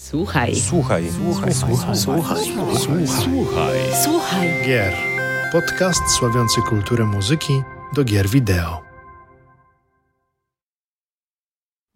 [0.00, 0.54] Słuchaj.
[0.54, 1.04] Słuchaj.
[1.10, 1.54] Słuchaj.
[1.54, 1.96] Słuchaj.
[1.96, 2.44] Słuchaj.
[2.44, 3.06] Słuchaj.
[3.06, 3.78] Słuchaj.
[4.04, 4.48] Słuchaj.
[4.66, 4.92] Gier.
[5.52, 7.62] Podcast sławiący kulturę muzyki
[7.94, 8.82] do gier wideo.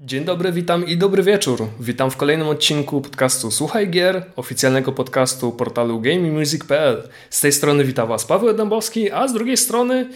[0.00, 1.68] Dzień dobry, witam i dobry wieczór.
[1.80, 7.09] Witam w kolejnym odcinku podcastu Słuchaj Gier, oficjalnego podcastu portalu GameMusic.pl.
[7.30, 10.11] Z tej strony witam Was Paweł Dębowski, a z drugiej strony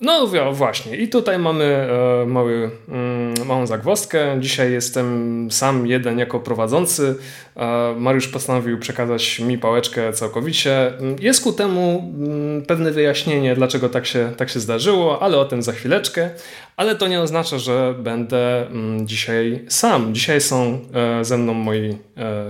[0.00, 4.36] no właśnie, i tutaj mamy e, mały, mm, małą zagwozdkę.
[4.40, 7.14] Dzisiaj jestem sam jeden jako prowadzący.
[7.56, 10.92] E, Mariusz postanowił przekazać mi pałeczkę całkowicie.
[11.20, 15.62] Jest ku temu mm, pewne wyjaśnienie, dlaczego tak się, tak się zdarzyło, ale o tym
[15.62, 16.30] za chwileczkę.
[16.76, 20.14] Ale to nie oznacza, że będę mm, dzisiaj sam.
[20.14, 21.98] Dzisiaj są e, ze mną moi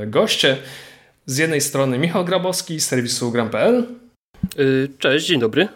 [0.06, 0.56] goście.
[1.27, 3.87] Z jednej strony Michał Grabowski z serwisu gram.pl.
[4.59, 5.69] Y, cześć, dzień dobry.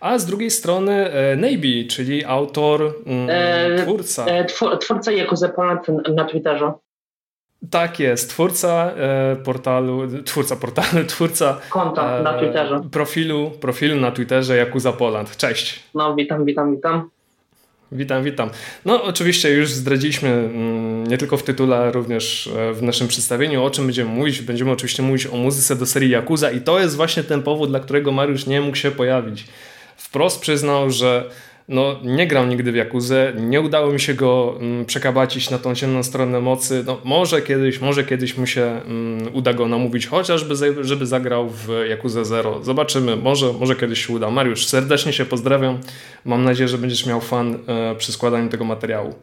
[0.00, 4.24] A z drugiej strony e, Navy, czyli autor, mm, E, twórca.
[4.26, 5.52] E, twór, twórca Jakuza
[6.14, 6.72] na Twitterze.
[7.70, 12.80] Tak jest, twórca e, portalu, twórca portalu, twórca Konta na Twitterze.
[12.92, 15.36] profilu, profilu na Twitterze Jakuza Poland.
[15.36, 15.80] Cześć.
[15.94, 17.10] No, witam, witam, witam.
[17.92, 18.50] Witam, witam.
[18.84, 23.64] No, oczywiście już zdradziliśmy mm, nie tylko w tytule, ale również e, w naszym przedstawieniu,
[23.64, 24.42] o czym będziemy mówić.
[24.42, 27.80] Będziemy oczywiście mówić o muzyce do serii Yakuza i to jest właśnie ten powód, dla
[27.80, 29.44] którego Mariusz nie mógł się pojawić.
[29.96, 31.30] Wprost przyznał, że
[31.68, 35.74] no, nie grał nigdy w Jakuzę, nie udało mi się go mm, przekabacić na tą
[35.74, 36.84] ciemną stronę mocy.
[36.86, 41.68] No, może kiedyś, może kiedyś mu się mm, uda go namówić, chociażby żeby zagrał w
[41.88, 42.64] Jakuzę Zero.
[42.64, 44.30] Zobaczymy, może, może kiedyś się uda.
[44.30, 45.78] Mariusz, serdecznie się pozdrawiam.
[46.24, 49.14] Mam nadzieję, że będziesz miał fan e, przy składaniu tego materiału.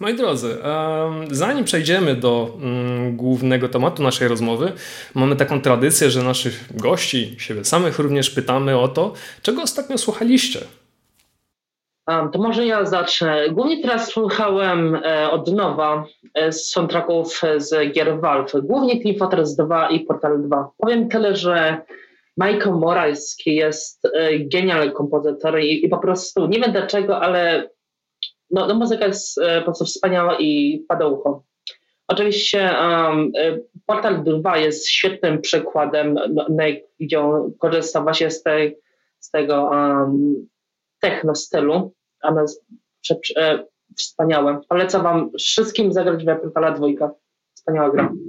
[0.00, 0.56] Moi drodzy,
[1.30, 4.72] zanim przejdziemy do mm, głównego tematu naszej rozmowy,
[5.14, 10.60] mamy taką tradycję, że naszych gości, siebie samych również pytamy o to, czego ostatnio słuchaliście.
[12.06, 13.50] To może ja zacznę.
[13.50, 18.52] Głównie teraz słuchałem e, od nowa e, soundtracków z gier Valve.
[18.62, 20.70] Głównie Team Fortress 2 i Portal 2.
[20.78, 21.80] Powiem tyle, że
[22.36, 27.70] Michael Moralski jest e, genialny kompozytor i, i po prostu, nie wiem dlaczego, ale
[28.56, 31.42] no, no muzyka jest e, po prostu wspaniała i pada ucho.
[32.08, 33.32] Oczywiście um,
[33.86, 36.46] Portal 2 jest świetnym przykładem, no,
[37.00, 38.78] gdzie on korzysta właśnie z, tej,
[39.18, 40.48] z tego um,
[41.00, 41.92] techno stylu.
[42.22, 42.64] Ono jest
[43.02, 43.64] prze, e,
[43.96, 44.60] wspaniałe.
[44.68, 46.86] Polecam wam wszystkim zagrać w Portala 2.
[47.54, 48.12] Wspaniała gra.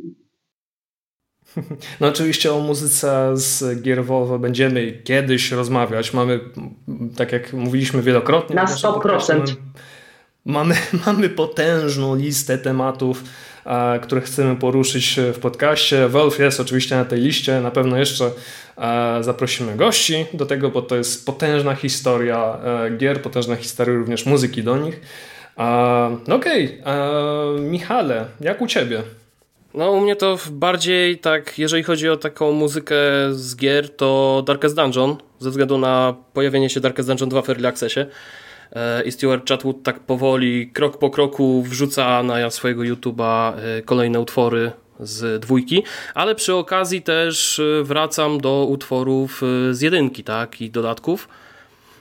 [2.01, 4.03] No oczywiście o muzyce z gier
[4.39, 6.13] będziemy kiedyś rozmawiać.
[6.13, 6.39] Mamy,
[7.17, 8.55] tak jak mówiliśmy wielokrotnie...
[8.55, 8.94] Na w naszym 100%.
[8.94, 9.55] podcaście,
[10.47, 10.75] Mamy,
[11.06, 13.24] mamy potężną listę tematów,
[13.66, 16.08] e, które chcemy poruszyć w podcaście.
[16.08, 17.62] Valve jest oczywiście na tej liście.
[17.62, 18.31] Na pewno jeszcze
[18.78, 24.25] e, zaprosimy gości do tego, bo to jest potężna historia e, gier, potężna historia również
[24.25, 25.02] muzyki do nich.
[25.57, 27.62] E, no Okej, okay.
[27.62, 29.03] Michale, jak u Ciebie?
[29.74, 32.96] No u mnie to bardziej tak, jeżeli chodzi o taką muzykę
[33.31, 37.68] z gier, to Darkest Dungeon, ze względu na pojawienie się Darkest Dungeon 2 w Early
[37.68, 38.00] Accessie.
[38.72, 44.19] E, I Stuart Chatwood tak powoli, krok po kroku wrzuca na swojego YouTube'a e, kolejne
[44.19, 45.83] utwory z dwójki,
[46.13, 49.41] ale przy okazji też e, wracam do utworów
[49.72, 51.27] z jedynki, tak, i dodatków.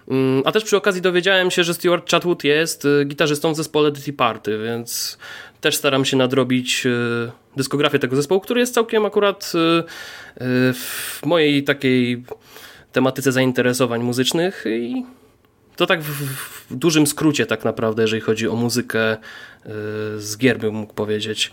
[0.08, 4.12] Mm, A też przy okazji dowiedziałem się, że Stuart Chatwood jest gitarzystą w zespole Dirty
[4.12, 5.18] Party, więc
[5.60, 6.86] też staram się nadrobić
[7.56, 9.52] dyskografię tego zespołu, który jest całkiem akurat
[10.74, 12.24] w mojej takiej
[12.92, 15.04] tematyce zainteresowań muzycznych i
[15.76, 16.10] to tak w,
[16.70, 19.18] w dużym skrócie tak naprawdę, jeżeli chodzi o muzykę e,
[20.18, 21.52] z gier bym mógł powiedzieć.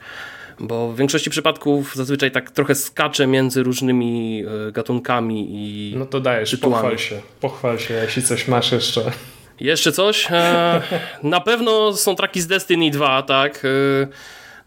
[0.60, 6.20] Bo w większości przypadków zazwyczaj tak trochę skaczę między różnymi e, gatunkami i No to
[6.20, 6.82] dajesz, tytułami.
[6.82, 7.22] pochwal się.
[7.42, 9.12] Pochwal się, jeśli coś masz jeszcze.
[9.60, 10.28] Jeszcze coś?
[10.32, 10.82] E,
[11.24, 13.66] na pewno są traki z Destiny 2, tak?
[13.66, 14.08] E,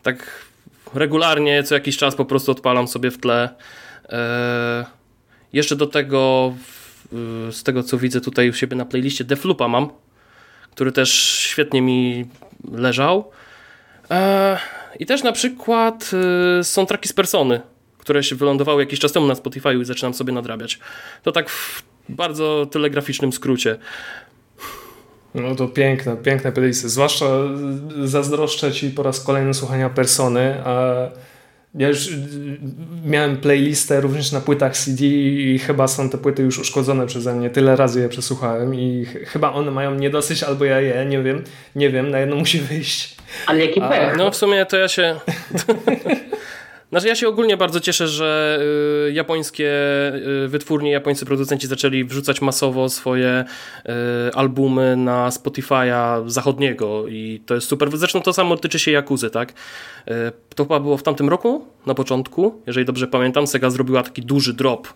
[0.02, 0.46] tak
[0.94, 3.48] regularnie, co jakiś czas po prostu odpalam sobie w tle.
[4.08, 4.84] E,
[5.52, 6.54] jeszcze do tego,
[7.50, 9.88] z tego co widzę tutaj u siebie na playliście, Defloopa mam,
[10.70, 12.26] który też świetnie mi
[12.72, 13.30] leżał.
[14.10, 14.58] E,
[14.98, 16.10] I też na przykład
[16.60, 17.60] e, są traki z Persony,
[17.98, 20.78] które się wylądowały jakiś czas temu na Spotify i zaczynam sobie nadrabiać.
[21.22, 23.78] To tak w bardzo telegraficznym skrócie.
[25.34, 26.88] No to piękne, piękne playlisty.
[26.88, 27.26] Zwłaszcza
[28.04, 30.62] y, zazdroszczę Ci po raz kolejny słuchania Persony.
[30.64, 31.08] A
[31.76, 32.12] ja już y,
[33.04, 37.50] miałem playlistę również na płytach CD i chyba są te płyty już uszkodzone przeze mnie.
[37.50, 41.22] Tyle razy je przesłuchałem i ch- chyba one mają mnie dosyć albo ja je, nie
[41.22, 41.44] wiem.
[41.76, 43.16] Nie wiem, na jedno musi wyjść.
[43.46, 44.16] Ale jaki A, pech.
[44.16, 45.16] No w sumie to ja się.
[46.96, 48.58] Znaczy ja się ogólnie bardzo cieszę, że
[49.08, 49.72] y, japońskie
[50.44, 53.44] y, wytwórnie, japońscy producenci zaczęli wrzucać masowo swoje
[53.84, 53.92] y,
[54.34, 57.98] albumy na Spotify'a zachodniego i to jest super.
[57.98, 59.52] Zresztą to samo tyczy się Jakuzy, tak?
[60.54, 64.52] To chyba było w tamtym roku, na początku, jeżeli dobrze pamiętam, Sega zrobiła taki duży
[64.52, 64.88] drop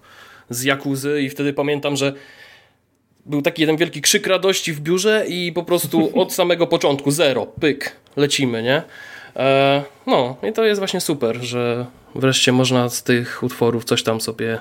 [0.50, 2.12] z Jakuzy i wtedy pamiętam, że
[3.26, 7.46] był taki jeden wielki krzyk radości w biurze i po prostu od samego początku zero,
[7.46, 8.82] pyk, lecimy, nie?
[9.40, 14.20] E, no i to jest właśnie super, że wreszcie można z tych utworów coś tam
[14.20, 14.58] sobie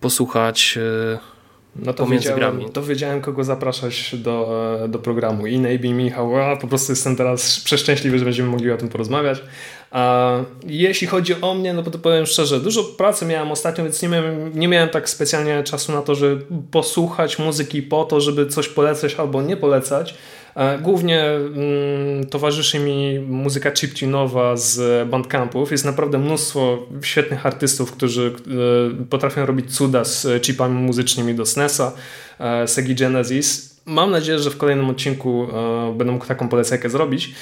[0.00, 0.78] posłuchać
[1.12, 1.36] e,
[1.76, 2.70] no to pomiędzy grami.
[2.72, 5.46] To wiedziałem, kogo zapraszać do, e, do programu.
[5.46, 9.42] I Navy, Michał, a po prostu jestem teraz przeszczęśliwy, że będziemy mogli o tym porozmawiać.
[9.90, 10.32] A
[10.66, 14.58] jeśli chodzi o mnie, no to powiem szczerze, dużo pracy miałem ostatnio, więc nie miałem,
[14.58, 19.14] nie miałem tak specjalnie czasu na to, żeby posłuchać muzyki po to, żeby coś polecać
[19.14, 20.14] albo nie polecać.
[20.56, 25.72] E, głównie mm, towarzyszy mi muzyka chiptunowa z bandcampów.
[25.72, 28.32] Jest naprawdę mnóstwo świetnych artystów, którzy
[29.00, 31.92] e, potrafią robić cuda z chipami muzycznymi do SNESa,
[32.38, 33.76] e, Segi Genesis.
[33.86, 35.48] Mam nadzieję, że w kolejnym odcinku
[35.94, 37.34] będę mógł taką polecajkę zrobić.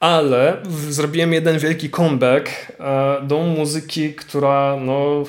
[0.00, 0.56] Ale
[0.88, 2.50] zrobiłem jeden wielki comeback
[3.22, 5.24] do muzyki, która no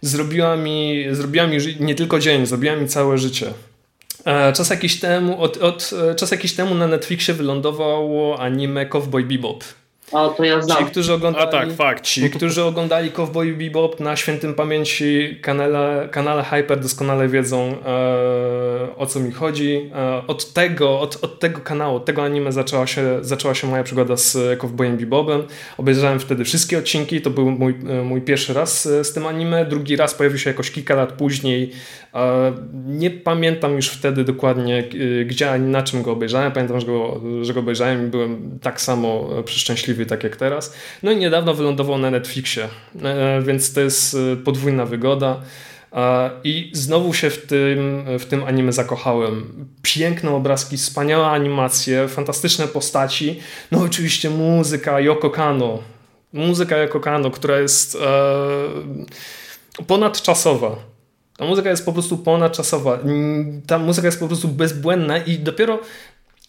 [0.00, 3.52] zrobiła mi, zrobiła mi nie tylko dzień, zrobiła mi całe życie.
[4.24, 9.24] E, czas jakiś temu, od, od, e, czas jakiś temu na Netflixie wylądowało anime Cowboy
[9.24, 9.64] Bebop.
[10.12, 10.78] O, to ja znam.
[10.78, 12.04] Ci, którzy oglądali, A tak, fakt.
[12.04, 19.06] Ci, którzy oglądali Cowboy Bebop na świętym pamięci kanale, kanale Hyper doskonale wiedzą e, o
[19.06, 19.90] co mi chodzi.
[19.94, 23.82] E, od, tego, od, od tego kanału, od tego anime zaczęła się, zaczęła się moja
[23.82, 25.42] przygoda z Cowboyem Bebopem.
[25.78, 29.64] Obejrzałem wtedy wszystkie odcinki, to był mój, e, mój pierwszy raz z, z tym anime.
[29.66, 31.70] Drugi raz pojawił się jakoś kilka lat później.
[32.14, 32.52] E,
[32.86, 36.52] nie pamiętam już wtedy dokładnie e, gdzie ani na czym go obejrzałem.
[36.52, 40.74] Pamiętam, że go, że go obejrzałem i byłem tak samo przeszczęśliwy tak jak teraz.
[41.02, 42.68] No i niedawno wylądował na Netflixie,
[43.02, 45.40] e, więc to jest e, podwójna wygoda.
[46.44, 49.66] I znowu się w tym, w tym anime zakochałem.
[49.82, 53.40] Piękne obrazki, wspaniałe animacje, fantastyczne postaci.
[53.70, 55.78] No oczywiście muzyka Yoko Kano.
[56.32, 60.76] Muzyka Yoko Kano, która jest e, ponadczasowa.
[61.36, 62.98] Ta muzyka jest po prostu ponadczasowa.
[63.66, 65.78] Ta muzyka jest po prostu bezbłędna i dopiero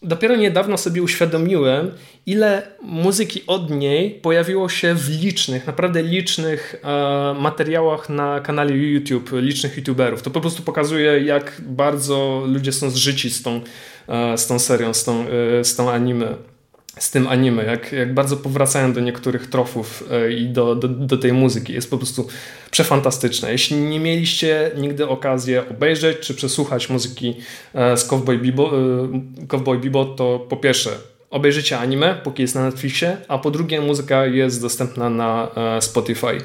[0.03, 1.91] dopiero niedawno sobie uświadomiłem,
[2.25, 9.31] ile muzyki od niej pojawiło się w licznych, naprawdę licznych e, materiałach na kanale YouTube,
[9.33, 10.21] licznych YouTuberów.
[10.21, 13.61] To po prostu pokazuje, jak bardzo ludzie są zżyci z tą,
[14.07, 15.25] e, z tą serią, z tą,
[15.59, 16.52] e, z tą anime
[16.99, 21.17] z tym anime, jak, jak bardzo powracają do niektórych trofów e, i do, do, do
[21.17, 21.73] tej muzyki.
[21.73, 22.27] Jest po prostu
[22.71, 23.51] przefantastyczne.
[23.51, 27.35] Jeśli nie mieliście nigdy okazji obejrzeć czy przesłuchać muzyki
[27.73, 30.89] e, z Cowboy Bebop, e, Cowboy Bebop to po pierwsze
[31.29, 36.37] obejrzycie anime, póki jest na Netflixie, a po drugie muzyka jest dostępna na Spotify.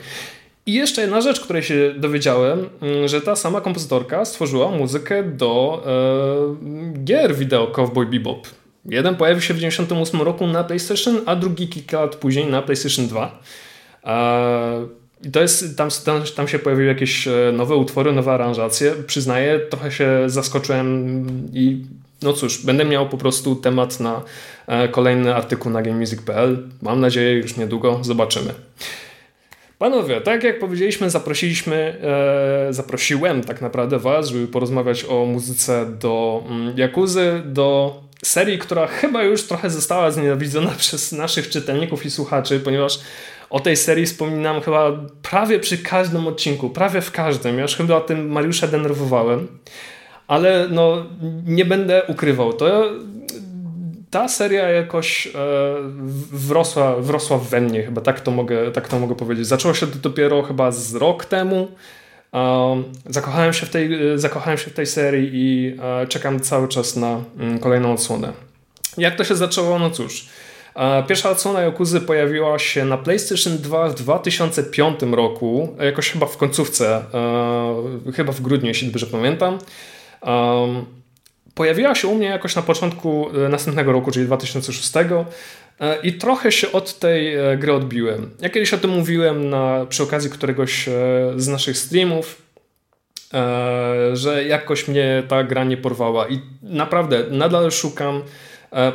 [0.68, 5.82] I jeszcze jedna rzecz, której się dowiedziałem, mm, że ta sama kompozytorka stworzyła muzykę do
[5.86, 8.46] e, gier wideo Cowboy Bebop.
[8.88, 13.06] Jeden pojawił się w 1998 roku na PlayStation, a drugi kilka lat później na PlayStation
[13.06, 13.42] 2.
[15.24, 18.92] I to jest, tam, tam, tam się pojawiły jakieś e, nowe utwory, nowe aranżacje.
[19.06, 21.84] Przyznaję, trochę się zaskoczyłem i
[22.22, 24.22] no cóż, będę miał po prostu temat na
[24.66, 26.68] e, kolejny artykuł na GameMusic.pl.
[26.82, 28.54] Mam nadzieję, już niedługo zobaczymy.
[29.78, 36.44] Panowie, tak jak powiedzieliśmy, zaprosiliśmy, e, zaprosiłem tak naprawdę Was, żeby porozmawiać o muzyce do
[36.50, 42.60] mm, Jakuzy, do serii, która chyba już trochę została znienawidzona przez naszych czytelników i słuchaczy,
[42.60, 43.00] ponieważ
[43.50, 44.92] o tej serii wspominam chyba
[45.22, 47.56] prawie przy każdym odcinku, prawie w każdym.
[47.56, 49.46] Ja już chyba o tym Mariusza denerwowałem,
[50.26, 51.06] ale no
[51.46, 52.52] nie będę ukrywał.
[52.52, 52.90] To
[54.10, 55.30] ta seria jakoś e,
[56.32, 59.46] wrosła, wrosła we mnie, chyba tak to, mogę, tak to mogę powiedzieć.
[59.46, 61.68] Zaczęło się to dopiero chyba z rok temu.
[63.06, 66.96] Zakochałem się w tej, e, zakochałem się w tej serii i e, czekam cały czas
[66.96, 68.32] na mm, kolejną odsłonę.
[68.98, 69.78] Jak to się zaczęło?
[69.78, 70.26] No cóż.
[71.08, 77.02] Pierwsza odsłona Yakuzy pojawiła się na PlayStation 2 w 2005 roku, jakoś chyba w końcówce,
[78.16, 79.58] chyba w grudniu, jeśli dobrze pamiętam.
[81.58, 85.24] Pojawiła się u mnie jakoś na początku e, następnego roku, czyli 2006 e,
[86.02, 88.30] i trochę się od tej e, gry odbiłem.
[88.40, 90.88] Ja kiedyś o tym mówiłem na, przy okazji któregoś
[91.36, 92.42] z naszych streamów,
[94.12, 98.22] że jakoś mnie ta gra nie porwała i naprawdę nadal szukam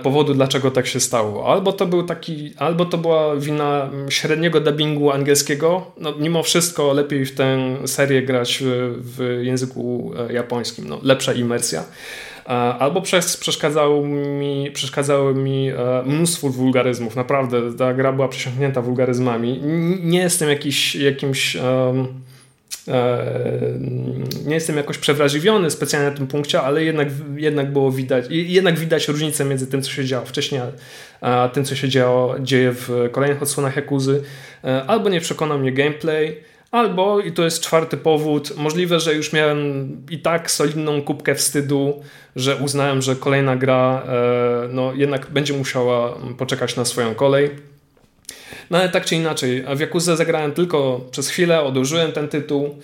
[0.03, 1.53] powodu, dlaczego tak się stało.
[1.53, 5.91] Albo to był taki, albo to była wina średniego dubbingu angielskiego.
[5.97, 10.89] No, mimo wszystko lepiej w tę serię grać w, w języku japońskim.
[10.89, 11.83] No, lepsza imersja
[12.79, 15.71] albo przez, przeszkadzało mi, przeszkadzało mi
[16.05, 17.15] mnóstwo wulgaryzmów.
[17.15, 19.62] Naprawdę, ta gra była przesiąknięta wulgaryzmami.
[20.03, 21.55] Nie jestem jakiś, jakimś...
[21.55, 22.07] Um,
[24.45, 29.07] nie jestem jakoś przewrażliwiony specjalnie na tym punkcie, ale jednak, jednak było widać, jednak widać
[29.07, 30.62] różnicę między tym, co się działo wcześniej,
[31.21, 34.23] a tym, co się działo, dzieje w kolejnych odsłonach Jakuzy.
[34.63, 36.38] E, albo nie przekonał mnie gameplay,
[36.73, 42.01] albo, i to jest czwarty powód, możliwe, że już miałem i tak solidną kubkę wstydu,
[42.35, 47.72] że uznałem, że kolejna gra e, no, jednak będzie musiała poczekać na swoją kolej.
[48.69, 52.75] No ale tak czy inaczej, w Yakuza zagrałem tylko przez chwilę, odłożyłem ten tytuł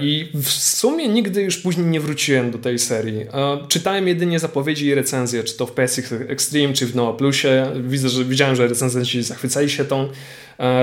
[0.00, 3.26] i w sumie nigdy już później nie wróciłem do tej serii.
[3.68, 7.66] Czytałem jedynie zapowiedzi i recenzje, czy to w PSX Extreme, czy w Noah Plusie.
[7.80, 10.08] Widzę, że widziałem, że recenzenci zachwycali się tą,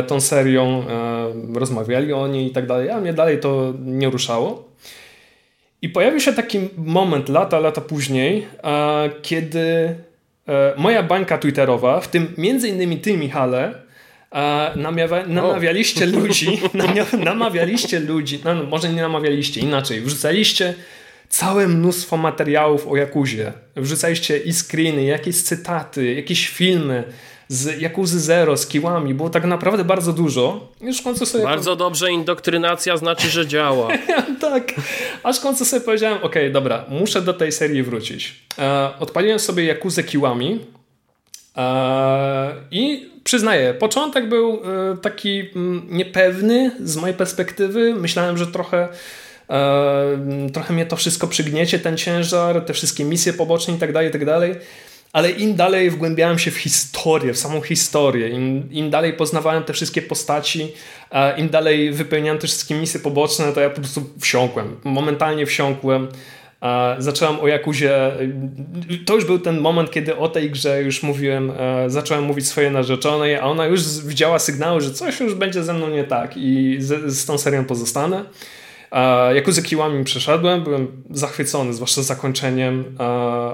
[0.07, 0.86] tą serią,
[1.53, 4.69] rozmawiali o niej i tak dalej, a mnie dalej to nie ruszało.
[5.81, 8.48] I pojawił się taki moment lata, lata później,
[9.21, 9.59] kiedy
[10.48, 13.74] e, moja bańka twitterowa, w tym między innymi ty Michale,
[14.75, 16.12] namawia, namawialiście oh.
[16.19, 16.62] ludzi,
[17.24, 20.74] namawialiście ludzi, no, może nie namawialiście, inaczej, wrzucaliście
[21.29, 23.53] całe mnóstwo materiałów o Jakuzie.
[23.75, 27.03] Wrzucaliście i screeny, jakieś cytaty, jakieś filmy
[27.48, 29.13] z Jakuzy Zero, z kiłami.
[29.13, 30.67] Było tak naprawdę bardzo dużo.
[30.81, 31.43] Już w końcu sobie...
[31.43, 33.88] Bardzo dobrze, indokrynacja znaczy, że działa.
[34.41, 34.74] tak.
[35.24, 38.36] Aż w końcu sobie powiedziałem, ok, dobra, muszę do tej serii wrócić.
[38.59, 40.59] E, odpaliłem sobie Jakuzę kiłami
[42.71, 47.95] i przyznaję, początek był e, taki mm, niepewny z mojej perspektywy.
[47.95, 48.87] Myślałem, że trochę
[49.49, 54.09] e, trochę mnie to wszystko przygniecie, ten ciężar, te wszystkie misje poboczne i tak dalej,
[54.09, 54.21] i tak.
[55.13, 59.73] Ale im dalej wgłębiałem się w historię, w samą historię, im, im dalej poznawałem te
[59.73, 60.71] wszystkie postaci,
[61.37, 64.75] im dalej wypełniałem te wszystkie misje poboczne, to ja po prostu wsiąkłem.
[64.83, 66.07] Momentalnie wsiąkłem.
[66.97, 68.11] Zacząłem o Jakuzie.
[69.05, 72.71] To już był ten moment, kiedy o tej grze już mówiłem, e, zacząłem mówić swojej
[72.71, 76.77] narzeczonej, a ona już widziała sygnały, że coś już będzie ze mną nie tak i
[76.79, 78.25] z, z tą serią pozostanę.
[79.35, 82.95] Jakuzę Kiłami przeszedłem, byłem zachwycony, zwłaszcza zakończeniem.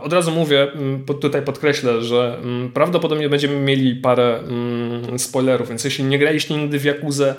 [0.01, 0.67] Od razu mówię,
[1.21, 2.37] tutaj podkreślę, że
[2.73, 4.39] prawdopodobnie będziemy mieli parę
[5.17, 7.35] spoilerów, więc jeśli nie graliście nigdy w Jakuzę,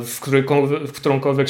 [0.00, 0.20] w,
[0.86, 1.48] w którąkolwiek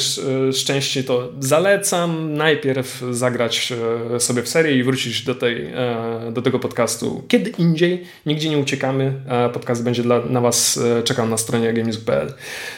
[0.53, 3.73] szczęście to zalecam najpierw zagrać
[4.15, 8.03] e, sobie w serię i wrócić do, tej, e, do tego podcastu kiedy indziej.
[8.25, 9.13] Nigdzie nie uciekamy.
[9.53, 12.33] Podcast będzie dla, na Was e, czekał na stronie games.pl.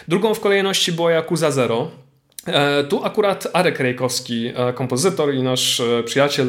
[0.08, 1.92] Drugą w kolejności była Yakuza Zero.
[2.90, 6.48] Tu akurat Arek Rejkowski, kompozytor i nasz przyjaciel,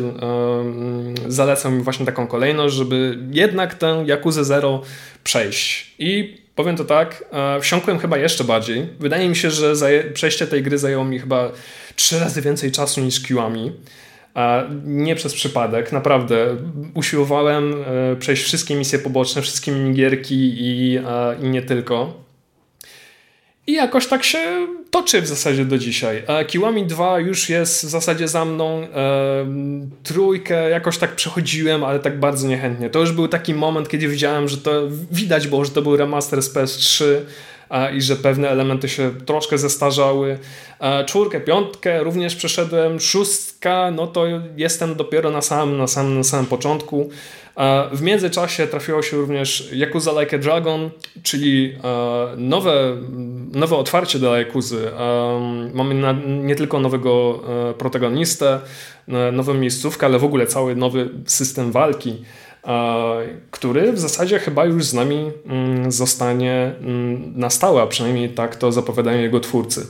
[1.28, 4.82] zalecał mi właśnie taką kolejność, żeby jednak tę Jakuzę Zero
[5.24, 5.94] przejść.
[5.98, 8.88] I powiem to tak, e, wsiąkłem chyba jeszcze bardziej.
[9.00, 9.74] Wydaje mi się, że
[10.14, 11.52] przejście tej gry zajęło mi chyba
[11.96, 13.72] trzy razy więcej czasu niż kiłami.
[14.84, 16.56] Nie przez przypadek, naprawdę.
[16.94, 17.74] Usiłowałem
[18.12, 20.98] e, przejść wszystkie misje poboczne, wszystkie minigierki i,
[21.42, 22.29] i nie tylko.
[23.70, 26.22] I jakoś tak się toczy w zasadzie do dzisiaj.
[26.26, 28.82] E, Kiłami 2 już jest w zasadzie za mną.
[28.82, 29.46] E,
[30.02, 32.90] trójkę jakoś tak przechodziłem, ale tak bardzo niechętnie.
[32.90, 34.70] To już był taki moment, kiedy widziałem, że to
[35.10, 37.04] widać było, że to był remaster z PS3
[37.96, 40.38] i że pewne elementy się troszkę zestarzały.
[41.06, 44.24] Czwórkę, piątkę również przeszedłem, szóstka, no to
[44.56, 47.10] jestem dopiero na samym, na samym, na samym początku.
[47.92, 50.90] W międzyczasie trafiło się również Yakuza Like a Dragon,
[51.22, 51.74] czyli
[52.36, 52.96] nowe,
[53.52, 54.90] nowe otwarcie dla Yakuzy.
[55.74, 58.60] Mamy nie tylko nowego e, protagonistę,
[59.32, 62.16] nową miejscówkę, ale w ogóle cały nowy system walki
[63.50, 68.56] który w zasadzie chyba już z nami mm, zostanie mm, na stałe, a przynajmniej tak
[68.56, 69.86] to zapowiadają jego twórcy.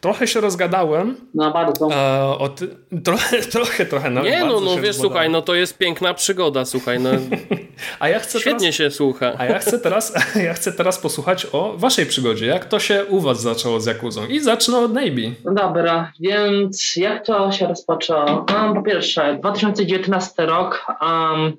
[0.00, 1.16] Trochę się rozgadałem.
[1.34, 1.88] No bardzo.
[1.92, 2.68] E, o ty,
[3.04, 4.10] trochę, trochę, trochę.
[4.10, 7.00] No, nie, no, no wiesz, słuchaj, no to jest piękna przygoda, słuchaj.
[7.00, 7.10] No.
[8.00, 9.32] a ja chcę Świetnie teraz, się słucha.
[9.38, 10.14] A ja chcę, teraz,
[10.46, 12.46] ja chcę teraz posłuchać o waszej przygodzie.
[12.46, 14.26] Jak to się u was zaczęło z Jakuzą?
[14.26, 15.34] I zacznę od Navy.
[15.44, 18.46] No dobra, więc jak to się rozpoczęło?
[18.54, 20.86] Um, po pierwsze, 2019 rok.
[21.02, 21.56] Um,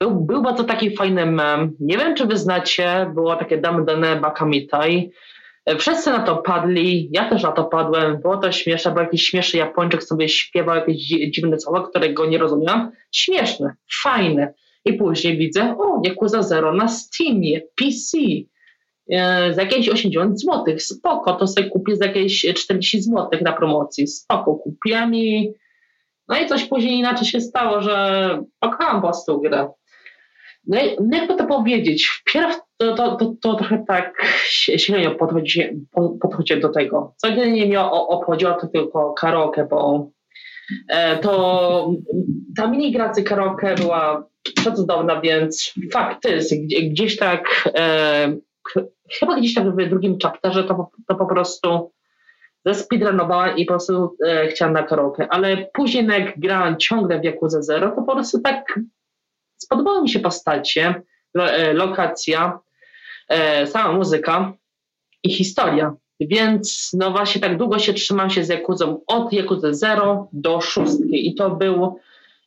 [0.00, 1.76] był, był bardzo taki fajny mem.
[1.80, 5.10] Nie wiem, czy wy znacie, było takie Damy Dane Bakamitai.
[5.66, 9.22] E, wszyscy na to padli, ja też na to padłem, było to śmieszne, bo jakiś
[9.22, 10.96] śmieszny Japończyk sobie śpiewał jakieś
[11.30, 12.90] dziwne słowo, którego nie rozumiałam.
[13.12, 14.54] Śmieszne, fajne.
[14.84, 18.18] I później widzę, o, Yakuza Zero na Steamie, PC,
[19.10, 24.06] e, za jakieś 80 zł, spoko, to sobie kupię za jakieś 40 zł na promocji,
[24.06, 25.54] spoko, kupiłem i
[26.28, 29.68] no i coś później inaczej się stało, że pokochałam po prostu grę.
[30.66, 34.26] No, no jakby to powiedzieć, wpierw to, to, to, to trochę tak
[34.76, 35.86] średnio podchodzi,
[36.20, 37.14] podchodzi do tego.
[37.16, 40.10] Codziennie mnie obchodziło to tylko karaoke, bo
[40.88, 41.94] e, to
[42.56, 44.26] ta mini gracy karaoke była
[44.56, 46.54] przecudowna, więc fakt jest,
[46.90, 48.36] gdzieś tak, e,
[49.18, 51.92] chyba gdzieś tak w drugim chapterze to, to po prostu
[52.66, 57.62] zespeedrunowałem i po prostu e, chciałem na karaoke, ale później jak grałem ciągle w Yakuza
[57.62, 58.80] Zero, to po prostu tak
[59.70, 61.02] spodobały mi się postacie,
[61.34, 62.58] e, lokacja,
[63.28, 64.52] e, sama muzyka
[65.22, 65.94] i historia.
[66.20, 70.92] Więc no właśnie tak długo się trzymam się z Jakuzą od Jakuzy 0 do 6
[71.10, 71.98] i to był,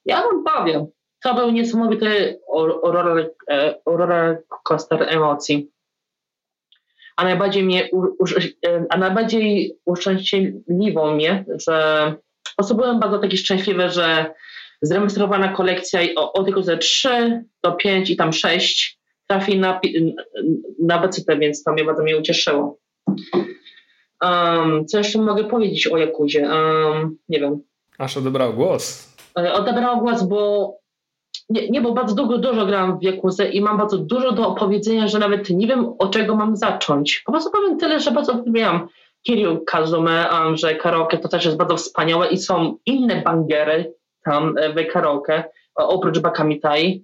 [0.06, 0.86] ja wam powiem,
[1.24, 2.40] to był niesamowity
[2.84, 3.32] roller,
[3.86, 5.70] roller coaster emocji.
[7.16, 7.90] A najbardziej mnie,
[8.90, 12.16] a najbardziej uszczęśliwiło mnie, że
[12.58, 14.34] po byłem bardzo taki szczęśliwy, że
[14.84, 19.80] zrejestrowana kolekcja od Jakuzy 3 do 5 i tam 6 trafi na,
[20.80, 22.78] na BCT, więc to mnie bardzo mnie ucieszyło.
[24.22, 26.50] Um, co jeszcze mogę powiedzieć o Jakuzie?
[26.50, 27.62] Um, nie wiem.
[27.98, 29.16] Aż odebrał głos.
[29.40, 30.74] E, odebrał głos, bo
[31.50, 35.08] nie, nie, bo bardzo długo, dużo grałam w Jakuzę i mam bardzo dużo do opowiedzenia,
[35.08, 37.22] że nawet nie wiem, od czego mam zacząć.
[37.26, 38.88] Po prostu powiem tyle, że bardzo lubiłam
[39.26, 43.94] Kiryu Kazume, um, że karaoke to też jest bardzo wspaniałe i są inne bangery
[44.26, 45.44] tam e, w karaoke,
[45.76, 47.04] oprócz Bakamitai.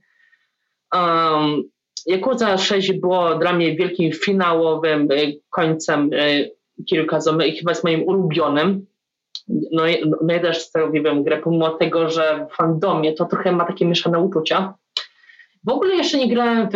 [0.96, 1.64] Um,
[2.06, 5.16] Yakuza 6 było dla mnie wielkim finałowym e,
[5.50, 6.10] końcem
[6.86, 8.86] kilka i chyba jest moim ulubionym.
[9.48, 9.84] No,
[10.22, 14.20] no ja też wiem grę, pomimo tego, że w fandomie to trochę ma takie mieszane
[14.20, 14.74] uczucia.
[15.66, 16.76] W ogóle jeszcze nie grałem w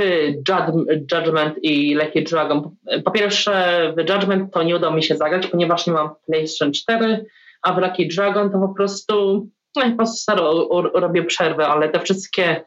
[1.12, 2.76] Judgment i Lucky Dragon.
[3.06, 7.26] Po pierwsze, w Judgment to nie udało mi się zagrać, ponieważ nie mam PlayStation 4,
[7.62, 12.64] a w Lucky Dragon to po prostu, no prostu staro robię przerwę, ale te wszystkie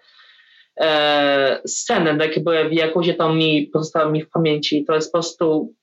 [0.81, 4.85] e, sceny, jakie były w Jakuzie, to mi pozostały mi w pamięci.
[4.85, 5.75] To jest po prostu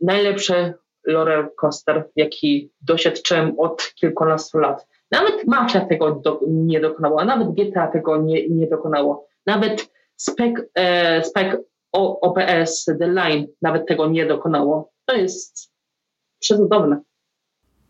[0.00, 0.74] najlepszy
[1.06, 4.86] roller coaster, jaki doświadczyłem od kilkunastu lat.
[5.10, 11.24] Nawet Mafia tego do, nie dokonała, nawet GTA tego nie, nie dokonało, nawet Spec, e,
[11.24, 11.56] spec
[11.92, 14.92] OPS The Line nawet tego nie dokonało.
[15.06, 15.72] To jest
[16.40, 17.00] przecudowne.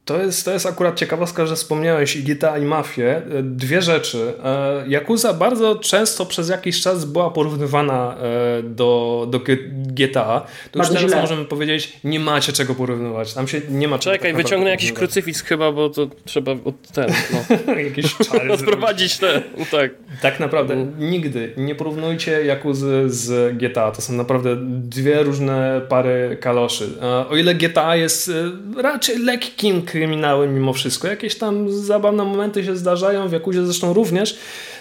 [0.05, 3.23] To jest, to jest akurat ciekawostka, że wspomniałeś i GTA i Mafię.
[3.43, 4.33] Dwie rzeczy.
[4.45, 10.47] E, Yakuza bardzo często przez jakiś czas była porównywana e, do, do GTA.
[10.71, 13.35] To już teraz możemy powiedzieć, nie macie czego porównywać.
[13.35, 16.89] Tam się nie ma czego Czekaj, tak wyciągnę jakiś krucyfiks chyba, bo to trzeba od
[16.95, 17.75] ten, no.
[17.91, 19.91] jakiś czary Odprowadzić te, no tak.
[20.23, 21.07] Tak naprawdę, no.
[21.07, 23.91] nigdy nie porównujcie Yakuzy z GTA.
[23.91, 26.89] To są naprawdę dwie różne pary kaloszy.
[27.03, 28.31] E, o ile GTA jest
[28.77, 31.09] raczej lekkim kryminały mimo wszystko.
[31.09, 34.39] Jakieś tam zabawne momenty się zdarzają, w Jakuzie zresztą również.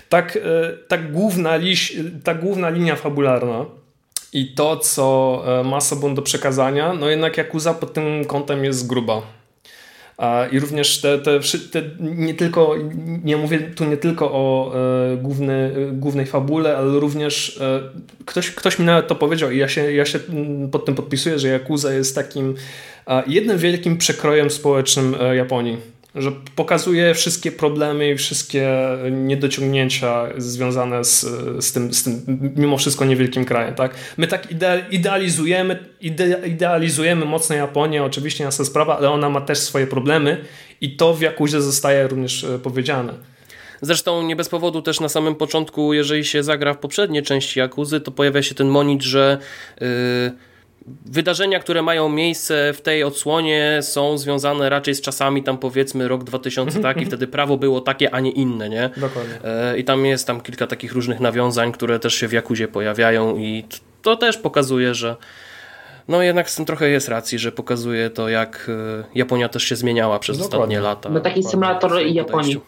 [0.10, 0.42] Tak, e,
[0.88, 3.66] tak, główna, liś, ta główna linia fabularna
[4.34, 8.88] i to, co e, ma sobą do przekazania, no jednak Jakuza pod tym kątem jest
[8.88, 9.22] gruba.
[10.52, 11.40] I również te, te,
[11.72, 12.76] te, nie tylko,
[13.24, 17.82] nie mówię tu nie tylko o e, główny, głównej fabule, ale również e,
[18.26, 20.20] ktoś, ktoś mi nawet to powiedział i ja się, ja się
[20.72, 22.56] pod tym podpisuję, że Yakuza jest takim
[23.28, 25.78] jednym wielkim przekrojem społecznym e, Japonii
[26.16, 28.70] że pokazuje wszystkie problemy i wszystkie
[29.12, 31.22] niedociągnięcia związane z,
[31.66, 33.76] z, tym, z tym mimo wszystko niewielkim krajem.
[33.76, 33.96] Tak?
[34.18, 34.48] My tak
[34.92, 40.38] idealizujemy, ide, idealizujemy mocno Japonię, oczywiście jasna sprawa, ale ona ma też swoje problemy
[40.82, 43.14] i to w Jakuzie zostaje również e, powiedziane.
[43.82, 48.02] Zresztą nie bez powodu też na samym początku, jeżeli się zagra w poprzednie części Jakuzy,
[48.02, 49.38] to pojawia się ten monit, że
[49.82, 49.88] yy,
[51.06, 56.24] Wydarzenia, które mają miejsce w tej odsłonie są związane raczej z czasami tam powiedzmy rok
[56.24, 58.90] 2000 tak i wtedy prawo było takie, a nie inne, nie?
[58.98, 59.34] Dokładnie.
[59.44, 63.38] E, I tam jest tam kilka takich różnych nawiązań, które też się w Jakuzie pojawiają
[63.38, 63.64] i
[64.02, 65.16] to też pokazuje, że
[66.08, 69.76] no jednak z tym trochę jest racji, że pokazuje to jak e, Japonia też się
[69.76, 70.58] zmieniała przez Dokładnie.
[70.58, 71.10] ostatnie lata.
[71.10, 72.60] No taki symulator Japonii.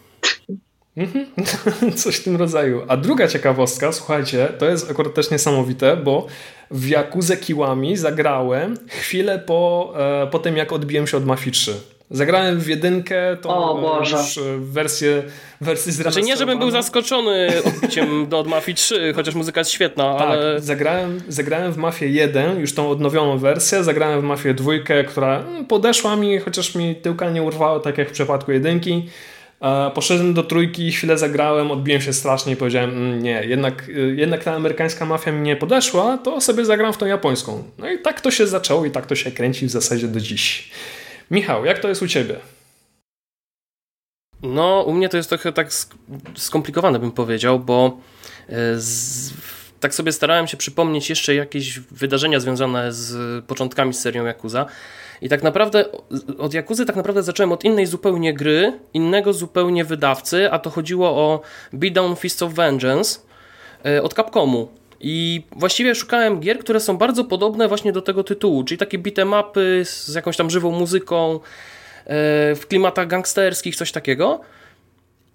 [0.96, 1.26] Mhm.
[1.96, 2.82] Coś w tym rodzaju.
[2.88, 6.26] A druga ciekawostka, słuchajcie, to jest akurat też niesamowite, bo
[6.70, 11.74] w Yakuza Kiwami zagrałem chwilę po, e, po tym, jak odbiłem się od Mafii 3.
[12.10, 14.16] Zagrałem w jedynkę, to o, Boże.
[14.16, 15.22] już wersję,
[15.60, 20.14] wersję Znaczy nie, żebym był zaskoczony odbiciem do od Mafii 3, chociaż muzyka jest świetna,
[20.18, 20.60] tak, ale...
[20.60, 24.72] zagrałem, zagrałem w Mafię 1, już tą odnowioną wersję, zagrałem w Mafię 2,
[25.08, 29.08] która mm, podeszła mi, chociaż mi tyłka nie urwało, tak jak w przypadku jedynki.
[29.94, 34.44] Poszedłem do trójki, chwilę zagrałem, odbiłem się strasznie i powiedziałem, mm, nie, jednak, y, jednak
[34.44, 37.62] ta amerykańska mafia mi nie podeszła, to sobie zagram w tą japońską.
[37.78, 40.70] No i tak to się zaczęło i tak to się kręci w zasadzie do dziś.
[41.30, 42.36] Michał, jak to jest u ciebie?
[44.42, 45.68] No, u mnie to jest trochę tak
[46.36, 47.98] skomplikowane, bym powiedział, bo
[48.48, 49.32] e, z,
[49.80, 54.66] tak sobie starałem się przypomnieć jeszcze jakieś wydarzenia związane z początkami z serią Yakuza
[55.24, 55.84] I tak naprawdę
[56.38, 61.08] od Jakuzy tak naprawdę zacząłem od innej zupełnie gry, innego zupełnie wydawcy, a to chodziło
[61.08, 61.40] o
[61.72, 63.20] Beatdown Fist of Vengeance
[63.84, 64.68] e, od Capcomu.
[65.00, 69.82] I właściwie szukałem gier, które są bardzo podobne właśnie do tego tytułu, czyli takie bitemapy
[69.84, 71.40] z jakąś tam żywą muzyką, e,
[72.54, 74.40] w klimatach gangsterskich, coś takiego.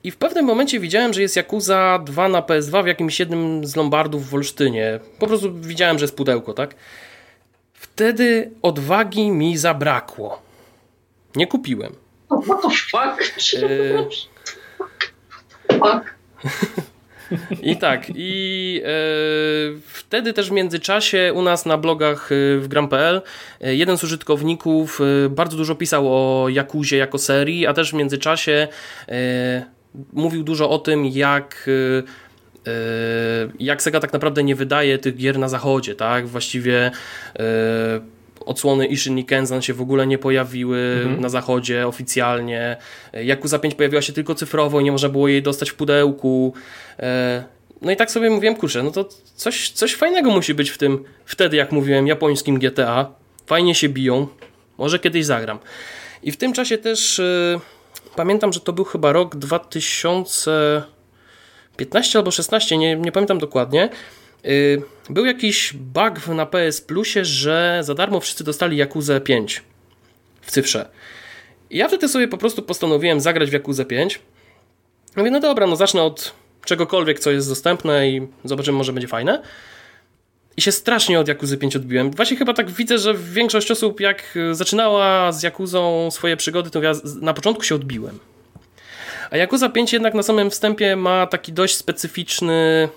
[0.03, 3.75] I w pewnym momencie widziałem, że jest Yakuza 2 na PS2 w jakimś jednym z
[3.75, 4.99] lombardów w Olsztynie.
[5.19, 6.75] Po prostu widziałem, że jest pudełko, tak?
[7.99, 10.41] Wtedy odwagi mi zabrakło.
[11.35, 11.95] Nie kupiłem.
[12.27, 13.53] What the fuck?
[13.61, 14.07] Yy...
[17.61, 18.89] I tak, i e,
[19.87, 23.21] wtedy też w międzyczasie u nas na blogach w gram.pl
[23.59, 28.67] jeden z użytkowników bardzo dużo pisał o Jakuzie jako serii, a też w międzyczasie
[29.07, 29.65] e,
[30.13, 32.28] mówił dużo o tym, jak e,
[33.59, 36.27] jak Sega tak naprawdę nie wydaje tych gier na zachodzie, tak?
[36.27, 36.91] Właściwie
[37.39, 37.99] e,
[38.45, 41.21] odsłony Ishin i Kenzan się w ogóle nie pojawiły mhm.
[41.21, 42.77] na zachodzie oficjalnie.
[43.13, 46.53] Yakuza 5 pojawiła się tylko cyfrowo i nie można było jej dostać w pudełku.
[46.99, 47.43] E,
[47.81, 51.03] no i tak sobie mówiłem, kurczę, no to coś, coś fajnego musi być w tym,
[51.25, 53.11] wtedy jak mówiłem, japońskim GTA.
[53.45, 54.27] Fajnie się biją,
[54.77, 55.59] może kiedyś zagram.
[56.23, 57.21] I w tym czasie też
[58.15, 59.35] pamiętam, że to był chyba rok
[61.85, 63.89] 2015 albo 16, nie, nie pamiętam dokładnie.
[64.45, 69.63] Y, był jakiś bug na PS Plusie, że za darmo wszyscy dostali Yakuza 5
[70.41, 70.89] w cyfrze.
[71.71, 74.19] Ja wtedy sobie po prostu postanowiłem zagrać w Yakuza 5.
[75.15, 76.33] Mówię, no dobra, no zacznę od
[76.65, 79.41] czegokolwiek, co jest dostępne i zobaczymy, może będzie fajne.
[80.57, 82.11] I się strasznie od Jakuzy 5 odbiłem.
[82.11, 86.91] Właśnie chyba tak widzę, że większość osób jak zaczynała z Jakuzą swoje przygody, to ja
[87.21, 88.19] na początku się odbiłem.
[89.31, 92.89] A Jakuza 5 jednak na samym wstępie ma taki dość specyficzny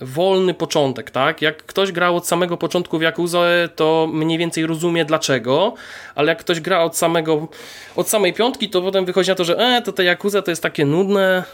[0.00, 1.42] wolny początek, tak?
[1.42, 5.74] Jak ktoś grał od samego początku w Jakuzę, to mniej więcej rozumie dlaczego,
[6.14, 7.48] ale jak ktoś gra od samego,
[7.96, 10.62] od samej piątki, to potem wychodzi na to, że e, to te Jakuza to jest
[10.62, 11.44] takie nudne,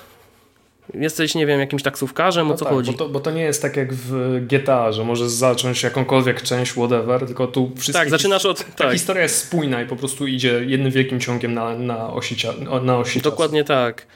[0.94, 2.92] jesteś, nie wiem, jakimś taksówkarzem, no o co tak, chodzi?
[2.92, 6.72] Bo to, bo to, nie jest tak jak w GTA, że możesz zacząć jakąkolwiek część,
[6.72, 7.92] whatever, tylko tu wszystkie...
[7.92, 8.64] Tak, zaczynasz od...
[8.64, 8.92] Ta tak.
[8.92, 12.36] historia jest spójna i po prostu idzie jednym wielkim ciągiem na, na osi,
[12.82, 13.68] na osi Dokładnie czasu.
[13.68, 14.06] tak.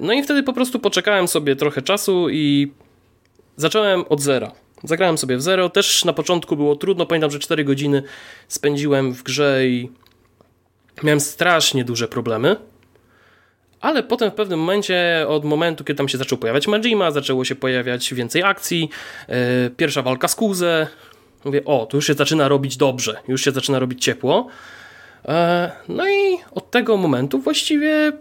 [0.00, 2.72] No i wtedy po prostu poczekałem sobie trochę czasu i
[3.56, 4.52] zacząłem od zera.
[4.84, 5.68] Zagrałem sobie w zero.
[5.68, 7.06] Też na początku było trudno.
[7.06, 8.02] Pamiętam, że 4 godziny
[8.48, 9.90] spędziłem w grze i
[11.02, 12.56] miałem strasznie duże problemy.
[13.80, 17.54] Ale potem w pewnym momencie, od momentu, kiedy tam się zaczął pojawiać Majima, zaczęło się
[17.54, 18.90] pojawiać więcej akcji,
[19.28, 19.34] yy,
[19.76, 20.86] pierwsza walka z Kuzę,
[21.44, 24.46] mówię, o, tu już się zaczyna robić dobrze, już się zaczyna robić ciepło.
[25.24, 25.32] Yy,
[25.88, 28.12] no i od tego momentu właściwie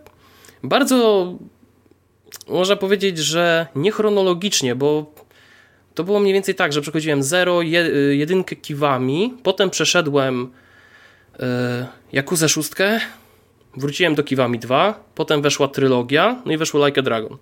[0.64, 1.34] bardzo
[2.48, 5.14] można powiedzieć, że niechronologicznie, bo
[5.96, 7.62] to było mniej więcej tak, że przechodziłem 0,
[8.12, 10.52] 1 kiwami, potem przeszedłem
[11.40, 11.46] yy,
[12.12, 12.70] Jakuzę 6,
[13.78, 17.38] Wróciłem do Kiwami 2, potem weszła trylogia, no i weszło Like a Dragon.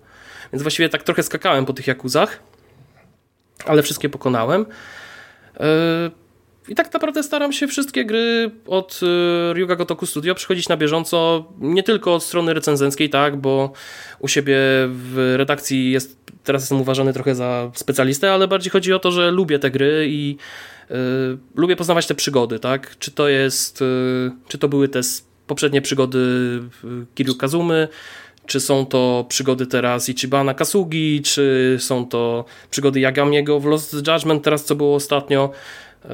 [0.52, 2.42] Więc właściwie tak trochę skakałem po tych Jakuzach,
[3.66, 4.66] ale wszystkie pokonałem.
[5.60, 5.66] Yy,
[6.68, 11.44] I tak naprawdę staram się wszystkie gry od yy, Ryuga Gotoku Studio przychodzić na bieżąco,
[11.58, 13.72] nie tylko od strony recenzenckiej, tak, bo
[14.18, 14.56] u siebie
[14.88, 19.30] w redakcji jest, teraz jestem uważany trochę za specjalistę, ale bardziej chodzi o to, że
[19.30, 20.36] lubię te gry i
[20.90, 20.96] yy,
[21.54, 23.84] lubię poznawać te przygody, tak, czy to jest,
[24.48, 25.02] czy to były te
[25.48, 26.18] poprzednie przygody
[27.14, 27.88] Kiryu Kazumy,
[28.46, 34.42] czy są to przygody teraz Ichibana Kasugi, czy są to przygody Yagamiego w Lost Judgment,
[34.44, 35.50] teraz co było ostatnio.
[36.04, 36.08] E,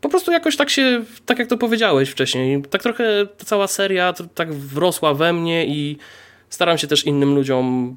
[0.00, 4.14] po prostu jakoś tak się, tak jak to powiedziałeś wcześniej, tak trochę ta cała seria
[4.34, 5.96] tak wrosła we mnie i
[6.50, 7.96] staram się też innym ludziom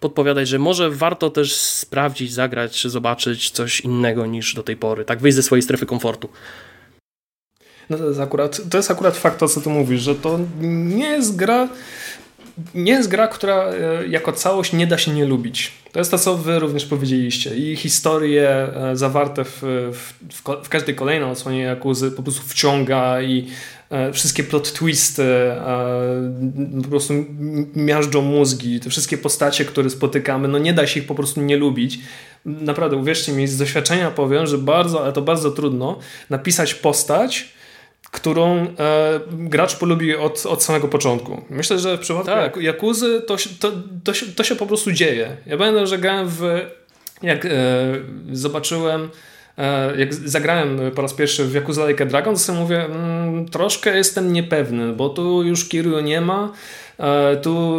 [0.00, 5.04] podpowiadać, że może warto też sprawdzić, zagrać, czy zobaczyć coś innego niż do tej pory,
[5.04, 6.28] tak wyjść ze swojej strefy komfortu.
[7.90, 11.08] No to jest akurat, to jest akurat fakt to, co ty mówisz, że to nie
[11.08, 11.68] jest gra,
[12.74, 15.72] nie jest gra, która e, jako całość nie da się nie lubić.
[15.92, 17.56] To jest to, co wy również powiedzieliście.
[17.56, 20.12] I historie e, zawarte w, w,
[20.64, 23.46] w każdej kolejnej odsłonie Jakuzy po prostu wciąga i
[23.90, 25.24] e, wszystkie plot twisty
[26.82, 27.14] po prostu
[27.74, 28.80] miażdżą mózgi.
[28.80, 31.98] Te wszystkie postacie, które spotykamy, no nie da się ich po prostu nie lubić.
[32.44, 35.98] Naprawdę, uwierzcie mi, z doświadczenia powiem, że bardzo, ale to bardzo trudno
[36.30, 37.55] napisać postać,
[38.10, 38.66] którą e,
[39.32, 41.42] gracz polubi od, od samego początku.
[41.50, 42.56] Myślę, że w przypadku tak.
[42.56, 43.72] Jakuzy to, to,
[44.04, 45.36] to, się, to się po prostu dzieje.
[45.46, 46.42] Ja pamiętam, że grałem w...
[47.22, 47.50] Jak e,
[48.32, 49.08] zobaczyłem
[49.58, 53.48] e, jak zagrałem po raz pierwszy w Yakuza Like a Dragon, to sobie mówię, mm,
[53.48, 56.52] troszkę jestem niepewny, bo tu już Kiryu nie ma,
[57.42, 57.78] tu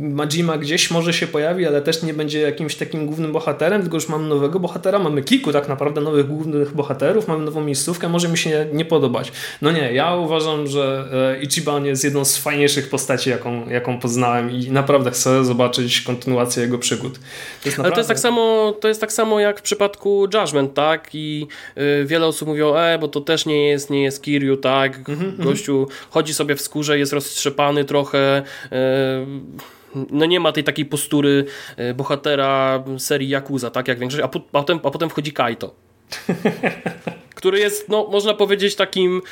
[0.00, 4.08] Majima gdzieś może się pojawi, ale też nie będzie jakimś takim głównym bohaterem, tylko już
[4.08, 8.38] mamy nowego bohatera, mamy kilku tak naprawdę nowych głównych bohaterów, mamy nową miejscówkę, może mi
[8.38, 9.32] się nie podobać.
[9.62, 14.50] No nie, ja uważam, że e, Ichiban jest jedną z fajniejszych postaci, jaką, jaką poznałem
[14.50, 17.14] i naprawdę chcę zobaczyć kontynuację jego przygód.
[17.14, 17.20] To
[17.68, 17.82] naprawdę...
[17.84, 21.08] Ale to jest, tak samo, to jest tak samo jak w przypadku Judgment, tak?
[21.12, 21.46] I
[21.78, 25.08] y, wiele osób mówią, e, bo to też nie jest, nie jest Kiryu, tak?
[25.08, 25.44] Mm -hmm.
[25.44, 31.44] Gościu chodzi sobie w skórze, jest roztrzepany trochę, y, no nie ma tej takiej postury
[31.78, 33.88] y, bohatera serii Yakuza, tak?
[33.88, 35.74] Jak większość, a, po, a, potem, a potem wchodzi Kaito.
[37.34, 39.22] który jest, no można powiedzieć takim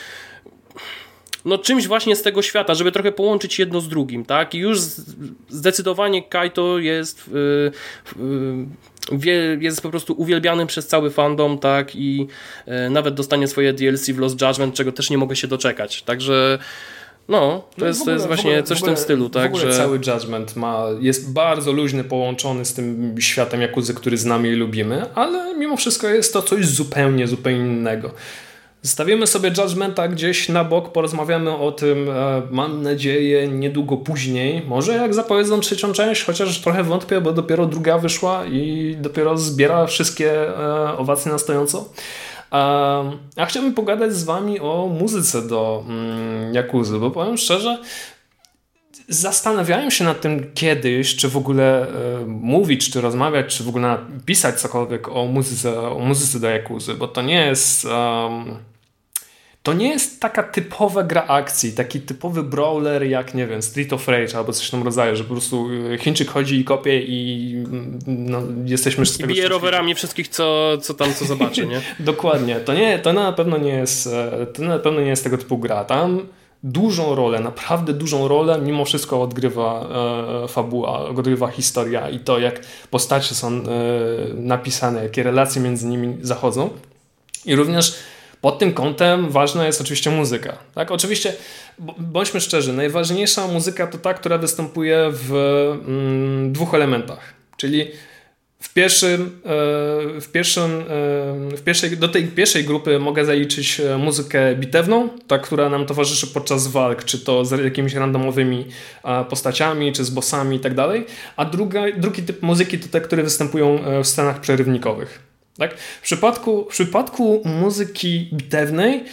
[1.44, 4.54] no czymś właśnie z tego świata, żeby trochę połączyć jedno z drugim, tak?
[4.54, 4.78] I już
[5.48, 7.30] zdecydowanie Kaito jest
[9.12, 11.96] yy, jest po prostu uwielbianym przez cały fandom, tak?
[11.96, 12.26] I
[12.66, 16.02] yy, nawet dostanie swoje DLC w Lost Judgment, czego też nie mogę się doczekać.
[16.02, 16.58] Także
[17.28, 19.30] no, to, no jest, ogóle, to jest właśnie ogóle, coś w, ogóle, w tym stylu,
[19.30, 19.52] tak?
[19.52, 19.78] W ogóle że...
[19.78, 25.14] cały Judgment ma, jest bardzo luźny, połączony z tym światem Jakuzy, który znamy i lubimy,
[25.14, 28.10] ale mimo wszystko jest to coś zupełnie, zupełnie innego.
[28.82, 34.62] Zostawimy sobie Judgmenta gdzieś na bok, porozmawiamy o tym, e, mam nadzieję, niedługo później.
[34.66, 39.86] Może jak zapowiedzą trzecią część, chociaż trochę wątpię, bo dopiero druga wyszła i dopiero zbiera
[39.86, 41.88] wszystkie e, owacje na stojąco.
[43.36, 47.78] A chciałbym pogadać z wami o muzyce do mm, Jakuzy, bo powiem szczerze,
[49.08, 53.98] zastanawiałem się nad tym kiedyś, czy w ogóle e, mówić, czy rozmawiać, czy w ogóle
[54.26, 57.84] pisać cokolwiek o muzyce, o muzyce do Jakuzy, bo to nie jest...
[57.84, 58.71] Um,
[59.62, 64.08] to nie jest taka typowa gra akcji, taki typowy brawler jak, nie wiem, Street of
[64.08, 67.54] Rage albo coś w tym rodzaju, że po prostu e, Chińczyk chodzi i kopie i
[67.56, 69.30] mm, no, jesteśmy z tego...
[69.30, 71.80] I bije rowerami wszystkich, co, co tam co zobaczy, nie?
[72.00, 72.60] Dokładnie.
[72.60, 75.58] To, nie, to na pewno nie jest e, to na pewno nie jest tego typu
[75.58, 75.84] gra.
[75.84, 76.26] Tam
[76.62, 79.88] dużą rolę, naprawdę dużą rolę mimo wszystko odgrywa
[80.44, 83.62] e, fabuła, odgrywa historia i to, jak postacie są e,
[84.34, 86.70] napisane, jakie relacje między nimi zachodzą.
[87.44, 87.94] I również
[88.42, 90.58] pod tym kątem ważna jest oczywiście muzyka.
[90.74, 90.90] Tak?
[90.90, 91.32] Oczywiście,
[91.98, 95.32] bądźmy szczerzy, najważniejsza muzyka to ta, która występuje w
[95.86, 97.34] mm, dwóch elementach.
[97.56, 97.90] Czyli
[98.62, 103.98] w pierwszym, e, w pierwszym, e, w pierwszej, do tej pierwszej grupy mogę zaliczyć e,
[103.98, 108.66] muzykę bitewną, ta, która nam towarzyszy podczas walk, czy to z jakimiś randomowymi
[109.28, 110.72] postaciami, czy z bossami i tak.
[111.36, 115.31] A druga, drugi typ muzyki to te, które występują w scenach przerywnikowych.
[115.58, 115.78] Tak?
[115.78, 119.04] W, przypadku, w przypadku muzyki bitewnej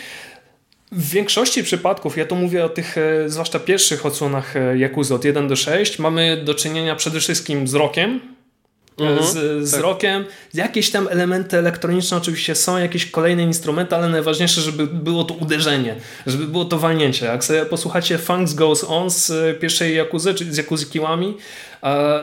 [0.91, 2.95] w większości przypadków, ja tu mówię o tych
[3.27, 8.19] zwłaszcza pierwszych odsłonach Yakuza od 1 do 6, mamy do czynienia przede wszystkim z rokiem,
[8.99, 9.81] mhm, z, z tak.
[9.81, 10.25] rokiem.
[10.53, 15.95] Jakieś tam elementy elektroniczne oczywiście są, jakieś kolejne instrumenty, ale najważniejsze, żeby było to uderzenie,
[16.27, 17.25] żeby było to walnięcie.
[17.25, 21.37] Jak sobie posłuchacie Funks Goes On z pierwszej Jakuzy, czyli z Jakuzy Kiłami,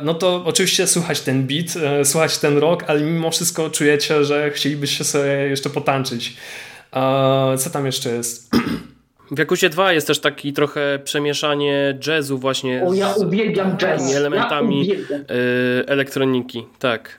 [0.02, 4.50] no to oczywiście słychać ten beat, e, słychać ten rock, ale mimo wszystko czujecie, że
[4.50, 6.36] chcielibyście sobie jeszcze potańczyć.
[7.58, 8.50] Co tam jeszcze jest?
[9.30, 14.14] W Jakusie 2 jest też taki trochę przemieszanie jazzu właśnie o, ja uwielbiam jazz.
[14.14, 15.24] elementami ja y,
[15.86, 16.66] elektroniki.
[16.78, 17.18] Tak.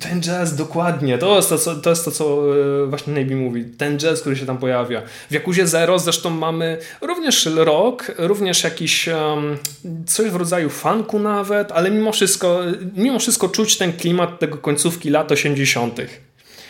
[0.00, 1.18] Ten jazz, dokładnie.
[1.18, 3.64] To jest to, co, to, jest to, co y, właśnie Nabi mówi.
[3.64, 5.02] Ten jazz, który się tam pojawia.
[5.30, 9.58] W Jakuzie Zero zresztą mamy również rock, również jakiś um,
[10.06, 12.60] coś w rodzaju funku nawet, ale mimo wszystko,
[12.96, 15.96] mimo wszystko czuć ten klimat tego końcówki lat 80.
[15.96, 16.02] To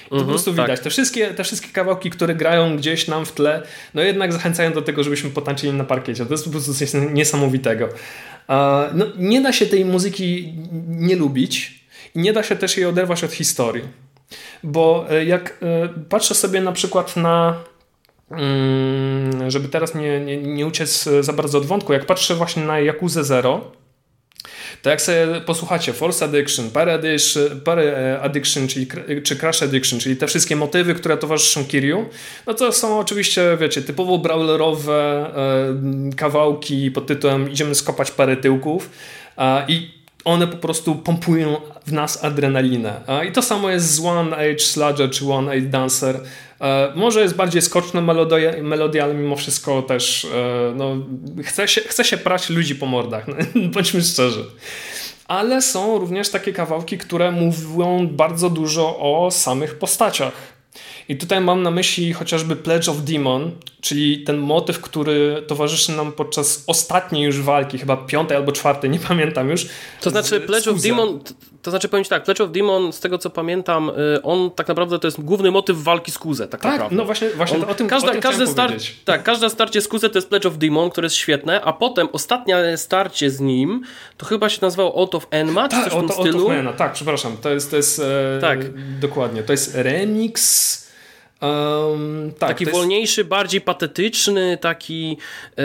[0.09, 0.68] po mhm, prostu widać.
[0.68, 0.78] Tak.
[0.78, 3.62] Te, wszystkie, te wszystkie kawałki, które grają gdzieś nam w tle,
[3.94, 6.26] no jednak zachęcają do tego, żebyśmy potańczyli na parkiecie.
[6.26, 7.88] To jest po prostu coś niesamowitego.
[8.94, 10.55] No, nie da się tej muzyki
[10.88, 11.82] nie lubić
[12.14, 13.83] i nie da się też jej oderwać od historii.
[14.62, 17.55] Bo e, jak e, patrzę sobie na przykład na
[18.31, 22.81] mm, żeby teraz nie, nie, nie uciec za bardzo od wątku, jak patrzę właśnie na
[22.81, 23.72] Yakuza Zero,
[24.83, 28.87] to jak sobie posłuchacie Force Addiction, Party Addiction, czyli,
[29.22, 32.07] czy Crash Addiction, czyli te wszystkie motywy, które towarzyszą Kiryu,
[32.46, 35.31] no to są oczywiście, wiecie, typowo brawlerowe
[36.11, 38.90] e, kawałki pod tytułem idziemy skopać parę tyłków
[39.38, 41.57] e, i one po prostu pompują
[41.87, 43.01] w nas adrenalinę.
[43.29, 46.21] I to samo jest z One Age Sludger czy One Age Dancer.
[46.61, 50.97] E, może jest bardziej skoczna melodia, melodia ale mimo wszystko też e, no,
[51.45, 53.35] chce, się, chce się prać ludzi po mordach, no,
[53.75, 54.45] bądźmy szczerzy.
[55.29, 60.33] Ale są również takie kawałki, które mówią bardzo dużo o samych postaciach.
[61.09, 66.12] I tutaj mam na myśli chociażby Pledge of Demon, czyli ten motyw, który towarzyszy nam
[66.12, 69.67] podczas ostatniej już walki, chyba piątej albo czwartej, nie pamiętam już.
[70.01, 71.21] To znaczy Pledge of Demon,
[71.62, 74.99] to znaczy powiem tak, Pledge of Demon, z tego co pamiętam, y, on tak naprawdę
[74.99, 76.97] to jest główny motyw walki z Kuzę, tak, tak naprawdę.
[76.97, 78.73] no właśnie, właśnie on, o tym, każda, o tym każde star
[79.05, 82.09] Tak, każde starcie z Kuzę to jest Pledge of Demon, które jest świetne, a potem
[82.12, 83.83] ostatnie starcie z nim,
[84.17, 86.49] to chyba się nazywało Out of Enma, czy tak, coś w tym stylu.
[86.49, 88.59] Of tak, przepraszam, to jest, to jest e, tak.
[89.01, 90.82] dokładnie, to jest remix
[91.42, 93.28] Um, tak, taki wolniejszy, jest...
[93.28, 95.16] bardziej patetyczny, taki.
[95.57, 95.64] Yy,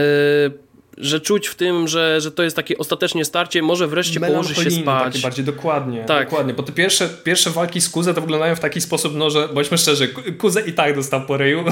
[0.98, 4.72] że czuć w tym, że, że to jest takie ostatecznie starcie, może wreszcie położy się
[4.72, 5.14] spać.
[5.14, 6.30] Takie bardziej dokładnie, tak.
[6.30, 9.48] dokładnie, bo te pierwsze, pierwsze walki z Kuzę to wyglądają w taki sposób, no że
[9.48, 11.64] bądźmy szczerzy, Kuzę i tak dostał po ryju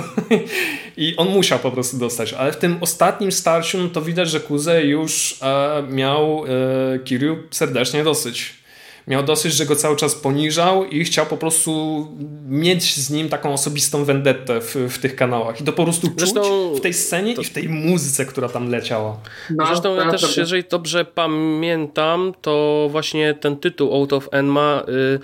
[0.98, 4.40] i on musiał po prostu dostać, ale w tym ostatnim starciu no to widać, że
[4.40, 8.65] Kuzę już e, miał e, Kiryu serdecznie dosyć
[9.08, 12.08] miał dosyć, że go cały czas poniżał i chciał po prostu
[12.48, 15.62] mieć z nim taką osobistą vendettę w, w tych kanałach.
[15.62, 17.42] I to po prostu czuć Zresztą, w tej scenie to...
[17.42, 19.18] i w tej muzyce, która tam leciała.
[19.50, 25.20] No, Zresztą ja też, jeżeli dobrze pamiętam, to właśnie ten tytuł Out of Enma y,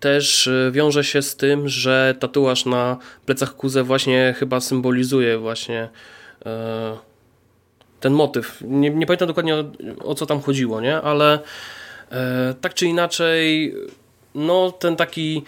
[0.00, 2.96] też y, wiąże się z tym, że tatuaż na
[3.26, 5.88] plecach Kuze właśnie chyba symbolizuje właśnie
[6.40, 6.46] y,
[8.00, 8.58] ten motyw.
[8.60, 9.64] Nie, nie pamiętam dokładnie o,
[10.04, 10.96] o co tam chodziło, nie?
[10.96, 11.38] Ale
[12.60, 13.74] tak czy inaczej,
[14.34, 15.42] no ten taki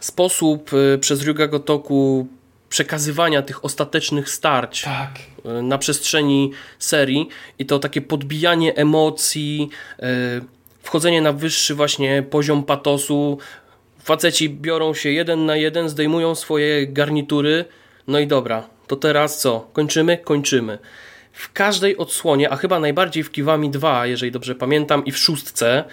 [0.00, 2.26] sposób e, przez Ryuga Gotoku
[2.68, 5.10] przekazywania tych ostatecznych starć tak.
[5.44, 9.68] E, na przestrzeni serii i to takie podbijanie emocji,
[10.82, 13.38] wchodzenie na wyższy właśnie poziom patosu.
[14.04, 17.64] Faceci biorą się jeden na jeden, zdejmują swoje garnitury.
[18.06, 19.68] No i dobra, to teraz co?
[19.72, 20.18] Kończymy?
[20.18, 20.78] Kończymy
[21.42, 25.84] w każdej odsłonie, a chyba najbardziej w Kiwami 2, jeżeli dobrze pamiętam, i w szóstce,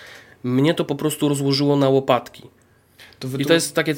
[0.43, 2.43] mnie to po prostu rozłożyło na łopatki.
[3.19, 3.95] To I to jest takie...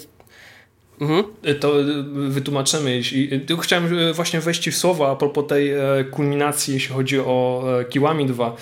[1.01, 1.23] Mhm.
[1.59, 1.73] To
[2.13, 3.01] wytłumaczymy.
[3.47, 7.63] Tu chciałem e, właśnie wejść w słowa a propos tej e, kulminacji, jeśli chodzi o
[7.79, 8.55] e, Kiwami 2.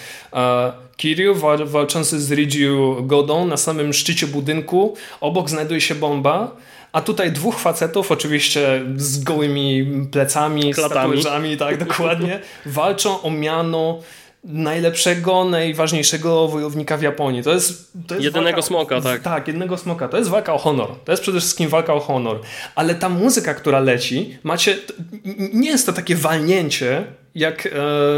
[0.97, 4.95] Kiryu walczący z Rijiu Godą na samym szczycie budynku.
[5.21, 6.56] Obok znajduje się bomba
[6.91, 11.21] a tutaj dwóch facetów, oczywiście z gołymi plecami, Klatami.
[11.21, 11.25] z
[11.60, 13.99] tak dokładnie, walczą o miano
[14.43, 17.43] najlepszego, najważniejszego wojownika w Japonii.
[17.43, 19.21] To jest, to jest Jednego walka, smoka, tak.
[19.21, 20.08] Tak, jednego smoka.
[20.08, 20.89] To jest walka o honor.
[21.06, 22.39] To jest przede wszystkim walka o honor.
[22.75, 24.78] Ale ta muzyka, która leci, macie,
[25.54, 27.69] nie jest to takie walnięcie, jak, e,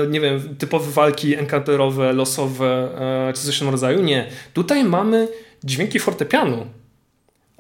[0.08, 2.90] nie wiem, typowe walki encounterowe, losowe,
[3.30, 4.02] e, czy coś w tym rodzaju.
[4.02, 4.28] Nie.
[4.54, 5.28] Tutaj mamy
[5.64, 6.66] dźwięki fortepianu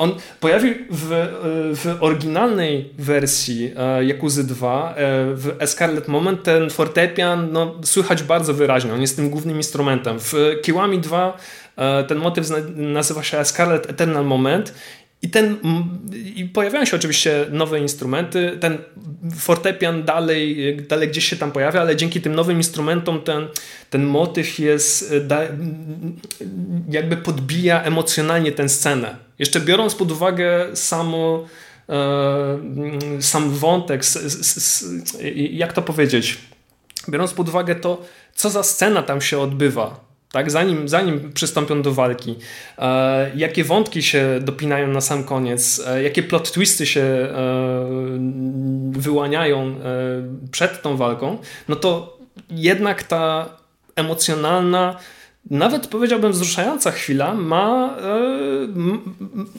[0.01, 1.27] on pojawił w, e,
[1.75, 4.95] w oryginalnej wersji e, Jakuzy 2, e,
[5.35, 10.19] w Scarlet Moment ten fortepian no, słychać bardzo wyraźnie, on jest tym głównym instrumentem.
[10.19, 11.37] W Kiwami 2
[12.07, 14.73] ten motyw nazywa się Scarlet Eternal Moment
[15.21, 15.57] i, ten,
[16.35, 18.57] I pojawiają się oczywiście nowe instrumenty.
[18.59, 18.77] Ten
[19.35, 23.47] fortepian dalej, dalej gdzieś się tam pojawia, ale dzięki tym nowym instrumentom ten,
[23.89, 25.13] ten motyw jest,
[26.89, 29.15] jakby podbija emocjonalnie tę scenę.
[29.41, 31.47] Jeszcze biorąc pod uwagę samo,
[31.89, 34.85] e, sam wątek, s, s, s,
[35.51, 36.37] jak to powiedzieć,
[37.09, 40.51] biorąc pod uwagę to, co za scena tam się odbywa tak?
[40.51, 42.35] Zanim, zanim przystąpią do walki,
[42.77, 47.29] e, jakie wątki się dopinają na sam koniec, e, jakie plot twisty się e,
[48.91, 49.73] wyłaniają e,
[50.51, 52.17] przed tą walką, no to
[52.49, 53.49] jednak ta
[53.95, 54.97] emocjonalna,
[55.49, 58.67] nawet powiedziałbym wzruszająca chwila ma, e,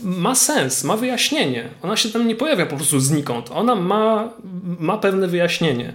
[0.04, 1.68] ma sens, ma wyjaśnienie.
[1.82, 3.50] Ona się tam nie pojawia po prostu znikąd.
[3.50, 4.30] Ona ma,
[4.78, 5.92] ma pewne wyjaśnienie.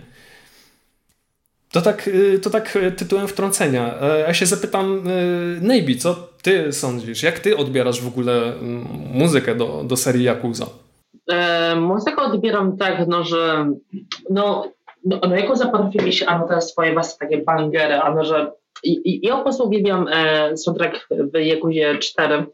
[1.71, 3.93] To tak, y, to tak tytułem wtrącenia.
[4.01, 5.03] E, ja się zapytam,
[5.61, 7.23] Neybi, co ty sądzisz?
[7.23, 8.53] Jak ty odbierasz w ogóle
[9.13, 10.65] muzykę do, do serii Yakuza?
[11.31, 13.71] E, muzykę odbieram tak, no, że
[14.29, 14.71] no,
[15.05, 18.51] no, no Yakuza potrafi mieć ano te swoje własne takie bangery, ano że
[18.83, 22.45] i, ja po prostu uwielbiam e, soundtrack w Yakuzie 4,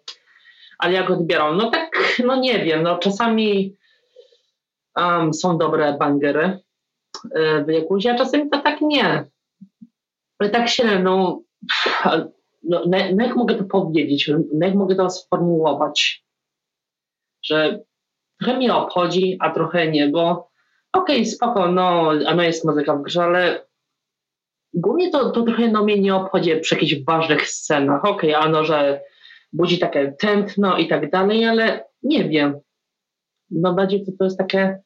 [0.79, 1.57] ale jak odbieram?
[1.57, 1.91] No tak,
[2.25, 3.75] no nie wiem, no czasami
[4.95, 6.59] um, są dobre bangery,
[7.65, 9.25] w Jakuzie, a czasem to tak nie.
[10.39, 11.41] Ale tak się, no,
[12.63, 16.25] no, no, jak mogę to powiedzieć, no, jak mogę to sformułować,
[17.43, 17.79] że
[18.39, 20.49] trochę mnie obchodzi, a trochę nie, bo
[20.93, 23.65] okej, okay, spoko, no, no jest muzyka w grze, ale
[24.73, 28.05] głównie to, to trochę no, mnie nie obchodzi przy jakichś ważnych scenach.
[28.05, 29.01] Okej, okay, ano, że
[29.53, 32.59] budzi takie tętno i tak dalej, ale nie wiem.
[33.51, 34.83] No bardziej to, to jest takie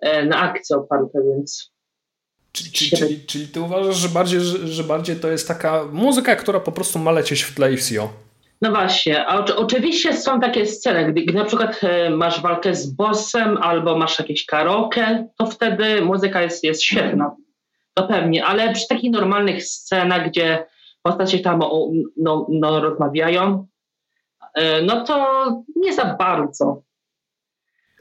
[0.00, 1.70] E, na akcję oparte, więc.
[2.52, 6.36] Czyli, czyli, czyli, czyli ty uważasz, że bardziej, że, że, bardziej to jest taka muzyka,
[6.36, 7.76] która po prostu ma lecieć w tle i
[8.62, 12.86] No właśnie, a oczywiście są takie sceny, gdy, gdy na przykład e, masz walkę z
[12.86, 17.36] bossem albo masz jakieś karaoke, to wtedy muzyka jest, jest świetna.
[17.94, 20.66] To pewnie, ale przy takich normalnych scenach, gdzie
[21.02, 21.60] postacie tam
[22.16, 23.66] no, no, rozmawiają,
[24.54, 26.82] e, no to nie za bardzo.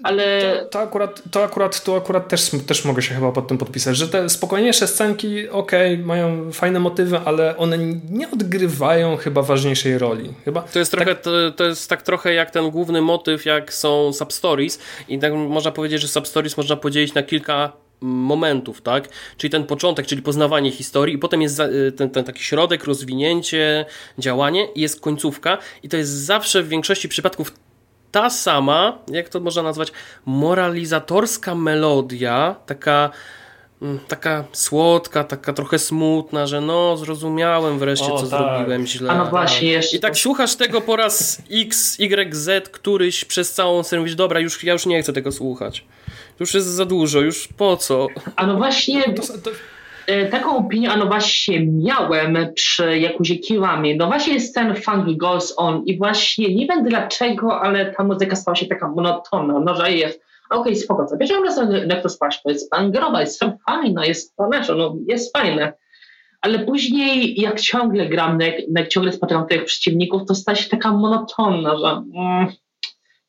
[0.03, 0.41] Ale...
[0.41, 3.97] To, to, akurat, to akurat, to akurat też, też mogę się chyba pod tym podpisać,
[3.97, 7.77] że te spokojniejsze scenki, okej, okay, mają fajne motywy, ale one
[8.09, 10.33] nie odgrywają chyba ważniejszej roli.
[10.45, 11.23] Chyba to jest trochę, tak...
[11.23, 15.71] to, to, jest tak trochę jak ten główny motyw, jak są substories i tak można
[15.71, 17.71] powiedzieć, że substories można podzielić na kilka
[18.01, 19.09] momentów, tak?
[19.37, 23.85] Czyli ten początek, czyli poznawanie historii i potem jest y, ten, ten taki środek, rozwinięcie,
[24.17, 27.51] działanie i jest końcówka i to jest zawsze w większości przypadków
[28.11, 29.91] ta sama, jak to można nazwać,
[30.25, 33.09] moralizatorska melodia, taka
[33.81, 38.29] mm, taka słodka, taka trochę smutna, że no zrozumiałem wreszcie, o, co tak.
[38.29, 39.11] zrobiłem źle.
[39.11, 39.97] A no właśnie, jeszcze.
[39.97, 44.39] I tak słuchasz tego po raz X, Y, Z, któryś przez całą serię mówisz, dobra,
[44.39, 45.85] już, ja już nie chcę tego słuchać.
[46.39, 48.07] Już jest za dużo, już po co?
[48.35, 49.13] A no właśnie...
[49.13, 49.51] To, to
[50.09, 53.97] E, taką opinię, a no właśnie miałem przy Jakuzie Kiwami.
[53.97, 58.35] No właśnie jest ten Funky Goes On i właśnie nie wiem dlaczego, ale ta muzyka
[58.35, 62.09] stała się taka monotonna, no że jest okej, okay, spoko, zabierzemy sobie jak to
[62.43, 65.73] to jest bangrowa, jest fajna, jest talerza, no jest fajne.
[66.41, 70.91] Ale później jak ciągle gram, jak, jak ciągle spotykam tych przeciwników, to staje się taka
[70.91, 72.47] monotonna, że mm,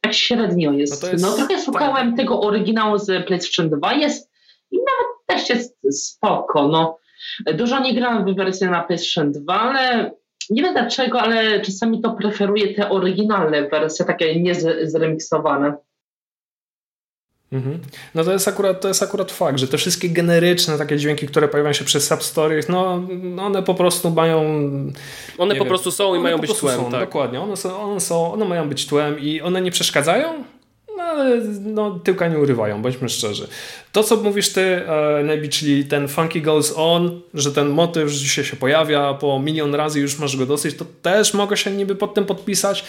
[0.01, 1.03] tak średnio jest.
[1.03, 4.31] No, jest no trochę słuchałem tego oryginału z PlayStation 2, jest
[4.71, 6.69] i nawet też jest spoko.
[6.69, 6.99] No.
[7.55, 10.11] Dużo nie grałem w wersji na PlayStation 2, ale
[10.51, 15.75] nie wiem dlaczego, ale czasami to preferuję te oryginalne wersje, takie niezremiksowane.
[17.53, 17.79] Mhm.
[18.15, 21.49] No to jest, akurat, to jest akurat fakt, że te wszystkie generyczne takie dźwięki, które
[21.49, 24.41] pojawiają się przez substories, no, no one po prostu mają...
[25.39, 26.77] One po wiem, prostu są i mają być tłem.
[26.77, 27.01] Są, tak.
[27.01, 30.45] Dokładnie, one, są, one, są, one mają być tłem i one nie przeszkadzają,
[30.97, 33.49] no ale no, tyłka nie urywają, bądźmy szczerzy.
[33.93, 38.45] To, co mówisz ty, e, Nebi, czyli ten funky goes on, że ten motyw dzisiaj
[38.45, 42.15] się pojawia po milion razy już masz go dosyć, to też mogę się niby pod
[42.15, 42.85] tym podpisać.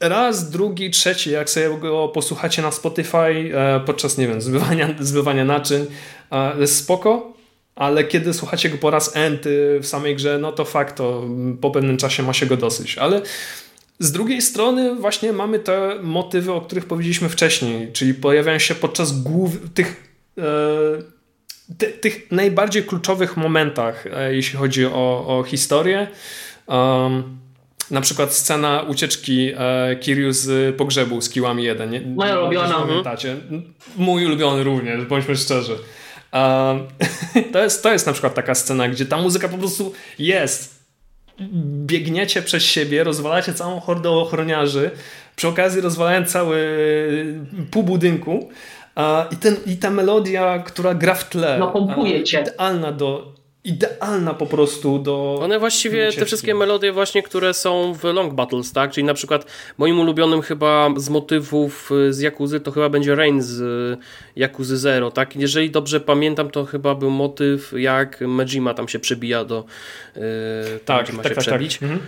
[0.00, 3.16] Raz, drugi, trzeci, jak sobie go posłuchacie na Spotify
[3.54, 5.86] e, podczas, nie wiem, zbywania, zbywania naczyń,
[6.32, 7.32] e, jest spoko,
[7.76, 11.24] ale kiedy słuchacie go po raz enty w samej grze, no to fakt, to
[11.60, 12.98] po pewnym czasie ma się go dosyć.
[12.98, 13.22] Ale
[13.98, 19.22] z drugiej strony właśnie mamy te motywy, o których powiedzieliśmy wcześniej, czyli pojawiają się podczas
[19.22, 20.42] głów, tych, e,
[21.78, 26.08] ty, tych najbardziej kluczowych momentach, e, jeśli chodzi o, o historię.
[26.66, 27.38] Um,
[27.90, 31.90] na przykład scena ucieczki e, Kiryu z pogrzebu z Kiłami 1.
[31.90, 32.74] Nie, Moja ulubiona.
[32.74, 33.36] Pamiętacie.
[33.96, 35.76] Mój ulubiony również, bądźmy szczerzy.
[36.32, 36.86] Um,
[37.52, 40.78] to, jest, to jest na przykład taka scena, gdzie ta muzyka po prostu jest
[41.86, 44.90] biegniecie przez siebie, rozwalacie całą hordę ochroniarzy,
[45.36, 46.58] przy okazji rozwalając cały
[47.70, 48.48] pół budynku
[49.30, 51.56] i, ten, i ta melodia, która gra w tle.
[51.58, 52.40] No pompuje cię.
[52.40, 53.32] Idealna do,
[53.64, 55.38] idealna po prostu do.
[55.42, 58.90] One właściwie, te wszystkie melodie, właśnie, które są w Long Battles, tak?
[58.90, 59.46] Czyli na przykład
[59.78, 63.98] moim ulubionym chyba z motywów y, z Jakuzy to chyba będzie Rain z
[64.36, 65.36] Jakuzy Zero, tak?
[65.36, 69.64] Jeżeli dobrze pamiętam, to chyba był motyw, jak Majima tam się przebija do.
[70.16, 70.22] Yy,
[70.84, 71.62] tak, tak, tak, tak, tak.
[71.82, 72.00] Mhm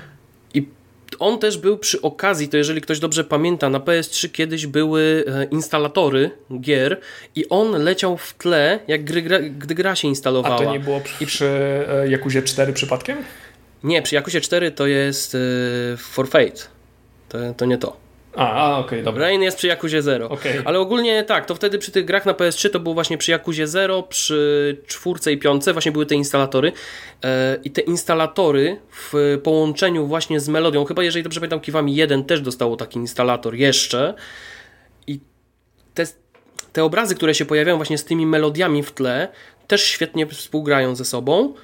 [1.19, 5.45] on też był przy okazji, to jeżeli ktoś dobrze pamięta, na PS3 kiedyś były e,
[5.45, 6.31] instalatory
[6.61, 7.01] gier
[7.37, 10.55] i on leciał w tle, jak gry, gdy gra się instalowała.
[10.55, 11.47] A to nie było przy, przy
[11.89, 13.19] e, Jakuzie 4 przypadkiem?
[13.85, 15.39] Nie, przy Jakuzie 4 to jest e,
[15.97, 16.63] For Fate.
[17.29, 18.10] To, to nie to.
[18.37, 19.23] A, a okej, okay, dobra.
[19.23, 20.29] Rain jest przy Jakuzie 0.
[20.29, 20.63] Okay.
[20.65, 23.67] Ale ogólnie tak, to wtedy przy tych grach na PS3 to było właśnie przy Jakuzie
[23.67, 26.73] 0, przy czwórce i piątce właśnie były te instalatory.
[27.25, 32.25] E, I te instalatory w połączeniu właśnie z melodią, chyba jeżeli dobrze pamiętam, Kiwami 1
[32.25, 34.15] też dostało taki instalator jeszcze.
[35.07, 35.21] I
[35.95, 36.05] te,
[36.73, 39.29] te obrazy, które się pojawiają właśnie z tymi melodiami w tle,
[39.67, 41.55] też świetnie współgrają ze sobą.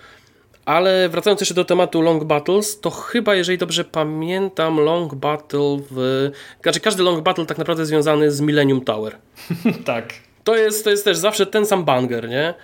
[0.66, 6.30] Ale wracając jeszcze do tematu Long Battles, to chyba, jeżeli dobrze pamiętam, Long Battle w.
[6.62, 9.16] Znaczy, każdy Long Battle tak naprawdę związany z Millennium Tower.
[9.84, 10.14] tak.
[10.44, 12.54] To jest, to jest też zawsze ten sam banger, nie?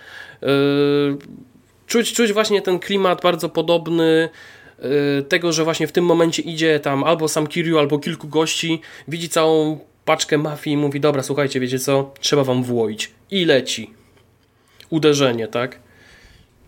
[0.41, 0.47] Yy,
[1.87, 4.29] czuć, czuć właśnie ten klimat bardzo podobny
[4.79, 8.81] yy, tego, że właśnie w tym momencie idzie tam albo sam Kiryu, albo kilku gości,
[9.07, 12.13] widzi całą paczkę mafii i mówi: Dobra, słuchajcie, wiecie co?
[12.19, 13.11] Trzeba wam włoić.
[13.31, 13.93] I leci.
[14.89, 15.79] Uderzenie, tak?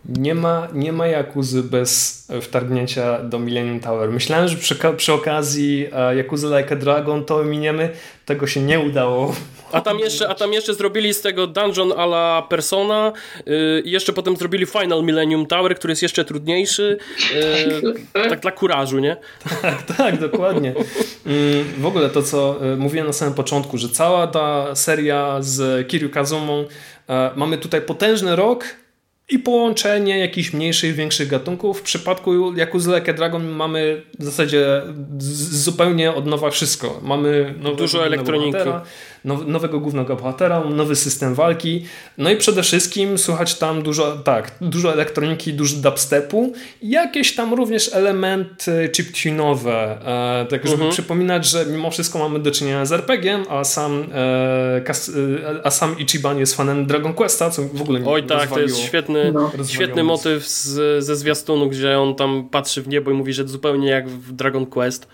[0.08, 4.10] Nie ma, nie ma Jakuzy bez wtargnięcia do Millennium Tower.
[4.10, 5.88] Myślałem, że przy, przy okazji
[6.18, 7.90] Yakuza Like a Dragon to miniemy.
[8.26, 9.34] Tego się nie udało.
[9.72, 13.12] A tam jeszcze, a tam jeszcze zrobili z tego dungeon a la Persona
[13.46, 16.98] yy, i jeszcze potem zrobili Final Millennium Tower, który jest jeszcze trudniejszy.
[18.14, 19.16] Yy, tak dla kurażu, nie?
[19.62, 20.74] Tak, tak, dokładnie.
[21.26, 25.88] Yy, w ogóle to, co y, mówiłem na samym początku, że cała ta seria z
[25.88, 26.66] Kiryu Kazumą y,
[27.36, 28.64] mamy tutaj potężny rok
[29.28, 31.80] i połączenie jakichś mniejszych, większych gatunków.
[31.80, 34.82] W przypadku Yakuza Like Dragon mamy w zasadzie
[35.50, 37.00] zupełnie od nowa wszystko.
[37.02, 38.58] Mamy dużo elektroniki
[39.26, 41.84] nowego głównego bohatera, nowy system walki,
[42.18, 46.52] no i przede wszystkim słuchać tam dużo, tak, dużo elektroniki, dużo dubstepu,
[46.82, 50.90] jakieś tam również elementy chiptune'owe, e, tak żeby mhm.
[50.90, 55.70] przypominać, że mimo wszystko mamy do czynienia z RPG-iem, a sam, e, kas, e, a
[55.70, 59.32] sam Ichiban jest fanem Dragon Questa, co w ogóle nie Oj tak, to jest świetny,
[59.32, 59.50] no.
[59.68, 63.88] świetny motyw z, ze zwiastunu, gdzie on tam patrzy w niebo i mówi, że zupełnie
[63.88, 65.08] jak w Dragon Quest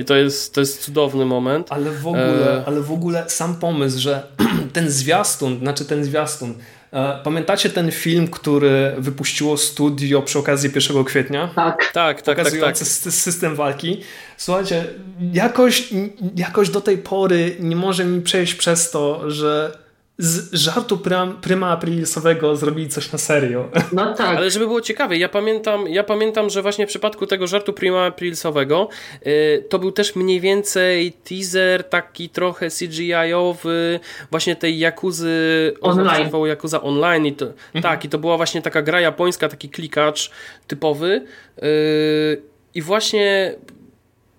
[0.00, 1.66] i to jest, to jest cudowny moment.
[1.70, 2.64] Ale w ogóle, e...
[2.66, 4.22] ale w ogóle sam pomysł, że
[4.76, 6.54] ten zwiastun, znaczy ten zwiastun,
[6.92, 11.50] e, Pamiętacie ten film, który wypuściło studio przy okazji 1 kwietnia?
[11.54, 12.36] Tak, tak, tak.
[12.36, 13.12] Pokazujący tak, tak.
[13.12, 14.00] system walki.
[14.36, 14.84] Słuchajcie,
[15.32, 15.88] jakoś,
[16.36, 19.78] jakoś do tej pory nie może mi przejść przez to, że
[20.20, 23.68] z żartu prim, prima aprilisowego zrobili coś na serio.
[23.92, 24.36] No tak.
[24.36, 28.06] Ale żeby było ciekawe, ja pamiętam, ja pamiętam, że właśnie w przypadku tego żartu prima
[28.06, 28.88] aprilisowego
[29.24, 34.00] yy, to był też mniej więcej teaser taki trochę CGI-owy
[34.30, 36.30] właśnie tej Jakuzy online.
[36.46, 37.82] Jakuza Online i to, mhm.
[37.82, 40.30] tak, i to była właśnie taka gra japońska, taki klikacz
[40.66, 41.24] typowy
[41.62, 42.42] yy,
[42.74, 43.54] i właśnie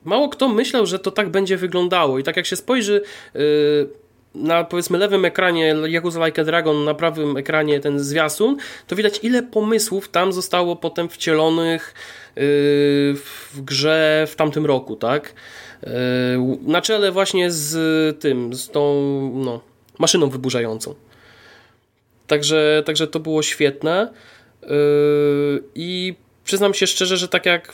[0.04, 3.02] mało kto myślał, że to tak będzie wyglądało i tak jak się spojrzy
[3.34, 4.01] yy,
[4.36, 8.58] na powiedzmy lewym ekranie Yakuza Like a Dragon, na prawym ekranie ten zwiastun,
[8.88, 11.94] to widać ile pomysłów tam zostało potem wcielonych
[12.36, 12.44] yy,
[13.16, 15.34] w grze w tamtym roku, tak?
[15.84, 15.90] Yy,
[16.62, 19.02] na czele właśnie z tym, z tą
[19.34, 19.62] no,
[20.00, 20.96] maszyną wyburzającą.
[22.28, 24.14] Także, także to było świetne
[24.62, 24.70] yy,
[25.76, 27.74] i przyznam się szczerze, że tak jak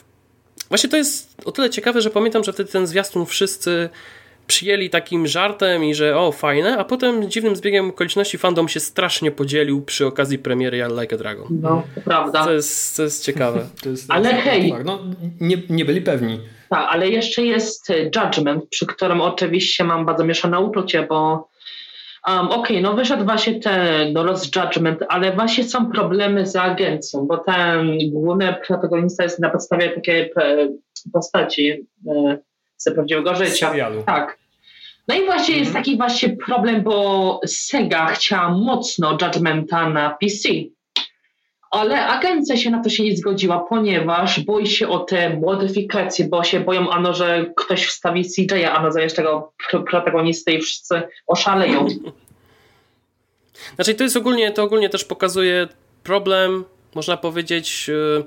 [0.69, 3.89] właśnie to jest o tyle ciekawe, że pamiętam, że wtedy ten zwiastun wszyscy
[4.47, 9.31] przyjęli takim żartem i że o, fajne, a potem dziwnym zbiegiem okoliczności fandom się strasznie
[9.31, 11.47] podzielił przy okazji premiery Like a Dragon.
[11.61, 12.45] No, to prawda.
[12.45, 13.65] To jest, to jest ciekawe.
[13.83, 14.73] To jest, to ale jest, hej.
[14.85, 14.99] No,
[15.41, 16.39] nie, nie byli pewni.
[16.69, 21.49] Tak, ale jeszcze jest e, Judgment, przy którym oczywiście mam bardzo mieszane uczucie, bo
[22.27, 26.55] um, okej, okay, no wyszedł właśnie ten no, Lost Judgment, ale właśnie są problemy z
[26.55, 30.31] agencją, bo ten główny protagonista jest na podstawie takiej
[31.13, 32.37] postaci, e,
[32.77, 33.69] z prawdziwego życia.
[33.69, 34.03] Serialu.
[34.03, 34.37] Tak.
[35.07, 35.59] No i właśnie mhm.
[35.59, 40.49] jest taki właśnie problem, bo Sega chciała mocno Judgmenta na PC.
[41.71, 46.43] Ale agencja się na to się nie zgodziła, ponieważ boi się o te modyfikacje, bo
[46.43, 49.53] się boją ano, że ktoś wstawi CJ-a, ano zamiast tego
[49.89, 51.87] protagonisty i wszyscy oszaleją.
[53.75, 55.67] Znaczy to jest ogólnie, to ogólnie też pokazuje
[56.03, 56.65] problem,
[56.95, 58.25] można powiedzieć, yy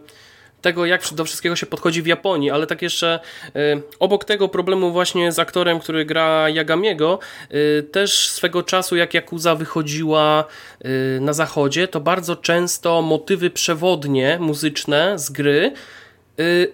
[0.60, 4.92] tego, jak do wszystkiego się podchodzi w Japonii, ale tak jeszcze y, obok tego problemu
[4.92, 7.18] właśnie z aktorem, który gra Yagamiego,
[7.54, 10.44] y, też swego czasu jak Yakuza wychodziła
[10.84, 15.72] y, na zachodzie, to bardzo często motywy przewodnie, muzyczne z gry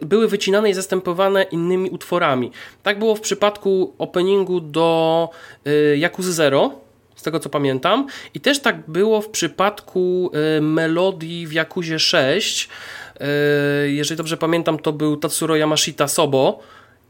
[0.01, 2.51] były wycinane i zastępowane innymi utworami.
[2.83, 5.29] Tak było w przypadku openingu do
[5.97, 6.71] Yakuza Zero,
[7.17, 10.31] z tego co pamiętam, i też tak było w przypadku
[10.61, 12.69] melodii w Yakuzie 6,
[13.06, 13.06] E,
[13.87, 16.61] jeżeli dobrze pamiętam, to był Tatsuro Yamashita Sobo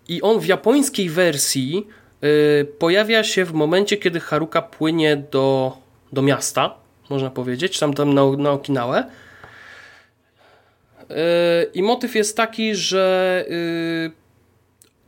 [0.08, 1.86] i on w japońskiej wersji
[2.20, 5.76] e, pojawia się w momencie, kiedy Haruka płynie do,
[6.12, 6.74] do miasta,
[7.10, 9.10] można powiedzieć, tam, tam na, na Okinawę.
[11.10, 13.44] E, I motyw jest taki, że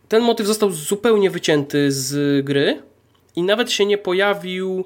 [0.09, 2.83] ten motyw został zupełnie wycięty z gry
[3.37, 4.85] i nawet się nie pojawił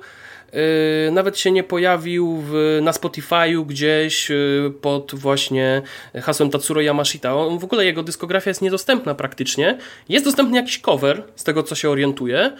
[1.12, 5.82] nawet się nie pojawił w, na Spotify'u gdzieś yy, pod właśnie
[6.22, 7.36] hasłem Tatsuro Yamashita.
[7.36, 9.78] On, w ogóle jego dyskografia jest niedostępna praktycznie.
[10.08, 12.52] Jest dostępny jakiś cover, z tego co się orientuję,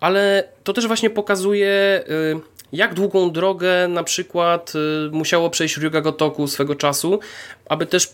[0.00, 2.40] ale to też właśnie pokazuje yy,
[2.72, 4.72] jak długą drogę na przykład
[5.12, 7.20] musiało przejść Ryuga Gotoku swego czasu,
[7.68, 8.08] aby też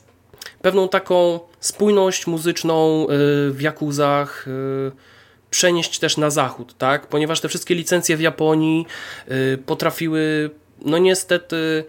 [0.62, 3.06] pewną taką spójność muzyczną
[3.50, 4.46] w Jakuzach
[5.52, 7.06] przenieść też na zachód, tak?
[7.06, 8.86] Ponieważ te wszystkie licencje w Japonii
[9.30, 10.50] y, potrafiły,
[10.84, 11.84] no niestety,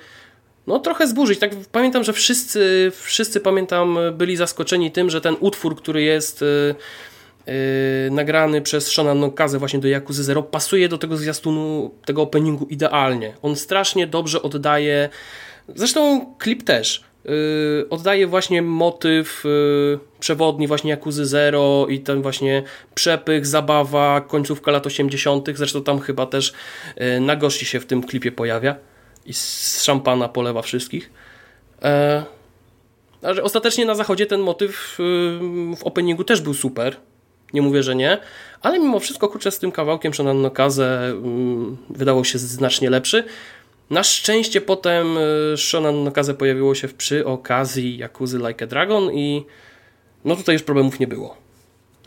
[0.68, 1.40] no trochę zburzyć.
[1.40, 6.76] Tak pamiętam, że wszyscy, wszyscy pamiętam, byli zaskoczeni tym, że ten utwór, który jest y,
[7.48, 12.66] y, nagrany przez Shona Nokaze właśnie do Yakuza Zero pasuje do tego zwiastunu, tego openingu
[12.66, 13.34] idealnie.
[13.42, 15.10] On strasznie dobrze oddaje
[15.76, 17.13] Zresztą klip też yy,
[17.90, 22.64] oddaje właśnie motyw yy, przewodni właśnie Jakuzy Zero i ten właśnie
[22.96, 25.48] przepych, zabawa, końcówka lat 80.
[25.54, 26.54] Zresztą tam chyba też
[26.98, 28.76] yy, Nagoshi się w tym klipie pojawia
[29.26, 31.12] i z szampana polewa wszystkich.
[31.82, 32.24] E,
[33.44, 34.96] ostatecznie na zachodzie ten motyw
[35.78, 36.96] w openingu też był super.
[37.54, 38.18] Nie mówię, że nie,
[38.62, 41.14] ale mimo wszystko kurczę z tym kawałkiem Shonan no Kaze
[41.90, 43.24] wydawał się znacznie lepszy.
[43.90, 49.14] Na szczęście potem y, Shonan no Kaze pojawiło się przy okazji Yakuzy Like a Dragon
[49.14, 49.46] i
[50.26, 51.44] no tutaj już problemów nie było.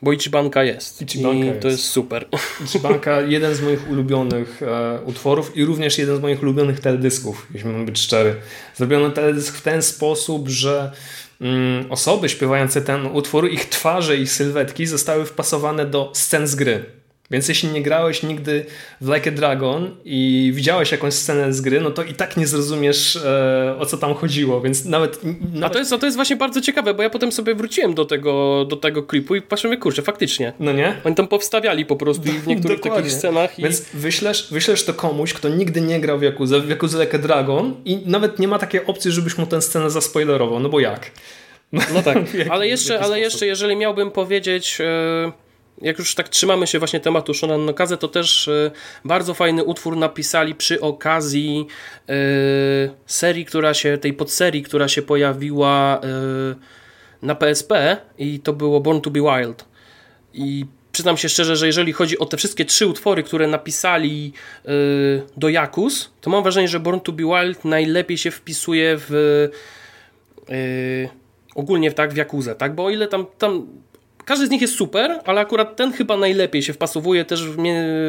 [0.02, 1.02] Bo Ichibanka jest.
[1.02, 1.60] Ichibanka I jest.
[1.60, 2.26] to jest super.
[2.64, 7.70] Ichibanka, jeden z moich ulubionych e, utworów i również jeden z moich ulubionych teledysków, jeśli
[7.70, 8.34] mam być szczery.
[8.74, 10.92] Zrobiono teledysk w ten sposób, że
[11.40, 16.84] mm, osoby śpiewające ten utwór, ich twarze, ich sylwetki zostały wpasowane do scen z gry.
[17.30, 18.66] Więc jeśli nie grałeś nigdy
[19.00, 22.46] w Like a Dragon i widziałeś jakąś scenę z gry, no to i tak nie
[22.46, 25.20] zrozumiesz e, o co tam chodziło, więc nawet...
[25.24, 25.64] nawet...
[25.64, 28.04] A, to jest, a to jest właśnie bardzo ciekawe, bo ja potem sobie wróciłem do
[28.04, 30.52] tego, do tego klipu i patrzyłem, kurczę, faktycznie.
[30.60, 30.96] No nie?
[31.04, 33.58] Oni tam powstawiali po prostu w niektórych takich scenach.
[33.58, 33.62] I...
[33.62, 37.20] Więc wyślesz, wyślesz to komuś, kto nigdy nie grał w Yakuza, w Yakuza Like a
[37.20, 41.10] Dragon i nawet nie ma takiej opcji, żebyś mu tę scenę zaspoilerował, no bo jak?
[41.72, 42.18] No tak,
[42.50, 44.78] ale jeszcze, ale jeszcze jeżeli miałbym powiedzieć...
[44.78, 45.45] Yy
[45.82, 48.70] jak już tak trzymamy się właśnie tematu Shonan no Kaze, to też y,
[49.04, 51.66] bardzo fajny utwór napisali przy okazji
[52.10, 56.56] y, serii, która się, tej podserii, która się pojawiła y,
[57.22, 59.64] na PSP i to było Born to be Wild.
[60.34, 64.32] I przyznam się szczerze, że jeżeli chodzi o te wszystkie trzy utwory, które napisali
[65.36, 69.48] do Jakus, to mam wrażenie, że Born to be Wild najlepiej się wpisuje w
[71.56, 72.74] ogólnie tak w Jakuzę, tak?
[72.74, 73.66] Bo o ile tam, tam
[74.26, 77.56] każdy z nich jest super, ale akurat ten chyba najlepiej się wpasowuje też w,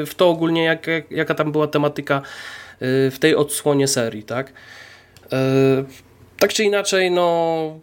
[0.05, 4.49] w to ogólnie, jak, jak, jaka tam była tematyka y, w tej odsłonie serii, tak?
[4.49, 5.33] Y,
[6.39, 7.79] tak czy inaczej, no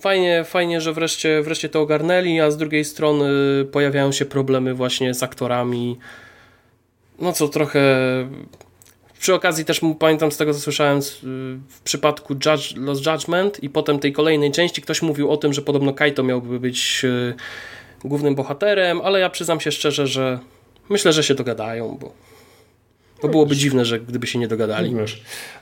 [0.00, 3.28] fajnie, fajnie, że wreszcie, wreszcie to ogarnęli, a z drugiej strony
[3.72, 5.98] pojawiają się problemy właśnie z aktorami,
[7.18, 7.80] no co trochę
[9.20, 11.02] przy okazji też pamiętam z tego, co słyszałem y,
[11.68, 14.82] w przypadku Judge, Lost Judgment i potem tej kolejnej części.
[14.82, 17.34] Ktoś mówił o tym, że podobno Kaito miałby być y,
[18.04, 20.38] głównym bohaterem, ale ja przyznam się szczerze, że
[20.88, 22.12] myślę, że się dogadają, bo,
[23.22, 24.94] bo byłoby dziwne, że gdyby się nie dogadali.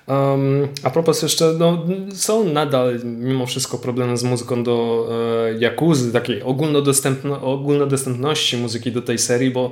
[0.07, 5.09] Um, a propos jeszcze, no, są nadal mimo wszystko problemy z muzyką do
[5.51, 9.71] e, Jakuzy, takiej ogólnodostępno, ogólnodostępności muzyki do tej serii, bo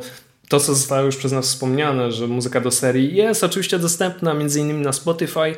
[0.49, 4.85] to, co zostało już przez nas wspomniane, że muzyka do serii jest oczywiście dostępna innymi
[4.85, 5.57] na Spotify,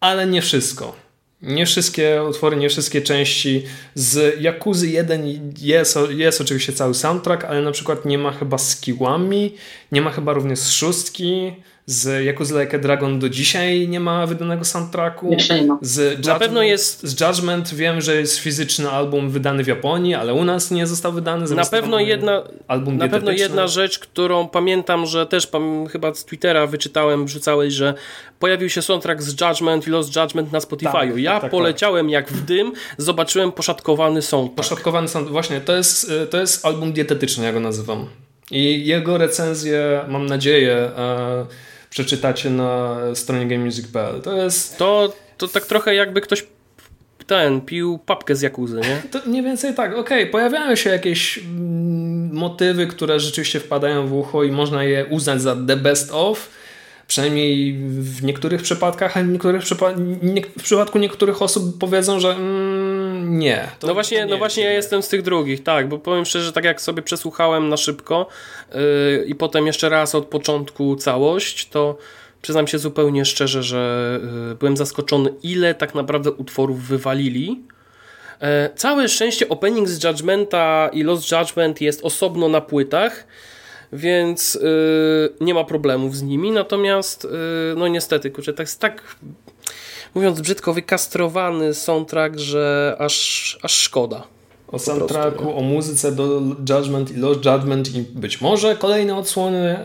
[0.00, 0.96] ale nie wszystko.
[1.42, 3.64] Nie wszystkie utwory, nie wszystkie części.
[3.94, 8.80] Z Jakuzy 1 jest, jest oczywiście cały soundtrack, ale na przykład nie ma chyba z
[8.80, 9.54] Kiwami,
[9.92, 11.52] nie ma chyba również z szóstki,
[11.86, 15.32] z Yakuza Like a Dragon do dzisiaj nie ma wydanego soundtracku.
[15.32, 15.78] Jeszcze nie ma.
[15.80, 17.06] Z na pewno jest...
[17.06, 21.12] Z Judgment wiem, że jest fizyczny album wydany w Japonii, ale u nas nie został
[21.12, 21.54] wydany.
[21.54, 25.48] Na pewno jedna, album na pewno jedna rzecz, którą pamiętam, że też
[25.92, 27.94] chyba z Twittera wyczytałem, wrzucałeś, że
[28.38, 30.92] pojawił się soundtrack z Judgment i Lost Judgment na Spotify'u.
[30.92, 32.12] Tak, ja tak, tak, poleciałem tak.
[32.12, 34.56] jak w dym, zobaczyłem poszatkowany soundtrack.
[34.56, 38.06] Poszatkowany soundtrack, właśnie, to jest, y, to jest album dietetyczny, ja go nazywam.
[38.50, 41.46] I jego recenzję, mam nadzieję, e,
[41.92, 44.20] przeczytacie na stronie gamemusic.pl.
[44.20, 44.78] To jest...
[44.78, 46.46] To, to tak trochę jakby ktoś
[47.26, 49.02] ten, pił papkę z Jakuzy, nie?
[49.10, 54.12] To mniej więcej tak, okej, okay, pojawiają się jakieś mm, motywy, które rzeczywiście wpadają w
[54.12, 56.48] ucho i można je uznać za the best of,
[57.06, 59.92] przynajmniej w niektórych przypadkach, a w, niektórych przypa
[60.58, 62.91] w przypadku niektórych osób powiedzą, że mm,
[63.22, 63.68] nie.
[63.78, 66.64] To, no właśnie, no właśnie ja jestem z tych drugich, tak, bo powiem szczerze, tak
[66.64, 68.26] jak sobie przesłuchałem na szybko
[68.74, 71.98] yy, i potem jeszcze raz od początku całość, to
[72.42, 77.60] przyznam się zupełnie szczerze, że yy, byłem zaskoczony, ile tak naprawdę utworów wywalili.
[78.40, 83.26] Yy, całe szczęście opening z Judgmenta i Lost Judgment jest osobno na płytach,
[83.92, 87.30] więc yy, nie ma problemów z nimi, natomiast yy,
[87.76, 89.16] no niestety, kurczę, tak jest tak
[90.14, 94.22] mówiąc brzydko, wykastrowany soundtrack, że aż, aż szkoda.
[94.68, 99.78] O soundtracku, o muzyce do Judgment i Lost Judgment i być może kolejne odsłony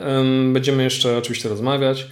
[0.54, 2.08] będziemy jeszcze oczywiście rozmawiać.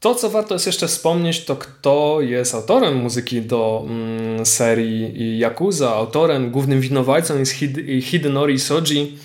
[0.00, 5.94] To, co warto jest jeszcze wspomnieć, to kto jest autorem muzyki do mm, serii Yakuza.
[5.94, 9.18] Autorem, głównym winowajcą jest Hid Hidenori Soji,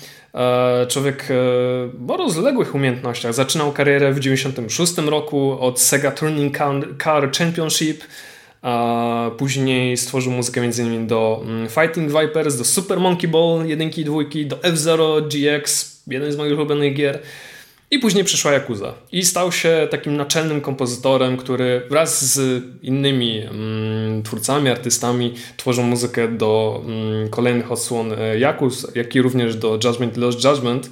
[0.88, 3.34] człowiek e, o rozległych umiejętnościach.
[3.34, 6.58] Zaczynał karierę w 1996 roku od Sega Turning
[7.04, 8.04] Car Championship,
[9.36, 11.06] później stworzył muzykę m.in.
[11.06, 16.32] do mm, Fighting Vipers, do Super Monkey Ball 1 i 2, do F-Zero GX, jeden
[16.32, 17.18] z moich ulubionych gier.
[17.94, 18.94] I później przyszła Yakuza.
[19.12, 26.28] I stał się takim naczelnym kompozytorem, który wraz z innymi mm, twórcami, artystami tworzą muzykę
[26.28, 30.90] do mm, kolejnych odsłon e, Yakuz, jak i również do Judgment Lost Judgment.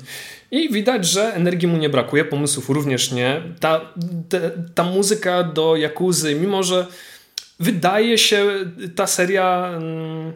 [0.50, 3.42] I widać, że energii mu nie brakuje, pomysłów również nie.
[3.60, 3.80] Ta,
[4.28, 4.38] ta,
[4.74, 6.86] ta muzyka do Yakuzy, mimo że
[7.60, 8.46] wydaje się
[8.96, 10.32] ta seria mm,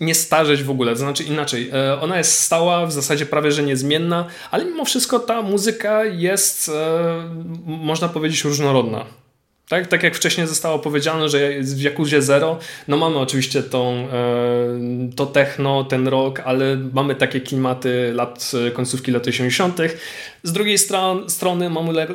[0.00, 3.62] nie starzeć w ogóle, to znaczy inaczej, e, ona jest stała, w zasadzie prawie że
[3.62, 6.72] niezmienna, ale mimo wszystko ta muzyka jest, e,
[7.66, 9.04] można powiedzieć, różnorodna.
[9.68, 12.58] Tak, tak jak wcześniej zostało powiedziane, że w Jakuzie Zero,
[12.88, 19.12] no mamy oczywiście tą, e, to techno, ten rock, ale mamy takie klimaty lat, końcówki
[19.12, 19.78] lat 80.
[20.42, 22.06] Z drugiej stron, strony mamy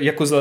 [0.00, 0.36] Yakuza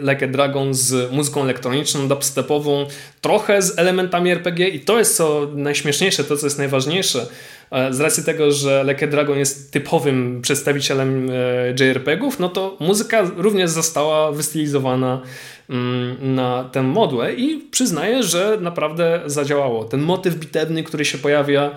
[0.00, 2.86] Like Dragon z muzyką elektroniczną, dubstepową,
[3.20, 7.26] trochę z elementami RPG i to jest co najśmieszniejsze, to co jest najważniejsze,
[7.70, 13.22] e, z racji tego, że Like Dragon jest typowym przedstawicielem e, JRPG-ów, no to muzyka
[13.36, 15.22] również została wystylizowana
[16.20, 19.84] na tę modłę i przyznaję, że naprawdę zadziałało.
[19.84, 21.72] Ten motyw bitewny, który się pojawia e,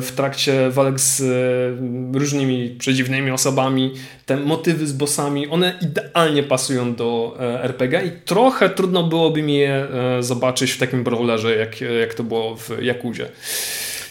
[0.00, 3.92] w trakcie walk z e, różnymi przedziwnymi osobami,
[4.26, 9.54] te motywy z bossami, one idealnie pasują do e, RPG i trochę trudno byłoby mi
[9.54, 9.86] je
[10.20, 13.28] zobaczyć w takim brawlerze, jak, jak to było w Jakuzie.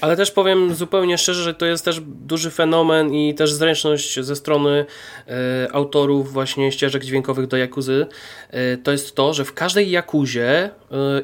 [0.05, 4.35] Ale też powiem zupełnie szczerze, że to jest też duży fenomen i też zręczność ze
[4.35, 4.85] strony
[5.27, 8.05] e, autorów właśnie ścieżek dźwiękowych do Jakuzy.
[8.49, 10.69] E, to jest to, że w każdej Jakuzie e,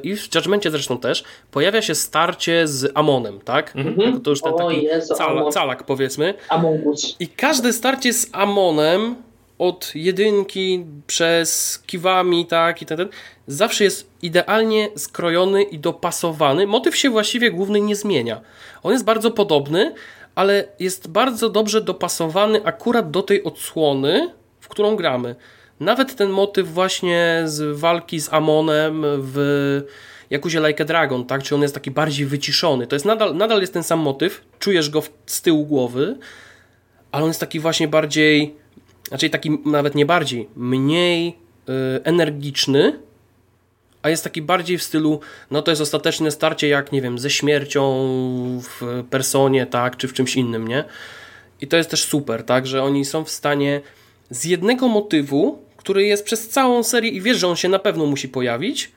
[0.04, 3.76] i w Judgmentie zresztą też pojawia się starcie z Amonem, tak?
[3.76, 4.22] Mhm.
[4.22, 6.34] To już ten taki Jezu, calak, calak powiedzmy.
[6.50, 7.16] Amongus.
[7.20, 9.16] I każde starcie z Amonem
[9.62, 13.10] od jedynki przez kiwami, tak i ten, ten,
[13.52, 16.68] zawsze jest idealnie skrojony i dopasowany.
[16.68, 18.42] Motyw się właściwie główny nie zmienia.
[18.84, 19.94] On jest bardzo podobny,
[20.36, 25.36] ale jest bardzo dobrze dopasowany akurat do tej odsłony, w którą gramy.
[25.80, 29.82] Nawet ten motyw właśnie z walki z Amonem w
[30.30, 31.44] Jakuzie Like a Dragon, tak?
[31.44, 32.88] Czy on jest taki bardziej wyciszony.
[32.88, 36.18] To jest nadal, nadal jest ten sam motyw, czujesz go z tyłu głowy,
[37.12, 38.62] ale on jest taki właśnie bardziej
[39.12, 43.00] znaczy taki nawet nie bardziej, mniej y, energiczny,
[44.02, 45.20] a jest taki bardziej w stylu,
[45.52, 47.82] no to jest ostateczne starcie jak, nie wiem, ze śmiercią
[48.62, 50.84] w personie, tak, czy w czymś innym, nie?
[51.62, 53.82] I to jest też super, tak, że oni są w stanie
[54.30, 58.06] z jednego motywu, który jest przez całą serię i wiesz, że on się na pewno
[58.06, 58.92] musi pojawić,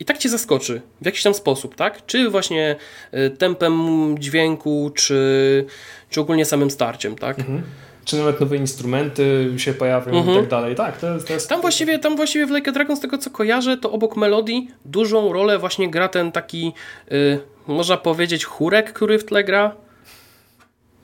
[0.00, 2.06] i tak cię zaskoczy w jakiś tam sposób, tak?
[2.06, 2.76] Czy właśnie
[3.14, 3.74] y, tempem
[4.18, 5.66] dźwięku, czy,
[6.10, 7.38] czy ogólnie samym starciem, tak?
[7.38, 7.62] Mhm
[8.04, 10.36] czy nawet nowe instrumenty się pojawią mhm.
[10.36, 10.74] i tak dalej.
[10.74, 11.48] Tak, to jest, to jest...
[11.48, 15.32] Tam, właściwie, tam właściwie w Like Dragon, z tego co kojarzę, to obok melodii dużą
[15.32, 16.72] rolę właśnie gra ten taki,
[17.10, 19.74] yy, można powiedzieć, chórek, który w tle gra.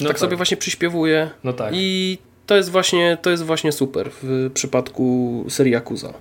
[0.00, 1.30] No tak, tak, sobie właśnie przyśpiewuje.
[1.44, 1.74] No tak.
[1.76, 6.12] I to jest właśnie, to jest właśnie super w przypadku serii Yakuza.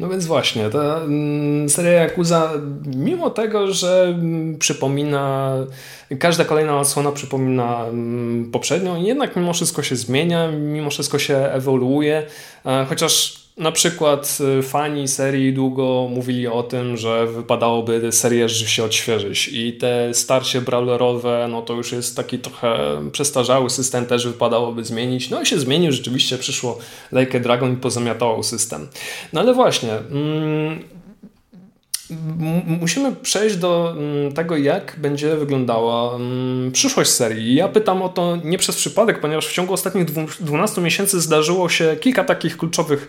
[0.00, 2.52] No więc właśnie, ta mm, seria Yakuza,
[2.96, 5.54] mimo tego, że mm, przypomina,
[6.18, 12.26] każda kolejna odsłona przypomina mm, poprzednią, jednak mimo wszystko się zmienia, mimo wszystko się ewoluuje,
[12.66, 18.84] e, chociaż na przykład y, fani serii długo mówili o tym, że wypadałoby serię się
[18.84, 22.76] odświeżyć i te starcie brawlerowe, no to już jest taki trochę
[23.12, 25.30] przestarzały system, też wypadałoby zmienić.
[25.30, 26.78] No i się zmienił, rzeczywiście przyszło
[27.12, 28.88] Like a Dragon i pozamiatało system.
[29.32, 29.92] No ale właśnie...
[29.92, 31.01] Mm,
[32.66, 37.54] musimy przejść do mm, tego, jak będzie wyglądała mm, przyszłość serii.
[37.54, 40.04] Ja pytam o to nie przez przypadek, ponieważ w ciągu ostatnich
[40.40, 43.08] 12 miesięcy zdarzyło się kilka takich kluczowych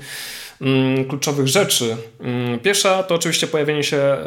[0.62, 1.96] mm, kluczowych rzeczy.
[2.64, 4.20] Pierwsza to oczywiście pojawienie się e,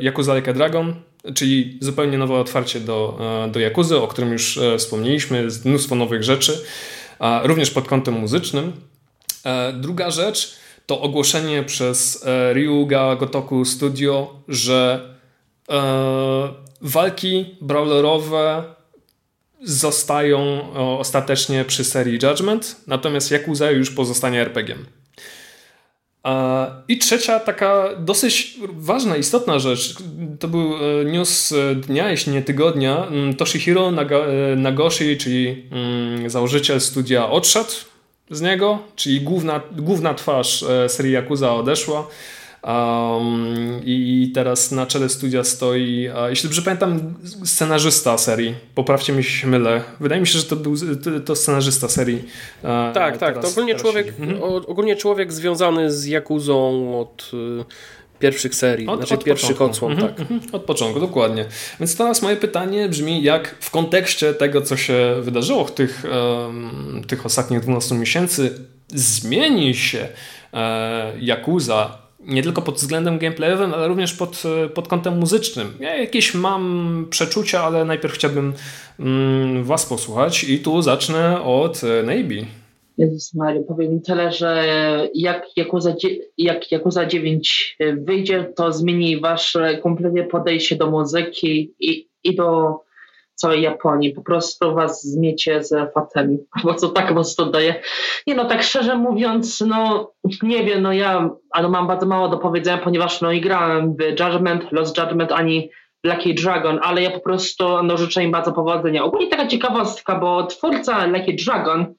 [0.00, 0.94] Yakuza Like Dragon,
[1.34, 6.22] czyli zupełnie nowe otwarcie do, e, do Yakuzy, o którym już e, wspomnieliśmy, mnóstwo nowych
[6.22, 6.64] rzeczy,
[7.42, 8.72] również pod kątem muzycznym.
[9.72, 15.08] Druga rzecz to ogłoszenie przez e, Ryuga Gotoku Studio, że
[15.70, 15.74] e,
[16.80, 18.64] walki brawlerowe
[19.62, 24.86] zostają e, ostatecznie przy serii Judgment, natomiast Yakuza już pozostanie RPG-iem.
[26.88, 29.94] I trzecia taka dosyć ważna, istotna rzecz,
[30.40, 30.74] to był
[31.04, 33.06] news dnia, jeśli nie tygodnia.
[33.06, 33.92] Mm, Toshihiro
[34.56, 37.70] Nagoshi, czyli mm, założyciel studia, odszedł
[38.34, 42.06] z niego, czyli główna, główna twarz e, serii Yakuza odeszła.
[42.66, 47.14] Um, I teraz na czele studia stoi, jeśli dobrze pamiętam,
[47.44, 48.54] scenarzysta serii.
[48.74, 49.82] Poprawcie mi, się mylę.
[50.00, 50.74] Wydaje mi się, że to był
[51.24, 52.24] to scenarzysta serii.
[52.62, 53.42] E, tak, tak.
[53.42, 54.42] to ogólnie człowiek, mhm.
[54.42, 57.30] ogólnie człowiek związany z Jakuzą od
[58.24, 59.86] pierwszych serii, od, znaczy od pierwszych początku.
[59.86, 60.20] odsłon, mhm, tak.
[60.20, 61.44] Mhm, od początku, dokładnie.
[61.80, 67.02] Więc teraz moje pytanie brzmi, jak w kontekście tego, co się wydarzyło w tych, um,
[67.06, 68.58] tych ostatnich 12 miesięcy,
[68.88, 70.08] zmieni się
[70.52, 74.42] e, Yakuza nie tylko pod względem gameplayowym, ale również pod,
[74.74, 75.72] pod kątem muzycznym.
[75.80, 78.52] Ja jakieś mam przeczucia, ale najpierw chciałbym
[79.00, 82.46] mm, Was posłuchać i tu zacznę od Navy.
[82.98, 84.64] Jezus Maria, powiem tyle, że
[85.14, 85.94] jak Yakuza,
[86.38, 92.80] jak Yakuza 9 wyjdzie, to zmieni Wasze kompletnie podejście do muzyki i, i do
[93.34, 94.10] całej Japonii.
[94.10, 96.38] Po prostu was zmiecie z fatemi.
[96.64, 97.74] Bo co tak prostu daje.
[98.26, 100.10] Nie no, tak szczerze mówiąc, no
[100.42, 104.20] nie wiem, no ja ale mam bardzo mało do powiedzenia, ponieważ no i grałem w
[104.20, 105.70] Judgment, Lost Judgment, ani
[106.04, 109.04] Lucky Dragon, ale ja po prostu no, życzę im bardzo powodzenia.
[109.04, 111.94] Ogólnie taka ciekawostka, bo twórca Lucky Dragon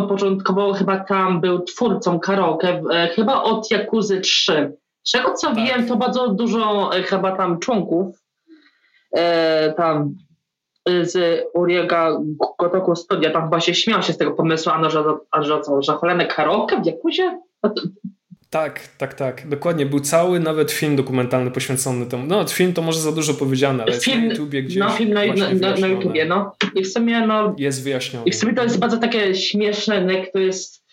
[0.00, 4.72] początkowo chyba tam był twórcą karaoke, e, chyba od Jakuzy 3.
[5.02, 5.56] Z czego co tak.
[5.56, 8.22] wiem, to bardzo dużo e, chyba tam członków
[9.12, 10.14] e, tam
[11.02, 12.18] z Uriega
[12.58, 15.04] Gotoku Studia, tam chyba się śmiał się z tego pomysłu, a no, że,
[15.40, 17.40] że co, że cholerne karaoke w Jakuzie?
[18.50, 19.48] Tak, tak, tak.
[19.48, 19.86] Dokładnie.
[19.86, 22.26] Był cały nawet film dokumentalny poświęcony temu.
[22.26, 24.78] No, film to może za dużo powiedziane, ale film, jest na YouTubie gdzieś.
[24.78, 26.52] No, film na, na, na, na YouTubie, no.
[26.74, 27.54] I w sumie, no.
[27.58, 28.26] Jest wyjaśnione.
[28.26, 30.86] I w sumie to jest bardzo takie śmieszne, jak to jest.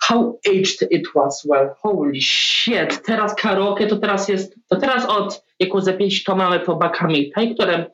[0.00, 3.02] How aged it was, well, holy shit.
[3.02, 7.54] Teraz karaoke to teraz jest, to teraz od jako za pięć to mamy to Bakamitai,
[7.54, 7.86] które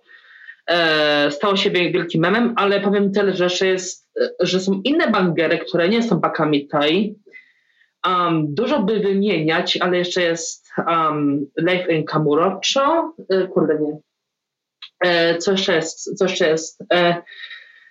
[0.66, 4.08] e, stało się wielkim memem, ale powiem tyle, że jeszcze jest,
[4.40, 7.14] że są inne bangery, które nie są Bakamitai,
[8.06, 13.14] Um, dużo by wymieniać, ale jeszcze jest um, Life in Kamurocho.
[13.30, 13.98] E, kurde, nie.
[15.00, 16.18] E, co jeszcze jest?
[16.18, 16.84] Co jeszcze jest?
[16.92, 17.22] E,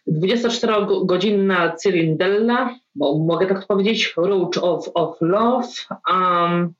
[0.07, 5.68] 24-godzinna Cyrindella, bo mogę tak powiedzieć, Roach of, of Love.
[6.12, 6.74] Um,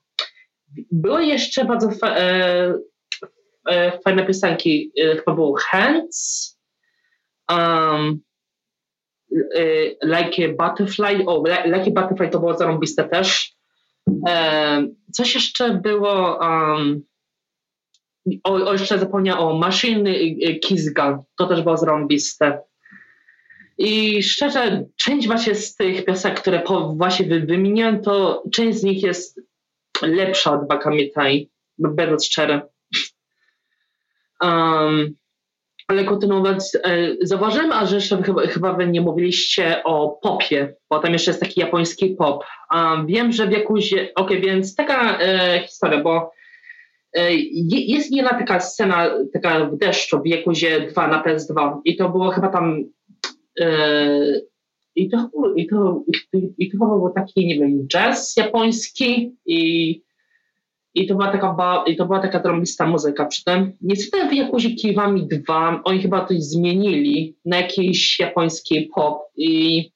[0.92, 2.74] było jeszcze bardzo fa e,
[3.68, 6.58] e, fajne piosenki, e, chyba było Hands.
[7.50, 8.20] Um,
[10.02, 13.56] like a Butterfly, o, Like a Butterfly to było zarąbiste też.
[14.28, 17.02] E, coś jeszcze było, um,
[18.44, 20.14] o, o, jeszcze zapomniałem o Machine
[20.62, 22.62] Kiss Gun, to też było zarąbiste.
[23.78, 29.02] I szczerze, część właśnie z tych piosenek, które po, właśnie wymieniłem, to część z nich
[29.02, 29.40] jest
[30.02, 32.60] lepsza od Bakamitai, będąc szczery.
[34.42, 35.14] Um,
[35.90, 41.12] ale kontynuując, e, zauważyłem, a jeszcze chyba, chyba wy nie mówiliście o popie, bo tam
[41.12, 42.44] jeszcze jest taki japoński pop.
[42.74, 46.32] Um, wiem, że w jakimś, okej, okay, więc taka e, historia, bo
[47.12, 47.34] e,
[47.66, 52.30] jest jedna taka scena, taka w deszczu w Jakuzie 2 na PS2 i to było
[52.30, 52.84] chyba tam
[53.60, 54.40] e,
[54.96, 60.02] i to, i to, i, i to był taki, nie wiem, jazz japoński i
[60.94, 63.26] i to była taka, ba, i to była taka drobista muzyka.
[63.26, 69.90] Przy tym niestety Jakuzi Kiwami 2 oni chyba coś zmienili na jakiś japoński pop i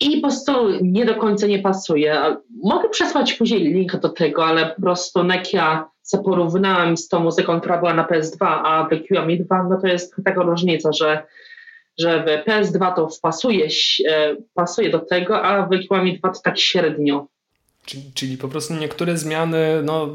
[0.00, 2.36] i po prostu nie do końca nie pasuje.
[2.62, 5.20] Mogę przesłać później link do tego, ale po prostu
[6.02, 9.86] se porównałem z tą muzyką, która była na PS2, a w Kiwami 2, no to
[9.86, 11.22] jest taka różnica, że,
[11.98, 13.68] że w PS2 to pasuje,
[14.08, 17.26] e, pasuje do tego, a w Kiwami 2 to tak średnio.
[17.90, 20.08] Czyli, czyli, po prostu niektóre zmiany, no,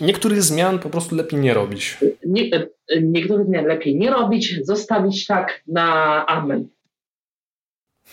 [0.00, 1.98] niektórych zmian po prostu lepiej nie robić.
[2.26, 2.50] Nie,
[3.02, 6.68] niektórych zmian lepiej nie robić, zostawić tak na amen.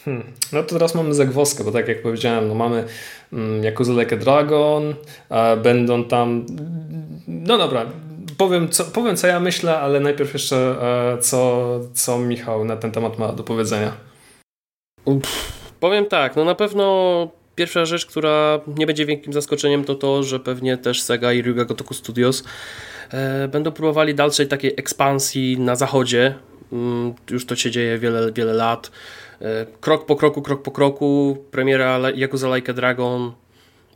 [0.06, 0.24] Hmm.
[0.54, 2.84] No to teraz mamy zagwozdkę, bo tak jak powiedziałem, no mamy
[3.34, 4.96] mm, Yakuza Like Dragon,
[5.30, 6.46] a będą tam...
[7.28, 7.86] No dobra,
[8.38, 12.92] powiem co, powiem co ja myślę, ale najpierw jeszcze e, co, co Michał na ten
[12.92, 13.92] temat ma do powiedzenia.
[15.06, 20.24] Uff, powiem tak, no na pewno Pierwsza rzecz, która nie będzie wielkim zaskoczeniem, to to,
[20.24, 22.44] że pewnie też Sega i Ryuga Gotoku Studios
[23.12, 26.36] e, będą próbowali dalszej takiej ekspansji na zachodzie.
[26.72, 28.92] Mm, już to się dzieje wiele, wiele lat.
[29.42, 31.38] E, krok po kroku, krok po kroku.
[31.52, 33.32] Premiera Yakuza Like a Dragon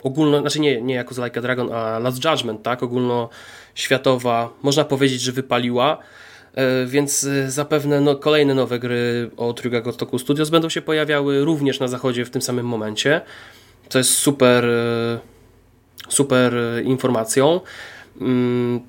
[0.03, 5.21] ogólno, znaczy nie, nie Yakuza Like a Dragon, a Last Judgment, tak, ogólnoświatowa, można powiedzieć,
[5.21, 5.97] że wypaliła.
[6.55, 11.45] E, więc e, zapewne no, kolejne nowe gry od Ryuga Gotoku Studios będą się pojawiały
[11.45, 13.21] również na zachodzie w tym samym momencie.
[13.89, 15.19] To jest super, e,
[16.09, 17.59] super informacją.
[18.21, 18.79] Mm,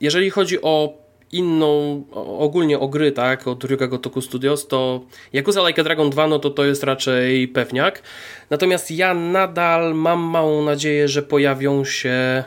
[0.00, 1.01] jeżeli chodzi o
[1.32, 2.04] inną,
[2.38, 5.00] ogólnie o gry, tak, od Ryuga Gotoku Studios, to
[5.32, 8.02] Yakuza Like a Dragon 2, no to to jest raczej pewniak.
[8.50, 12.44] Natomiast ja nadal mam małą nadzieję, że pojawią się, e,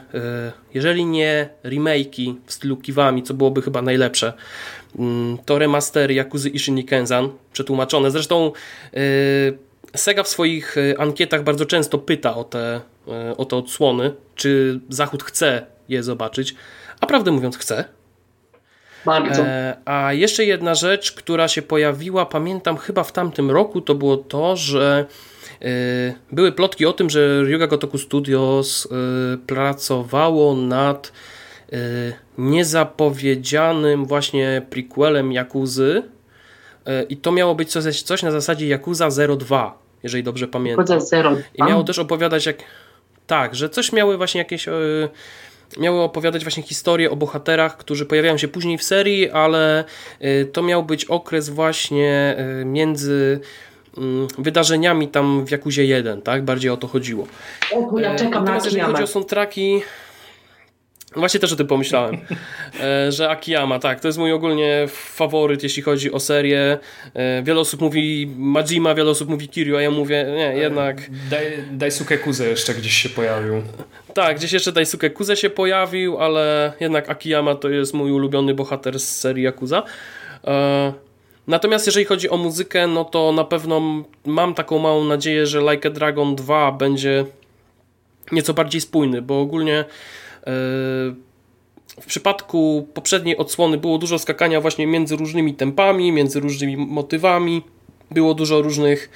[0.74, 4.34] jeżeli nie remake'i stylu Kiwami, co byłoby chyba najlepsze,
[5.00, 8.12] mm, to remastery Yakuzy Ishini Kenzan, przetłumaczone.
[8.12, 8.52] Zresztą
[8.94, 9.00] e,
[9.96, 12.82] Sega w swoich e, ankietach bardzo często pyta o te
[13.38, 16.56] o te odsłony, czy Zachód chce je zobaczyć,
[17.00, 17.86] a prawdę mówiąc chce.
[19.08, 24.18] E, a jeszcze jedna rzecz, która się pojawiła, pamiętam chyba w tamtym roku, to było
[24.18, 25.06] to, że
[25.62, 25.66] e,
[26.32, 31.12] były plotki o tym, że Ryuga Gotoku Studios e, pracowało nad
[32.38, 36.04] niezapowiedzianym właśnie prequelem Jakuzy
[37.10, 40.86] i to miało być coś, coś na zasadzie Yakuza 02, jeżeli dobrze pamiętam.
[40.86, 41.36] Yakuza 02.
[41.56, 42.58] I miało też opowiadać jak...
[43.28, 44.66] Tak, że coś miały właśnie jakieś
[45.78, 49.84] miały opowiadać właśnie historię o bohaterach, którzy pojawiają się później w serii, ale
[50.22, 53.40] y, to miał być okres właśnie y, między
[53.98, 56.44] mm, wydarzeniami tam w Jakuzie 1, tak?
[56.44, 57.28] Bardziej o to chodziło.
[57.74, 59.82] O, ja czekam Natomiast na jeżeli chodzi o soundtracki,
[61.16, 62.18] Właśnie też o tym pomyślałem,
[62.82, 66.78] e, że Akiyama, tak, to jest mój ogólnie faworyt, jeśli chodzi o serię.
[67.14, 71.02] E, wiele osób mówi Majima, wiele osób mówi Kiryu, a ja mówię, nie, jednak...
[71.30, 73.62] Daj, Daisuke Kuze jeszcze gdzieś się pojawił.
[74.14, 79.00] Tak, gdzieś jeszcze Daisuke Kuze się pojawił, ale jednak Akiyama to jest mój ulubiony bohater
[79.00, 79.84] z serii Yakuza.
[80.48, 80.94] E,
[81.48, 85.90] natomiast jeżeli chodzi o muzykę, no to na pewno mam taką małą nadzieję, że Like
[85.90, 87.26] a Dragon 2 będzie
[88.32, 89.86] nieco bardziej spójny, bo ogólnie
[92.02, 97.62] w przypadku poprzedniej odsłony było dużo skakania właśnie między różnymi tempami, między różnymi motywami.
[98.12, 99.10] Było dużo różnych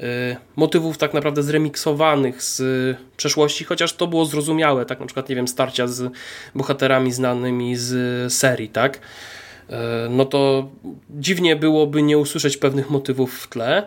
[0.00, 2.62] e, motywów tak naprawdę zremiksowanych z
[3.16, 6.12] przeszłości, chociaż to było zrozumiałe, tak na przykład, nie wiem, starcia z
[6.54, 9.00] bohaterami znanymi z serii, tak?
[9.70, 10.68] E, no to
[11.10, 13.86] dziwnie byłoby nie usłyszeć pewnych motywów w tle.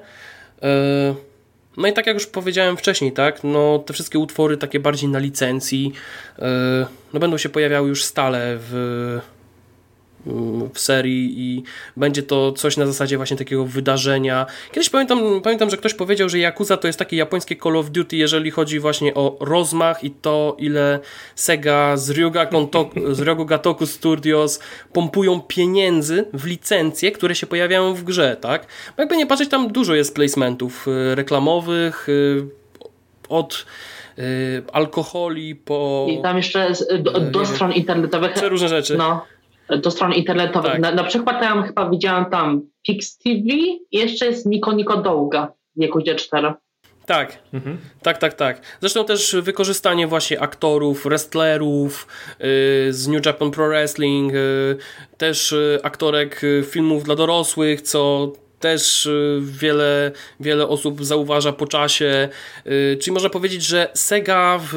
[1.80, 5.09] E, no i tak jak już powiedziałem wcześniej, tak, no te wszystkie utwory takie bardziej
[5.09, 5.93] na licencji,
[6.38, 6.45] yy,
[7.13, 9.19] no będą się pojawiały już stale w
[10.74, 11.63] w serii i
[11.97, 14.45] będzie to coś na zasadzie właśnie takiego wydarzenia.
[14.72, 18.17] Kiedyś pamiętam, pamiętam, że ktoś powiedział, że Yakuza to jest takie japońskie Call of Duty,
[18.17, 20.99] jeżeli chodzi właśnie o rozmach i to, ile
[21.36, 24.59] Sega z Ryuga, Kontoku, z Ryoga Gatoku Studios
[24.93, 28.67] pompują pieniędzy w licencje, które się pojawiają w grze, tak?
[28.97, 32.45] Bo jakby nie patrzeć, tam dużo jest placementów y, reklamowych, y,
[33.30, 33.65] od
[34.20, 34.22] y,
[34.74, 36.07] alkoholi po...
[36.09, 38.32] I tam jeszcze do, do stron internetowych...
[38.41, 38.97] Różne rzeczy.
[38.97, 39.26] No
[39.78, 40.72] do stron internetowych.
[40.72, 40.82] Tak.
[40.82, 43.43] Na, na, przykład tam chyba widziałam tam Pix TV
[43.91, 46.53] i jeszcze jest Niko Niko Douga w wieku 4.
[47.05, 47.78] Tak, mhm.
[48.01, 48.61] tak, tak, tak.
[48.80, 52.07] Zresztą też wykorzystanie właśnie aktorów, wrestlerów
[52.39, 52.45] yy,
[52.93, 54.78] z New Japan Pro Wrestling, yy,
[55.17, 61.67] też yy, aktorek y, filmów dla dorosłych, co też y, wiele, wiele osób zauważa po
[61.67, 62.30] czasie.
[62.67, 64.74] Y, czyli można powiedzieć, że Sega w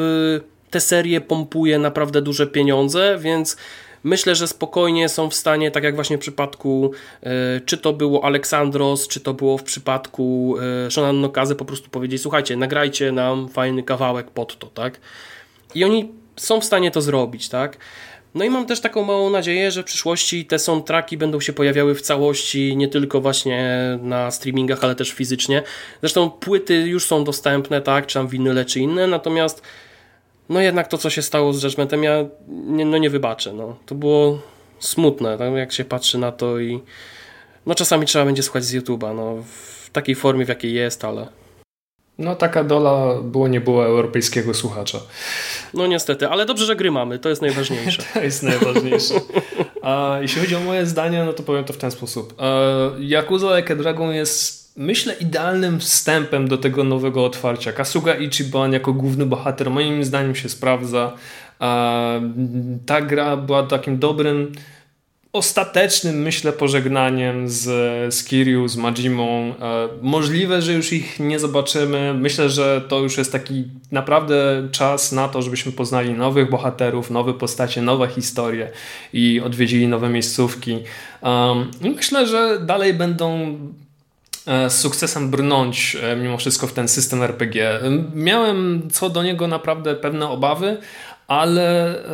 [0.71, 3.57] te serie pompuje naprawdę duże pieniądze, więc
[4.05, 6.93] myślę, że spokojnie są w stanie, tak jak właśnie w przypadku,
[7.23, 11.91] e, czy to było Aleksandros, czy to było w przypadku e, Shonan Nokazy, po prostu
[11.91, 15.01] powiedzieć, słuchajcie, nagrajcie nam fajny kawałek pod to, tak?
[15.75, 17.79] I oni są w stanie to zrobić, tak?
[18.35, 21.95] No i mam też taką małą nadzieję, że w przyszłości te soundtracki będą się pojawiały
[21.95, 25.63] w całości, nie tylko właśnie na streamingach, ale też fizycznie.
[26.01, 29.63] Zresztą płyty już są dostępne, tak, czy tam winyle, czy inne, natomiast
[30.53, 33.53] no jednak to, co się stało z Judgmentem, ja nie, no nie wybaczę.
[33.53, 33.77] No.
[33.87, 34.39] To było
[34.79, 35.53] smutne, tak?
[35.53, 36.81] jak się patrzy na to i
[37.67, 41.27] no czasami trzeba będzie słuchać z YouTube'a, no, w takiej formie, w jakiej jest, ale...
[42.19, 44.99] No taka dola było nie było europejskiego słuchacza.
[45.75, 48.03] No niestety, ale dobrze, że gry mamy, to jest najważniejsze.
[48.15, 49.15] to jest najważniejsze.
[49.83, 52.35] A jeśli chodzi o moje zdanie, no to powiem to w ten sposób.
[52.99, 57.73] Yakuza Like Dragon jest myślę, idealnym wstępem do tego nowego otwarcia.
[57.73, 61.13] Kasuga Ichiban jako główny bohater moim zdaniem się sprawdza.
[62.87, 64.53] Ta gra była takim dobrym,
[65.33, 67.65] ostatecznym, myślę, pożegnaniem z,
[68.15, 69.55] z Kiryu, z Majimą.
[70.03, 72.15] Możliwe, że już ich nie zobaczymy.
[72.15, 77.35] Myślę, że to już jest taki naprawdę czas na to, żebyśmy poznali nowych bohaterów, nowe
[77.35, 78.71] postacie, nowe historie
[79.13, 80.79] i odwiedzili nowe miejscówki.
[81.81, 83.59] myślę, że dalej będą
[84.47, 87.81] z sukcesem brnąć e, mimo wszystko w ten system RPG.
[88.15, 90.77] Miałem co do niego naprawdę pewne obawy,
[91.29, 92.13] ale e,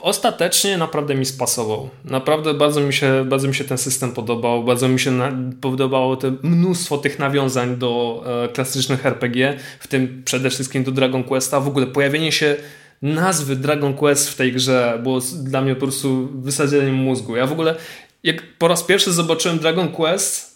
[0.00, 1.88] ostatecznie naprawdę mi spasował.
[2.04, 5.18] Naprawdę bardzo mi, się, bardzo mi się ten system podobał, bardzo mi się
[5.60, 11.60] podobało te mnóstwo tych nawiązań do klasycznych RPG, w tym przede wszystkim do Dragon Questa.
[11.60, 12.56] W ogóle pojawienie się
[13.02, 17.36] nazwy Dragon Quest w tej grze było dla mnie po prostu wysadzeniem mózgu.
[17.36, 17.74] Ja w ogóle
[18.22, 20.47] jak po raz pierwszy zobaczyłem Dragon Quest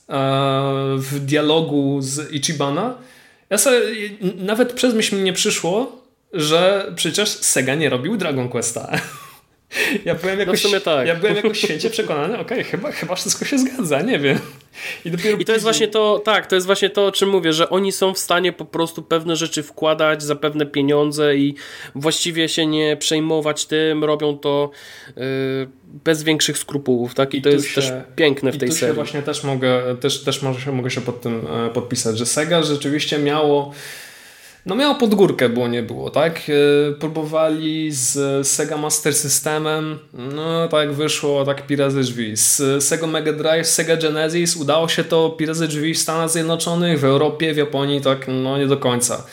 [0.97, 2.95] w dialogu z Ichibana,
[3.51, 3.81] ja sobie,
[4.37, 6.03] nawet przez myśl mi nie przyszło,
[6.33, 8.91] że przecież Sega nie robił Dragon Questa.
[10.05, 11.07] Ja byłem jakoś, no w sumie tak.
[11.07, 14.39] ja byłem jakoś święcie przekonany, okej, okay, chyba, chyba wszystko się zgadza, nie wiem.
[15.05, 17.53] I, dopiero I to jest właśnie to, tak, to jest właśnie to, o czym mówię,
[17.53, 21.55] że oni są w stanie po prostu pewne rzeczy wkładać za pewne pieniądze i
[21.95, 24.71] właściwie się nie przejmować tym, robią to
[25.17, 25.23] yy,
[26.05, 27.35] bez większych skrupułów, tak?
[27.35, 28.91] I, I to jest się, też piękne w tej i tu serii.
[28.91, 32.63] Się właśnie też mogę, też, też może, mogę się pod tym e, podpisać, że Sega
[32.63, 33.73] rzeczywiście miało
[34.67, 36.41] no miało podgórkę, było nie było, tak?
[36.49, 42.37] E, próbowali z Sega Master Systemem, no tak wyszło, tak pirazy drzwi.
[42.37, 47.05] Z Sega Mega Drive, Sega Genesis udało się to pirazy drzwi w Stanach Zjednoczonych, w
[47.05, 49.25] Europie, w Japonii, tak no nie do końca.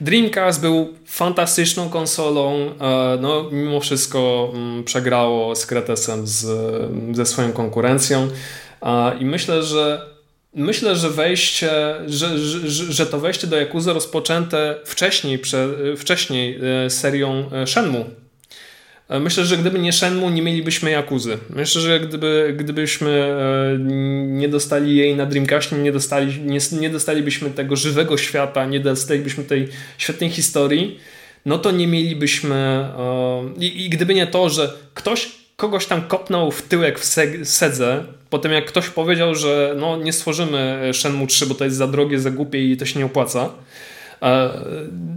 [0.00, 6.46] Dreamcast był fantastyczną konsolą, e, no mimo wszystko mm, przegrało z Kretesem z,
[7.16, 8.28] ze swoją konkurencją
[9.20, 10.17] i myślę, że
[10.58, 11.70] Myślę, że wejście,
[12.06, 18.04] że, że, że to wejście do Yakuza rozpoczęte wcześniej, prze, wcześniej e, serią e, Shenmue.
[19.08, 21.38] E, myślę, że gdyby nie Shenmue, nie mielibyśmy Yakuzy.
[21.50, 23.36] Myślę, że gdyby, gdybyśmy
[24.26, 29.44] nie dostali jej na Dreamcastie, nie, dostali, nie, nie dostalibyśmy tego żywego świata, nie dostalibyśmy
[29.44, 30.98] tej świetnej historii,
[31.46, 32.88] no to nie mielibyśmy.
[33.58, 37.04] I, i gdyby nie to, że ktoś kogoś tam kopnął w tyłek w
[37.44, 41.86] sedze, potem jak ktoś powiedział, że no nie stworzymy Shenmue 3, bo to jest za
[41.86, 43.50] drogie, za głupie i to się nie opłaca.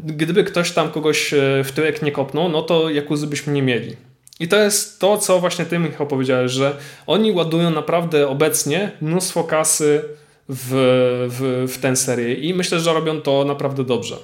[0.05, 3.95] Gdyby ktoś tam kogoś e, w tyłek nie kopnął, no to Jakuzy byśmy nie mieli.
[4.39, 6.75] I to jest to, co właśnie ty, Michał, powiedziałeś, że
[7.07, 10.01] oni ładują naprawdę obecnie mnóstwo kasy
[10.49, 10.69] w,
[11.29, 14.15] w, w tę serię i myślę, że robią to naprawdę dobrze.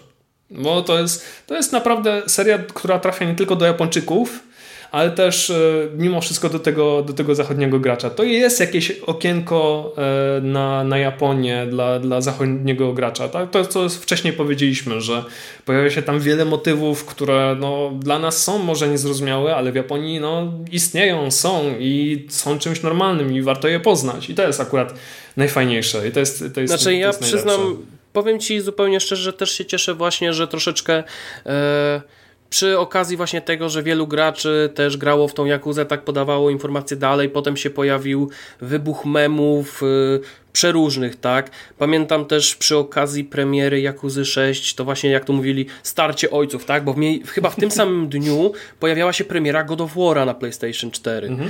[0.50, 4.44] Bo to jest, to jest naprawdę seria, która trafia nie tylko do Japończyków,
[4.92, 5.56] ale też e,
[5.98, 8.10] mimo wszystko do tego, do tego zachodniego gracza.
[8.10, 13.30] To jest jakieś okienko e, na, na Japonię dla, dla zachodniego gracza.
[13.30, 13.50] Tak?
[13.50, 15.24] To, co wcześniej powiedzieliśmy, że
[15.66, 20.20] pojawia się tam wiele motywów, które no, dla nas są może niezrozumiałe, ale w Japonii
[20.20, 24.30] no, istnieją, są i są czymś normalnym i warto je poznać.
[24.30, 24.94] I to jest akurat
[25.38, 26.08] najfajniejsze.
[26.08, 27.78] I to jest, to jest, znaczy, to ja jest przyznam,
[28.14, 31.04] powiem Ci zupełnie szczerze, że też się cieszę właśnie, że troszeczkę.
[31.46, 32.02] E,
[32.50, 36.98] przy okazji właśnie tego, że wielu graczy też grało w tą Jakuzę, tak podawało informacje
[36.98, 38.30] dalej, potem się pojawił
[38.62, 40.22] wybuch memów yy,
[40.54, 41.52] przeróżnych, tak.
[41.78, 46.84] Pamiętam też przy okazji premiery Jakuzy 6, to właśnie jak to mówili, starcie ojców, tak,
[46.84, 50.34] bo w mniej, chyba w tym samym dniu pojawiała się premiera God of War'a na
[50.34, 51.28] PlayStation 4.
[51.28, 51.50] Mhm.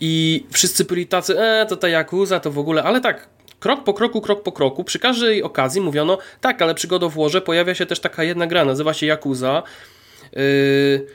[0.00, 3.28] I wszyscy byli tacy, e, to ta Jakuza, to w ogóle, ale tak,
[3.60, 7.14] krok po kroku, krok po kroku, przy każdej okazji mówiono, tak, ale przy God of
[7.14, 9.62] War'ze pojawia się też taka jedna gra, nazywa się Jakuza,
[10.36, 11.06] Yy,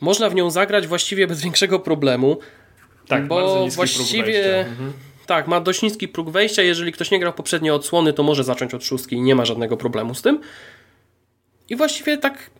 [0.00, 2.38] można w nią zagrać właściwie bez większego problemu.
[3.08, 4.66] Tak, bo właściwie.
[4.66, 4.92] Mhm.
[5.26, 6.62] Tak, ma dość niski próg wejścia.
[6.62, 9.76] Jeżeli ktoś nie grał poprzednie odsłony, to może zacząć od szóstki i nie ma żadnego
[9.76, 10.40] problemu z tym.
[11.68, 12.50] I właściwie tak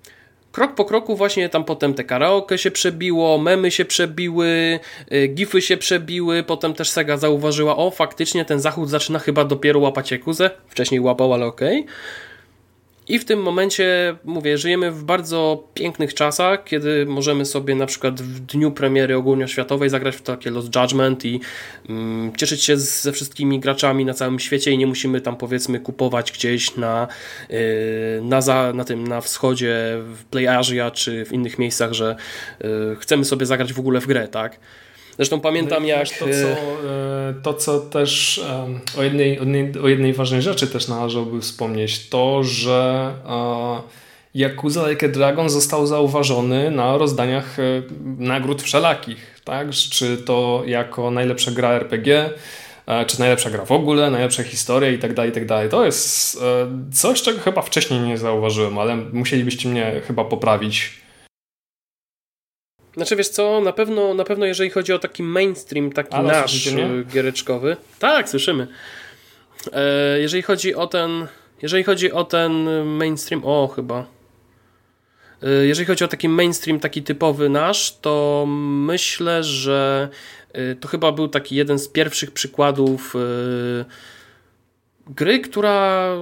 [0.53, 5.63] krok po kroku właśnie tam potem te karaoke się przebiło, memy się przebiły, yy, gify
[5.63, 10.51] się przebiły, potem też Sega zauważyła, o faktycznie ten zachód zaczyna chyba dopiero łapać Jakuzę,
[10.69, 11.81] wcześniej łapał, ale okej.
[11.81, 11.95] Okay.
[13.09, 18.21] I w tym momencie, mówię, żyjemy w bardzo pięknych czasach, kiedy możemy sobie na przykład
[18.21, 21.41] w dniu premiery ogólnoświatowej zagrać w takie Lost Judgment i
[21.89, 26.33] mm, cieszyć się ze wszystkimi graczami na całym świecie i nie musimy tam powiedzmy kupować
[26.33, 27.09] gdzieś na,
[27.51, 27.57] yy,
[28.23, 29.75] na, za, na tym, na wschodzie,
[30.15, 32.17] w Play Asia czy w innych miejscach, że
[32.61, 34.59] yy, chcemy sobie zagrać w ogóle w grę, tak?
[35.19, 36.09] Zresztą pamiętam no jak...
[36.09, 38.41] To co, e, to, co też
[38.99, 39.39] o jednej,
[39.83, 43.13] o jednej ważnej rzeczy też należałoby wspomnieć, to, że
[44.35, 47.63] Yakuza Like a Dragon został zauważony na rozdaniach e,
[48.19, 49.71] nagród wszelakich, tak?
[49.71, 52.31] Czy to jako najlepsza gra RPG,
[52.87, 55.69] e, czy najlepsza gra w ogóle, najlepsza historia i tak dalej, i tak dalej.
[55.69, 56.39] To jest
[56.93, 61.08] coś, czego chyba wcześniej nie zauważyłem, ale musielibyście mnie chyba poprawić
[62.99, 67.05] znaczy wiesz co, na pewno, na pewno jeżeli chodzi o taki mainstream, taki nasz y,
[67.13, 67.77] giereczkowy.
[67.99, 68.67] Tak, słyszymy.
[69.73, 71.27] E, jeżeli chodzi o ten
[71.63, 74.07] jeżeli chodzi o ten mainstream, o chyba
[75.43, 78.45] e, jeżeli chodzi o taki mainstream, taki typowy nasz, to
[78.87, 80.09] myślę, że
[80.53, 83.15] e, to chyba był taki jeden z pierwszych przykładów
[85.07, 86.15] gry, która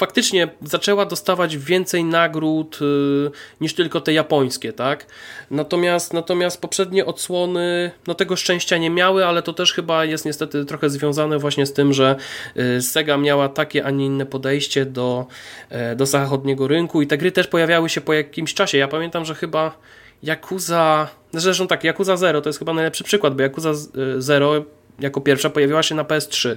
[0.00, 3.30] faktycznie zaczęła dostawać więcej nagród y,
[3.60, 5.06] niż tylko te japońskie, tak?
[5.50, 10.64] Natomiast, natomiast poprzednie odsłony no tego szczęścia nie miały, ale to też chyba jest niestety
[10.64, 12.16] trochę związane właśnie z tym, że
[12.56, 15.26] y, Sega miała takie, a nie inne podejście do,
[15.70, 18.78] e, do zachodniego rynku i te gry też pojawiały się po jakimś czasie.
[18.78, 19.78] Ja pamiętam, że chyba
[20.22, 23.70] Yakuza, zresztą tak, Yakuza Zero to jest chyba najlepszy przykład, bo Yakuza
[24.18, 24.64] Zero
[25.00, 26.56] jako pierwsza pojawiła się na PS3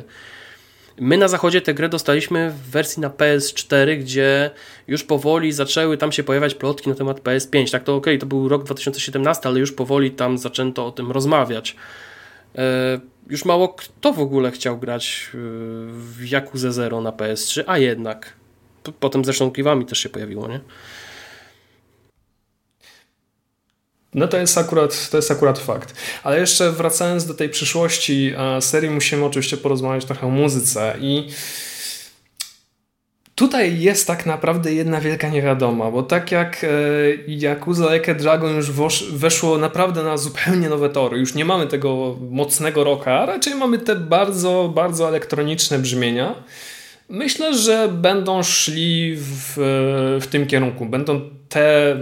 [1.00, 4.52] My na zachodzie tę grę dostaliśmy w wersji na PS4, gdzie
[4.88, 7.72] już powoli zaczęły tam się pojawiać plotki na temat PS5.
[7.72, 11.76] Tak to ok, to był rok 2017, ale już powoli tam zaczęto o tym rozmawiać.
[12.58, 15.38] E, już mało kto w ogóle chciał grać e,
[15.90, 18.34] w Yakuza 0 na PS3, a jednak.
[19.00, 20.60] Potem zresztą Kiwami też się pojawiło, nie?
[24.16, 25.94] No to jest, akurat, to jest akurat fakt.
[26.24, 31.28] Ale jeszcze wracając do tej przyszłości serii, musimy oczywiście porozmawiać trochę o muzyce i
[33.36, 36.68] Tutaj jest tak naprawdę jedna wielka niewiadoma, bo tak jak e,
[37.28, 38.72] Yakuza Like Dragon już
[39.12, 43.96] weszło naprawdę na zupełnie nowe tory, już nie mamy tego mocnego rocka, raczej mamy te
[43.96, 46.36] bardzo, bardzo elektroniczne brzmienia.
[47.10, 49.54] Myślę, że będą szli w,
[50.22, 50.86] w tym kierunku.
[50.86, 51.98] Będą tę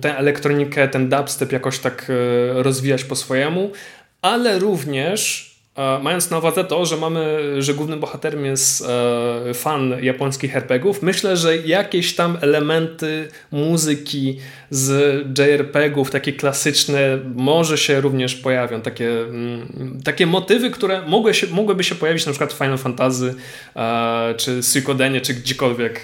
[0.00, 3.70] te elektronikę, ten dubstep jakoś tak e, rozwijać po swojemu,
[4.22, 5.53] ale również
[6.02, 11.36] Mając na uwadze to, że mamy, że głównym bohaterem jest e, fan japońskich RPGów, myślę,
[11.36, 14.38] że jakieś tam elementy muzyki
[14.70, 18.80] z JRPGów, takie klasyczne, może się również pojawią.
[18.80, 23.34] Takie, mm, takie motywy, które mogły się, mogłyby się pojawić na przykład w Final Fantasy,
[23.76, 26.00] e, czy Suikodenie, czy gdziekolwiek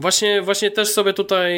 [0.00, 1.52] Właśnie, właśnie też sobie tutaj,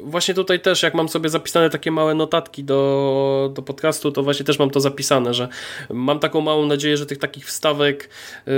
[0.00, 4.44] właśnie tutaj też, jak mam sobie zapisane takie małe notatki do, do podcastu, to właśnie
[4.46, 5.48] też mam to zapisane, że
[5.90, 8.08] mam taką małą nadzieję, że tych takich wstawek
[8.46, 8.52] yy,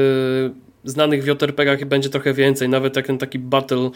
[0.85, 3.91] znanych w JRPG-ach będzie trochę więcej, nawet jak ten taki battle,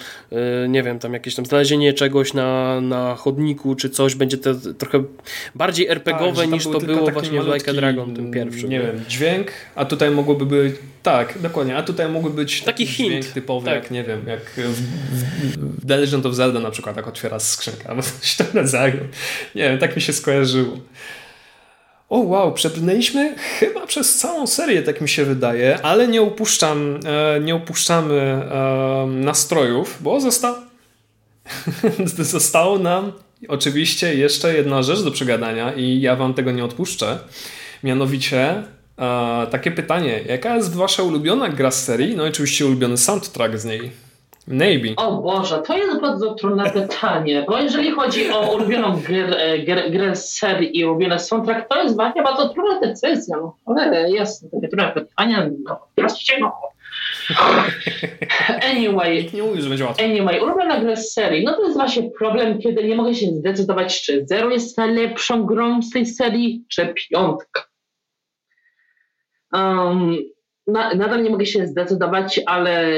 [0.64, 4.54] y, nie wiem, tam jakieś tam znalezienie czegoś na, na chodniku czy coś, będzie te,
[4.54, 5.04] trochę
[5.54, 8.70] bardziej RPGowe tak, niż to było właśnie w Like a Dragon, tym pierwszym.
[8.70, 12.86] Nie, wiem, dźwięk, a tutaj mogłoby być, tak, dokładnie, a tutaj mógłby być taki, taki
[12.86, 13.32] hint.
[13.32, 13.74] typowy, tak.
[13.74, 14.82] jak nie wiem, jak w,
[15.80, 18.98] w, The Legend of Zelda na przykład, jak otwiera skrzynkę, albo coś tam rodzaju.
[19.54, 20.78] Nie wiem, tak mi się skojarzyło.
[22.08, 27.40] O wow, przebrnęliśmy chyba przez całą serię, tak mi się wydaje, ale nie upuszczam, e,
[27.40, 28.42] nie upuszczamy
[29.06, 30.62] nastrojów, bo zosta...
[32.18, 33.12] zostało nam
[33.48, 37.18] oczywiście jeszcze jedna rzecz do przegadania i ja wam tego nie odpuszczę.
[37.84, 38.62] Mianowicie
[38.98, 42.16] e, takie pytanie, jaka jest wasza ulubiona gra z serii?
[42.16, 44.07] No i oczywiście ulubiony soundtrack z niej.
[44.50, 44.88] Maybe.
[44.96, 50.16] O Boże, to jest bardzo trudne pytanie, bo jeżeli chodzi o ulubioną grę, grę, grę
[50.16, 53.36] serii i ulubiony soundtrack, to jest właśnie bardzo trudna decyzja.
[53.36, 56.52] No, ale jest takie trudne pytanie, no, proście, no.
[58.70, 60.04] Anyway, nie mówisz, że będzie łatwo.
[60.04, 64.02] Anyway, ulubiona gra z serii, no to jest właśnie problem, kiedy nie mogę się zdecydować,
[64.02, 67.64] czy Zero jest najlepszą grą z tej serii, czy Piątka.
[69.52, 70.16] Um,
[70.66, 72.92] na, nadal nie mogę się zdecydować, ale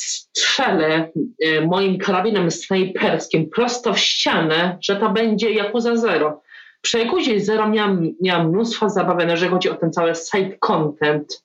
[0.00, 6.42] strzelę e, moim karabinem snajperskim prosto w ścianę, że to będzie Yakuza Zero.
[6.80, 11.44] Przy Yakuzie Zero miałam, miałam mnóstwo zabawy, jeżeli chodzi o ten cały side content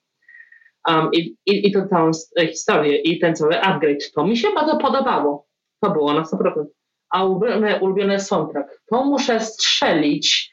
[0.88, 2.10] um, i, i, i tę całą
[2.40, 4.12] e, historię i ten cały upgrade.
[4.14, 5.46] To mi się bardzo podobało.
[5.80, 6.64] To było na 100%.
[7.10, 8.82] A ulubiony, ulubiony soundtrack.
[8.90, 10.52] To muszę strzelić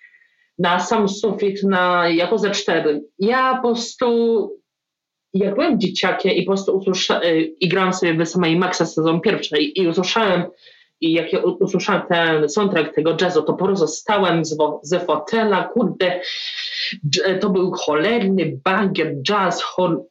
[0.59, 3.01] na sam sufit na Yakuza 4.
[3.19, 4.58] Ja po prostu
[5.33, 9.21] jak byłem dzieciakiem i po prostu usłysza, y, i grałem sobie w samej Maxa sezon
[9.21, 10.43] pierwszej i usłyszałem
[11.01, 15.63] i jak ja usłyszałem ten soundtrack tego jazzu, to po prostu stałem z, ze fotela,
[15.63, 16.21] kurde,
[17.39, 20.03] to był cholerny banger, jazz, chol...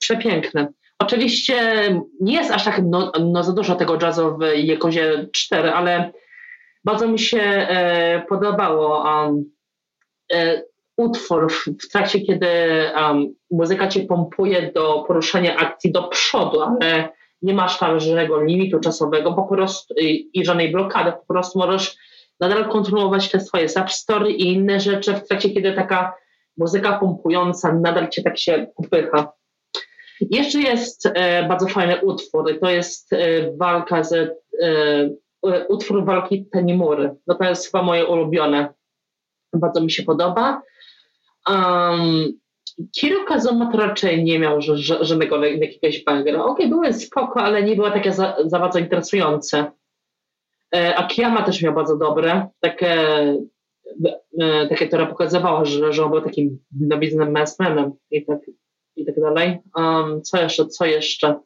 [0.00, 0.66] przepiękny.
[0.98, 1.56] Oczywiście
[2.20, 6.12] nie jest aż tak no, no za dużo tego jazzu w Jekozie 4, ale
[6.84, 9.04] bardzo mi się e, podobało.
[9.04, 9.44] Um,
[10.32, 10.62] e,
[10.96, 11.52] utwór
[11.82, 12.48] w trakcie, kiedy
[12.96, 17.08] um, muzyka cię pompuje do poruszania akcji do przodu, ale
[17.42, 21.96] nie masz tam żadnego limitu czasowego po prostu, i, i żadnej blokady, po prostu możesz
[22.40, 26.14] nadal kontynuować te swoje substory i inne rzeczy w trakcie, kiedy taka
[26.56, 29.32] muzyka pompująca nadal cię tak się upycha.
[30.20, 33.16] Jeszcze jest e, bardzo fajny utwór, to jest e,
[33.56, 34.12] walka z
[34.62, 35.10] e
[35.68, 37.14] utwór walki Tenimury.
[37.26, 38.74] No to jest chyba moje ulubione.
[39.52, 40.62] Bardzo mi się podoba.
[41.48, 42.32] Um,
[43.00, 44.60] Kiro Kazuma to raczej nie miał
[45.00, 46.44] żadnego jakiegoś bangera.
[46.44, 49.72] Okej, okay, były spoko, ale nie były takie za, za bardzo interesujące.
[50.74, 52.92] E, Akiyama też miał bardzo dobre, takie,
[54.40, 58.38] e, takie które pokazywało, że, że on był takim nowiznym messmanem i tak,
[58.96, 59.58] i tak dalej.
[59.76, 61.40] Um, co jeszcze, co jeszcze?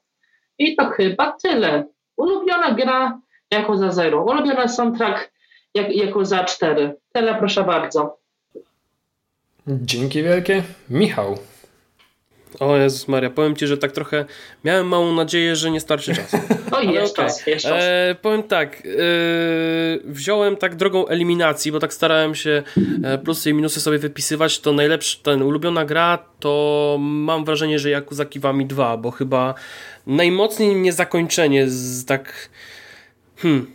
[0.59, 1.85] I to chyba tyle.
[2.17, 3.21] Ulubiona gra
[3.51, 4.25] jako za zero.
[4.25, 5.33] Ulubiony soundtrack
[5.75, 6.95] jak, jako za cztery.
[7.13, 8.19] Tyle proszę bardzo.
[9.69, 10.63] Dzięki wielkie.
[10.91, 11.39] Michał.
[12.61, 14.25] O Jezus Maria, powiem Ci, że tak trochę
[14.65, 16.37] miałem małą nadzieję, że nie starczy czasu.
[16.73, 17.29] O, jest okay.
[17.29, 17.83] czas, jest czas.
[17.83, 18.89] E, powiem tak, e,
[20.05, 22.63] wziąłem tak drogą eliminacji, bo tak starałem się
[23.03, 27.91] e, plusy i minusy sobie wypisywać, to najlepszy, ten ulubiona gra, to mam wrażenie, że
[27.91, 29.55] Yakuza Kiwami 2, bo chyba
[30.07, 32.49] najmocniej mnie zakończenie z tak,
[33.37, 33.71] hmm,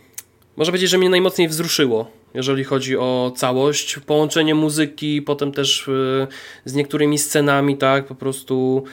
[0.56, 3.98] może powiedzieć, że mnie najmocniej wzruszyło jeżeli chodzi o całość.
[4.06, 6.26] Połączenie muzyki, potem też y,
[6.64, 8.84] z niektórymi scenami, tak, po prostu.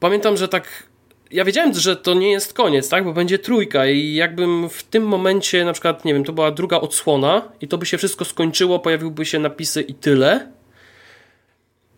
[0.00, 0.88] Pamiętam, że tak.
[1.30, 5.02] Ja wiedziałem, że to nie jest koniec, tak, bo będzie trójka i jakbym w tym
[5.02, 8.78] momencie, na przykład, nie wiem, to była druga odsłona i to by się wszystko skończyło,
[8.78, 10.52] pojawiłby się napisy i tyle,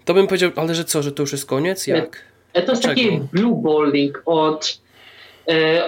[0.05, 1.87] to bym powiedział, ale że co, że to już jest koniec?
[1.87, 2.25] Jak?
[2.53, 4.90] To jest taki blue balling od E,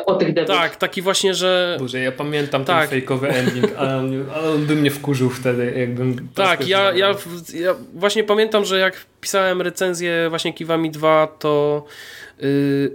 [0.07, 0.57] o tych devów.
[0.57, 1.77] Tak, taki właśnie, że...
[1.81, 2.81] Boże, ja pamiętam tak.
[2.81, 6.29] ten fejkowy ending, ale on, ale on by mnie wkurzył wtedy, jakbym...
[6.35, 7.15] Tak, ja, ja,
[7.55, 11.85] ja właśnie pamiętam, że jak pisałem recenzję właśnie Kiwami 2, to
[12.39, 12.49] yy,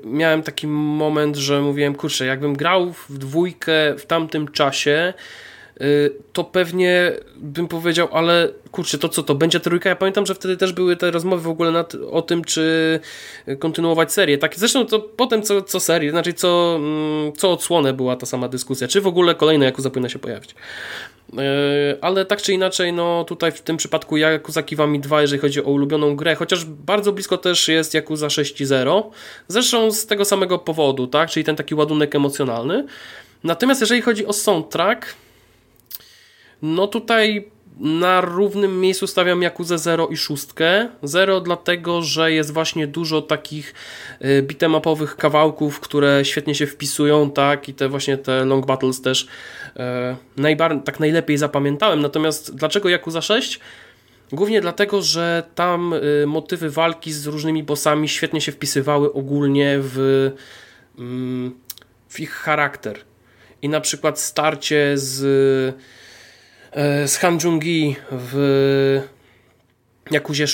[0.05, 5.56] miałem taki moment, że mówiłem, kurczę, jakbym grał w dwójkę w tamtym czasie, Y,
[6.33, 9.89] to pewnie bym powiedział, ale kurczę, to co to będzie trójka?
[9.89, 12.99] Ja pamiętam, że wtedy też były te rozmowy w ogóle nad, o tym, czy
[13.59, 14.37] kontynuować serię.
[14.37, 18.47] Tak, zresztą to potem co, co serię, znaczy co, mm, co odsłonę była ta sama
[18.47, 20.55] dyskusja, czy w ogóle kolejne Yakuza powinna się pojawić.
[21.33, 21.35] Y,
[22.01, 25.63] ale tak czy inaczej, no tutaj w tym przypadku Yakuza Kiwami 2, jeżeli chodzi o
[25.63, 29.03] ulubioną grę, chociaż bardzo blisko też jest Yakuza 6.0,
[29.47, 32.85] zresztą z tego samego powodu, tak, czyli ten taki ładunek emocjonalny.
[33.43, 35.15] Natomiast jeżeli chodzi o soundtrack,
[36.61, 37.47] no tutaj
[37.79, 40.47] na równym miejscu stawiam Yakuza 0 i 6.
[41.03, 43.73] 0 dlatego, że jest właśnie dużo takich
[44.25, 49.27] y, bitemapowych kawałków, które świetnie się wpisują, tak, i te właśnie te long battles też
[49.75, 50.17] e,
[50.85, 52.01] tak najlepiej zapamiętałem.
[52.01, 53.59] Natomiast dlaczego Yakuza 6?
[54.31, 60.31] Głównie dlatego, że tam y, motywy walki z różnymi bossami świetnie się wpisywały ogólnie w,
[60.99, 61.55] mm,
[62.09, 62.99] w ich charakter.
[63.61, 65.75] I na przykład starcie z
[67.05, 69.01] z Han Jungi w
[70.11, 70.45] Jakuzie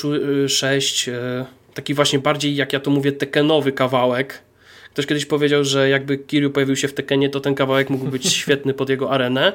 [0.47, 4.41] 6 e, taki właśnie bardziej, jak ja to mówię, tekenowy kawałek.
[4.93, 8.33] Ktoś kiedyś powiedział, że jakby Kiryu pojawił się w Tekenie, to ten kawałek mógł być
[8.43, 9.53] świetny pod jego arenę.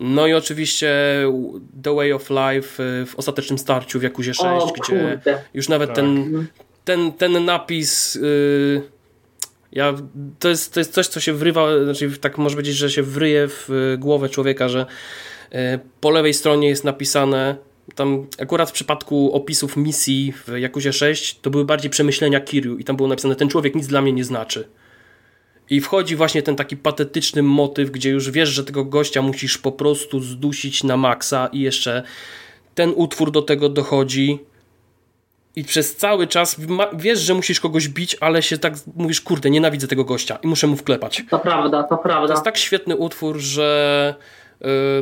[0.00, 0.94] No i oczywiście
[1.82, 5.20] The Way of Life e, w ostatecznym starciu w Jakuzie 6, o, gdzie
[5.54, 5.96] już nawet tak.
[5.96, 6.46] ten,
[6.84, 8.14] ten, ten napis...
[8.14, 8.82] Yy,
[9.72, 9.94] ja,
[10.38, 13.48] to, jest, to jest coś, co się wrywa, znaczy tak może powiedzieć, że się wryje
[13.48, 14.86] w głowę człowieka, że E,
[16.00, 17.56] po lewej stronie jest napisane,
[17.94, 22.84] tam akurat w przypadku opisów misji w Jakuzie 6 to były bardziej przemyślenia Kiryu i
[22.84, 24.68] tam było napisane, ten człowiek nic dla mnie nie znaczy.
[25.70, 29.72] I wchodzi właśnie ten taki patetyczny motyw, gdzie już wiesz, że tego gościa musisz po
[29.72, 32.02] prostu zdusić na maksa i jeszcze
[32.74, 34.38] ten utwór do tego dochodzi
[35.56, 36.56] i przez cały czas
[36.94, 40.66] wiesz, że musisz kogoś bić, ale się tak mówisz, kurde, nienawidzę tego gościa i muszę
[40.66, 41.22] mu wklepać.
[41.30, 42.26] To prawda, to prawda.
[42.26, 44.14] To jest tak świetny utwór, że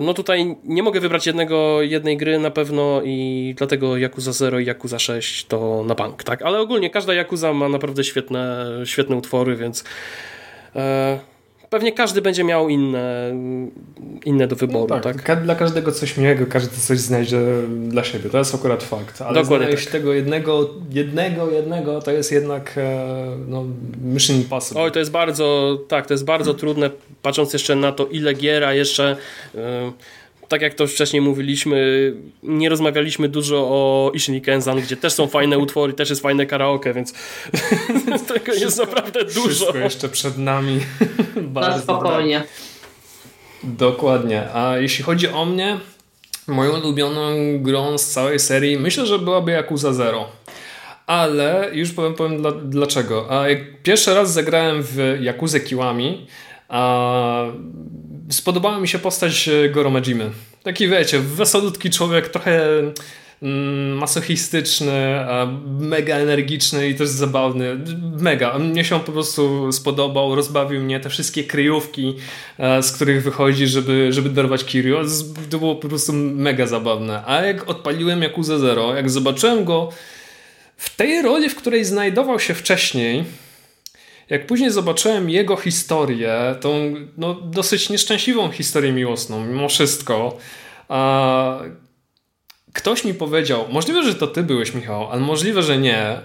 [0.00, 4.64] no tutaj nie mogę wybrać jednego, jednej gry na pewno i dlatego Yakuza 0 i
[4.64, 6.42] Yakuza 6 to na bank, tak?
[6.42, 9.84] Ale ogólnie każda Yakuza ma naprawdę świetne, świetne utwory, więc
[10.74, 10.80] yy,
[11.70, 13.34] pewnie każdy będzie miał inne,
[14.24, 14.94] inne do wyboru.
[14.94, 15.42] No tak, tak?
[15.42, 17.40] Dla każdego coś miłego, każdy coś znajdzie
[17.88, 18.30] dla siebie.
[18.30, 19.22] To jest akurat fakt.
[19.22, 19.92] Ale Dokładnie znaleźć tak.
[19.92, 23.06] tego jednego, jednego, jednego, to jest jednak e,
[23.48, 23.64] no,
[24.04, 24.82] mission impossible.
[24.82, 26.90] Oj, to jest bardzo, tak, to jest bardzo trudne,
[27.22, 29.16] patrząc jeszcze na to, ile giera jeszcze...
[29.54, 29.92] E,
[30.48, 32.12] tak jak to wcześniej mówiliśmy,
[32.42, 36.94] nie rozmawialiśmy dużo o Ishini Kenzan, gdzie też są fajne utwory, też jest fajne karaoke,
[36.94, 37.12] więc,
[38.04, 39.48] tego wszystko, jest naprawdę dużo.
[39.48, 40.80] Wszystko jeszcze przed nami.
[41.36, 42.42] Bardzo spokojnie.
[43.62, 44.48] Dokładnie.
[44.54, 45.78] A jeśli chodzi o mnie,
[46.46, 47.30] moją ulubioną
[47.62, 50.28] grą z całej serii, myślę, że byłaby Yakuza Zero.
[51.06, 53.40] Ale już powiem, powiem dla, dlaczego.
[53.40, 56.26] A jak pierwszy raz zagrałem w Yakuzę Kiłami,
[58.30, 60.30] spodobała mi się postać e, Goro Majimy.
[60.62, 62.62] Taki wiecie, wesolutki człowiek, trochę
[63.42, 65.26] mm, masochistyczny,
[65.80, 67.78] mega energiczny i też zabawny.
[68.20, 68.58] Mega.
[68.58, 72.14] Mnie się on po prostu spodobał, rozbawił mnie te wszystkie kryjówki,
[72.58, 74.96] e, z których wychodzi, żeby, żeby dorwać Kiryu.
[75.50, 77.22] To było po prostu mega zabawne.
[77.26, 79.92] A jak odpaliłem Yakuza Zero, jak zobaczyłem go
[80.76, 83.24] w tej roli, w której znajdował się wcześniej,
[84.30, 90.36] jak później zobaczyłem jego historię, tą no, dosyć nieszczęśliwą historię miłosną, mimo wszystko,
[90.88, 91.58] a
[92.72, 96.18] ktoś mi powiedział, możliwe, że to ty byłeś, Michał, ale możliwe, że nie.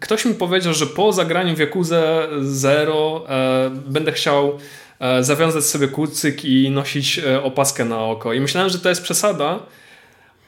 [0.00, 4.58] Ktoś mi powiedział, że po zagraniu w Jakuzę Zero e, będę chciał
[5.00, 8.32] e, zawiązać sobie kucyk i nosić e, opaskę na oko.
[8.32, 9.58] I myślałem, że to jest przesada,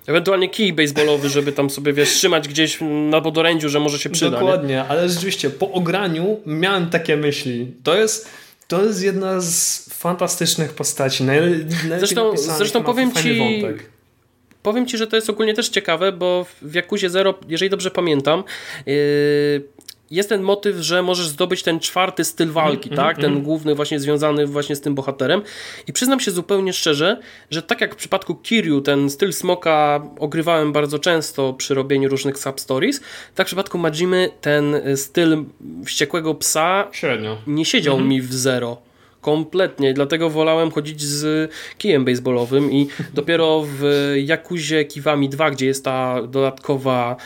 [0.07, 2.79] Ewentualnie kij baseballowy, żeby tam sobie, wiesz, trzymać gdzieś
[3.11, 4.31] na podorędziu, że może się przyda.
[4.31, 4.85] Dokładnie, nie?
[4.85, 7.74] ale rzeczywiście po ograniu miałem takie myśli.
[7.83, 8.29] To jest,
[8.69, 11.24] to jest jedna z fantastycznych postaci.
[11.24, 11.49] Najle,
[11.99, 13.91] zresztą zresztą powiem ci, wątek.
[14.62, 18.45] powiem ci, że to jest ogólnie też ciekawe, bo w Jakuzie Zero, jeżeli dobrze pamiętam,
[18.87, 18.95] yy,
[20.13, 23.19] jest ten motyw, że możesz zdobyć ten czwarty styl walki, mm, tak?
[23.19, 23.43] Mm, ten mm.
[23.43, 25.43] główny właśnie związany właśnie z tym bohaterem.
[25.87, 27.21] I przyznam się zupełnie szczerze,
[27.51, 32.39] że tak jak w przypadku Kiryu, ten styl smoka ogrywałem bardzo często przy robieniu różnych
[32.39, 33.01] substories,
[33.35, 35.45] tak w przypadku Majimy ten styl
[35.85, 37.39] wściekłego psa Średnio.
[37.47, 38.11] nie siedział mm -hmm.
[38.11, 38.77] mi w zero.
[39.21, 45.85] Kompletnie, dlatego wolałem chodzić z kijem baseballowym i dopiero w Jakuzie Kiwami 2, gdzie jest
[45.85, 47.17] ta dodatkowa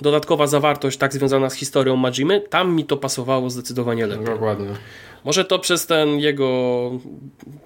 [0.00, 4.26] dodatkowa zawartość tak związana z historią Majimy, tam mi to pasowało zdecydowanie lepiej.
[4.26, 4.68] Dokładnie.
[5.24, 6.90] Może to przez ten jego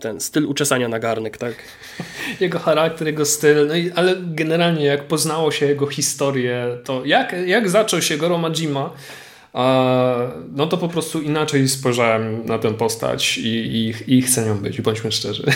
[0.00, 1.54] ten styl uczesania na garnek, tak?
[2.40, 7.34] Jego charakter, jego styl, no i, ale generalnie jak poznało się jego historię, to jak,
[7.46, 8.90] jak zaczął się Goro Majima,
[10.56, 14.80] no to po prostu inaczej spojrzałem na tę postać i, i, i chcę nią być,
[14.80, 15.44] bądźmy szczerzy.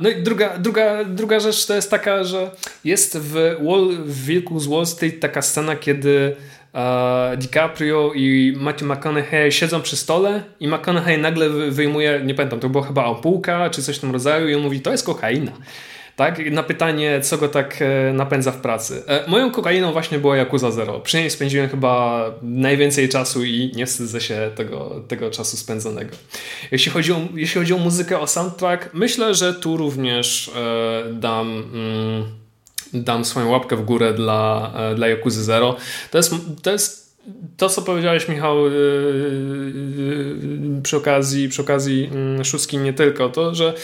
[0.00, 2.50] No i druga, druga, druga rzecz to jest taka, że
[2.84, 6.36] jest w, Wall, w Wilku z Wall Street taka scena, kiedy
[7.36, 12.84] DiCaprio i Matthew McConaughey siedzą przy stole i McConaughey nagle wyjmuje, nie pamiętam, to była
[12.84, 15.52] chyba ampułka czy coś w tym rodzaju i on mówi, to jest kokaina
[16.18, 16.50] tak?
[16.50, 19.02] Na pytanie, co go tak e, napędza w pracy.
[19.06, 21.00] E, moją kokainą właśnie była Yakuza Zero.
[21.00, 26.16] Przy niej spędziłem chyba najwięcej czasu i nie wstydzę się tego, tego czasu spędzonego.
[26.70, 31.48] Jeśli chodzi, o, jeśli chodzi o muzykę, o soundtrack, myślę, że tu również e, dam...
[31.74, 32.38] Mm,
[32.92, 35.76] dam swoją łapkę w górę dla, dla Yakuza Zero.
[36.10, 37.08] To jest, to jest
[37.56, 38.72] to, co powiedziałeś, Michał, yy,
[39.96, 43.74] yy, przy okazji, przy okazji yy, szóstki nie tylko, to, że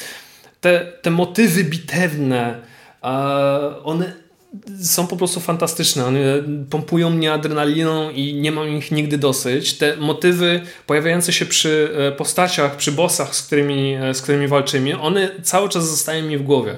[0.64, 2.60] te, te motywy bitewne,
[3.84, 4.12] one
[4.82, 6.06] są po prostu fantastyczne.
[6.06, 6.20] One
[6.70, 9.78] pompują mnie adrenaliną i nie mam ich nigdy dosyć.
[9.78, 15.00] Te motywy pojawiające się przy e, postaciach, przy bossach, z którymi, e, z którymi walczymy,
[15.00, 16.76] one cały czas zostają mi w głowie.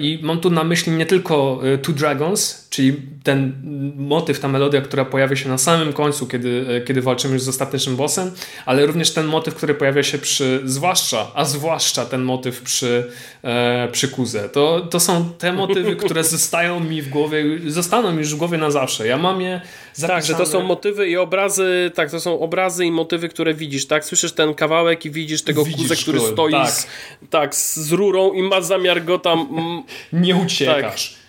[0.00, 3.52] I mam tu na myśli nie tylko e, Two Dragons, czyli ten
[3.96, 7.48] motyw, ta melodia, która pojawia się na samym końcu, kiedy, e, kiedy walczymy już z
[7.48, 8.30] ostatecznym bossem,
[8.66, 13.10] ale również ten motyw, który pojawia się przy, zwłaszcza, a zwłaszcza ten motyw przy,
[13.44, 14.48] e, przy Kuze.
[14.48, 18.70] To, to są te motywy, które zostają mi w głowie, zostaną już w głowie na
[18.70, 19.06] zawsze.
[19.06, 19.60] Ja mam je
[19.94, 20.20] zapisane.
[20.20, 23.86] Tak, że to są motywy i obrazy, tak, to są obrazy i motywy, które widzisz,
[23.86, 24.04] tak?
[24.04, 26.70] Słyszysz ten kawałek i widzisz tego widzisz Kuzę, który stoi tak.
[26.70, 26.86] Z,
[27.30, 29.38] tak, z rurą i ma zamiar go tam...
[29.40, 29.82] Mm,
[30.24, 31.10] Nie uciekasz.
[31.12, 31.21] Tak.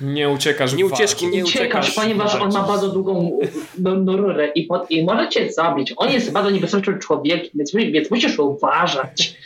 [0.00, 3.38] Nie uciekasz Nie ucieczki, nie uciekasz, ponieważ on ma bardzo długą
[3.78, 5.94] no, no, rurę i, pod, i może cię zabić.
[5.96, 9.36] On jest bardzo niebezpiecznym człowiekiem, więc, więc musisz uważać.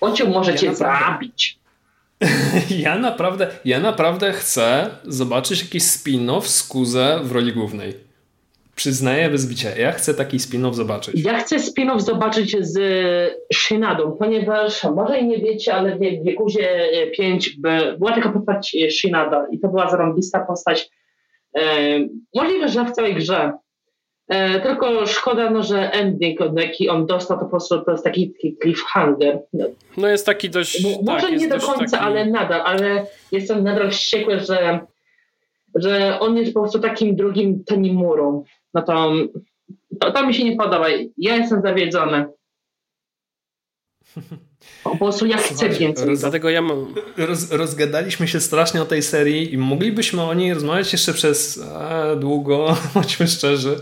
[0.00, 1.58] On cię może ja cię naprawdę, zabić.
[2.84, 8.09] Ja naprawdę, ja naprawdę chcę zobaczyć jakiś spin-off z Kuzę w roli głównej.
[8.80, 11.24] Przyznaję bez bicia, ja chcę taki spin-off zobaczyć.
[11.24, 12.78] Ja chcę spin-off zobaczyć z
[13.54, 17.56] Shinadą, ponieważ może i nie wiecie, ale w Wiekuzie 5
[17.98, 20.90] była taka postać Shinada i to była zarąbista postać.
[21.54, 21.62] E,
[22.34, 23.52] możliwe, że w całej grze.
[24.28, 28.32] E, tylko szkoda, no, że ending, jaki on dostał, to po prostu to jest taki,
[28.32, 29.38] taki cliffhanger.
[29.52, 29.66] No,
[29.96, 30.84] no jest taki dość...
[31.02, 32.04] Może tak, nie do końca, taki...
[32.04, 34.80] ale nadal, ale jestem nadal wściekły, że,
[35.74, 38.44] że on jest po prostu takim drugim Tenimurą
[38.74, 39.12] no to,
[40.00, 40.86] to, to mi się nie podoba.
[41.16, 42.26] Ja jestem zawiedzony.
[44.84, 46.06] Po prostu ja chcę więcej.
[46.06, 46.94] Roz, dlatego ja mam...
[47.16, 52.16] Roz, rozgadaliśmy się strasznie o tej serii i moglibyśmy o niej rozmawiać jeszcze przez a,
[52.16, 53.76] długo, bądźmy szczerzy.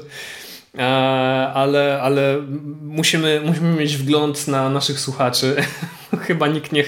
[1.55, 2.43] ale, ale
[2.83, 5.57] musimy, musimy mieć wgląd na naszych słuchaczy.
[6.27, 6.85] Chyba nikt nie.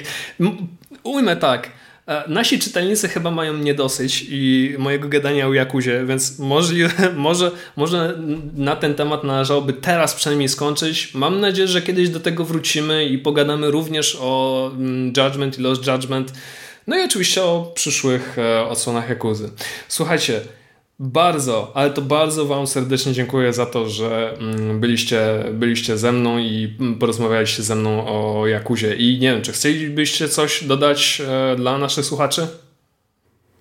[1.03, 1.71] Ujmę tak.
[2.11, 8.19] E, nasi czytelnicy chyba mają niedosyć i mojego gadania o Jakuzie, więc możliwe, może, może
[8.57, 11.15] na ten temat należałoby teraz przynajmniej skończyć.
[11.15, 15.87] Mam nadzieję, że kiedyś do tego wrócimy i pogadamy również o mm, Judgment i Lost
[15.87, 16.33] Judgment.
[16.87, 19.51] No i oczywiście o przyszłych e, odsłonach Jakuzy.
[19.89, 20.41] Słuchajcie,
[21.01, 26.39] bardzo, ale to bardzo Wam serdecznie dziękuję za to, że mm, byliście, byliście ze mną
[26.39, 28.95] i porozmawialiście ze mną o Jakuzie.
[28.95, 32.47] I nie wiem, czy chcielibyście coś dodać e, dla naszych słuchaczy?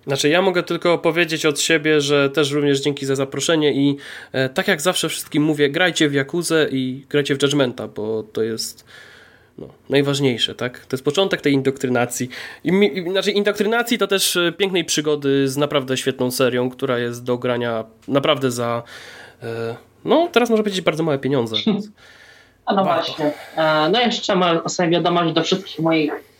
[0.06, 3.96] Znaczy, ja mogę tylko powiedzieć od siebie, że też również dzięki za zaproszenie i
[4.32, 8.42] e, tak jak zawsze wszystkim mówię, grajcie w Jakuzę i grajcie w Judgmenta, bo to
[8.42, 8.84] jest
[9.60, 10.86] no, najważniejsze, tak?
[10.86, 12.28] To jest początek tej indoktrynacji.
[12.64, 17.38] I, znaczy, indoktrynacji to też e, pięknej przygody z naprawdę świetną serią, która jest do
[17.38, 18.82] grania naprawdę za,
[19.42, 21.56] e, no, teraz może powiedzieć bardzo małe pieniądze.
[22.66, 23.04] A no Warto.
[23.04, 23.32] właśnie.
[23.56, 26.30] E, no jeszcze mam sobie wiadomość do wszystkich moich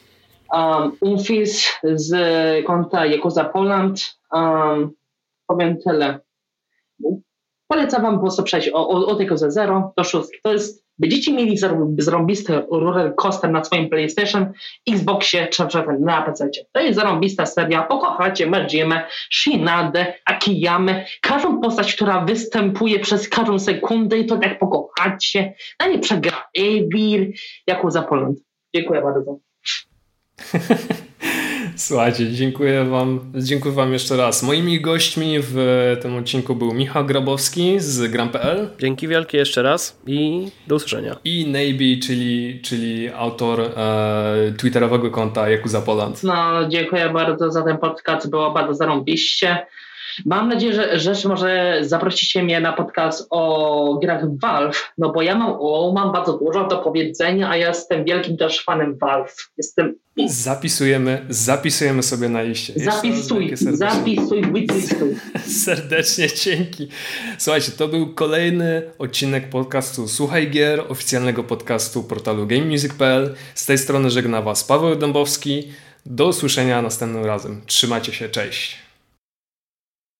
[0.53, 0.97] Um,
[1.95, 2.13] z
[2.67, 4.19] konta Yakuza Poland.
[4.33, 4.91] Um,
[5.47, 6.19] powiem tyle.
[7.69, 10.29] Polecam wam po prostu przejść od, od tego ze 0 do 6.
[10.43, 11.59] To jest, będziecie mieli
[11.99, 14.53] zarąbisty roller coaster na swoim PlayStation,
[14.91, 15.63] Xboxie czy
[16.01, 16.51] na PC.
[16.73, 17.83] To jest zarąbista seria.
[17.83, 25.55] Pokochacie Majimę, Shinadę, Akiyamę, każdą postać, która występuje przez każdą sekundę i to tak pokochacie.
[25.81, 27.33] Na nie przegra Evil,
[27.71, 28.39] Yakuza Poland.
[28.75, 29.39] Dziękuję bardzo.
[31.81, 34.43] Słuchajcie, dziękuję wam, dziękuję wam jeszcze raz.
[34.43, 35.57] Moimi gośćmi w
[36.03, 38.69] tym odcinku był Michał Grabowski z Gram.pl.
[38.79, 41.17] Dzięki wielkie jeszcze raz i do usłyszenia.
[41.25, 46.23] I Navy, czyli, czyli autor e, twitterowego konta Jakuza Poland.
[46.23, 49.67] No, dziękuję bardzo za ten podcast, było bardzo zarąbiście.
[50.27, 55.35] Mam nadzieję, że, że może zaprosicie mnie na podcast o grach Valve, no bo ja
[55.35, 59.51] mam, o, mam bardzo dużo do powiedzenia, a ja jestem wielkim też fanem Valve.
[59.57, 59.95] Jestem...
[60.27, 62.73] Zapisujemy, zapisujemy sobie na liście.
[62.77, 65.17] Zapisuj, zapisuj, wycystuj.
[65.65, 66.89] Serdecznie dzięki.
[67.39, 73.35] Słuchajcie, to był kolejny odcinek podcastu Słuchaj Gier, oficjalnego podcastu portalu GameMusic.pl.
[73.55, 75.73] Z tej strony żegna Was Paweł Dębowski.
[76.07, 77.61] Do usłyszenia następnym razem.
[77.67, 78.90] Trzymajcie się, cześć.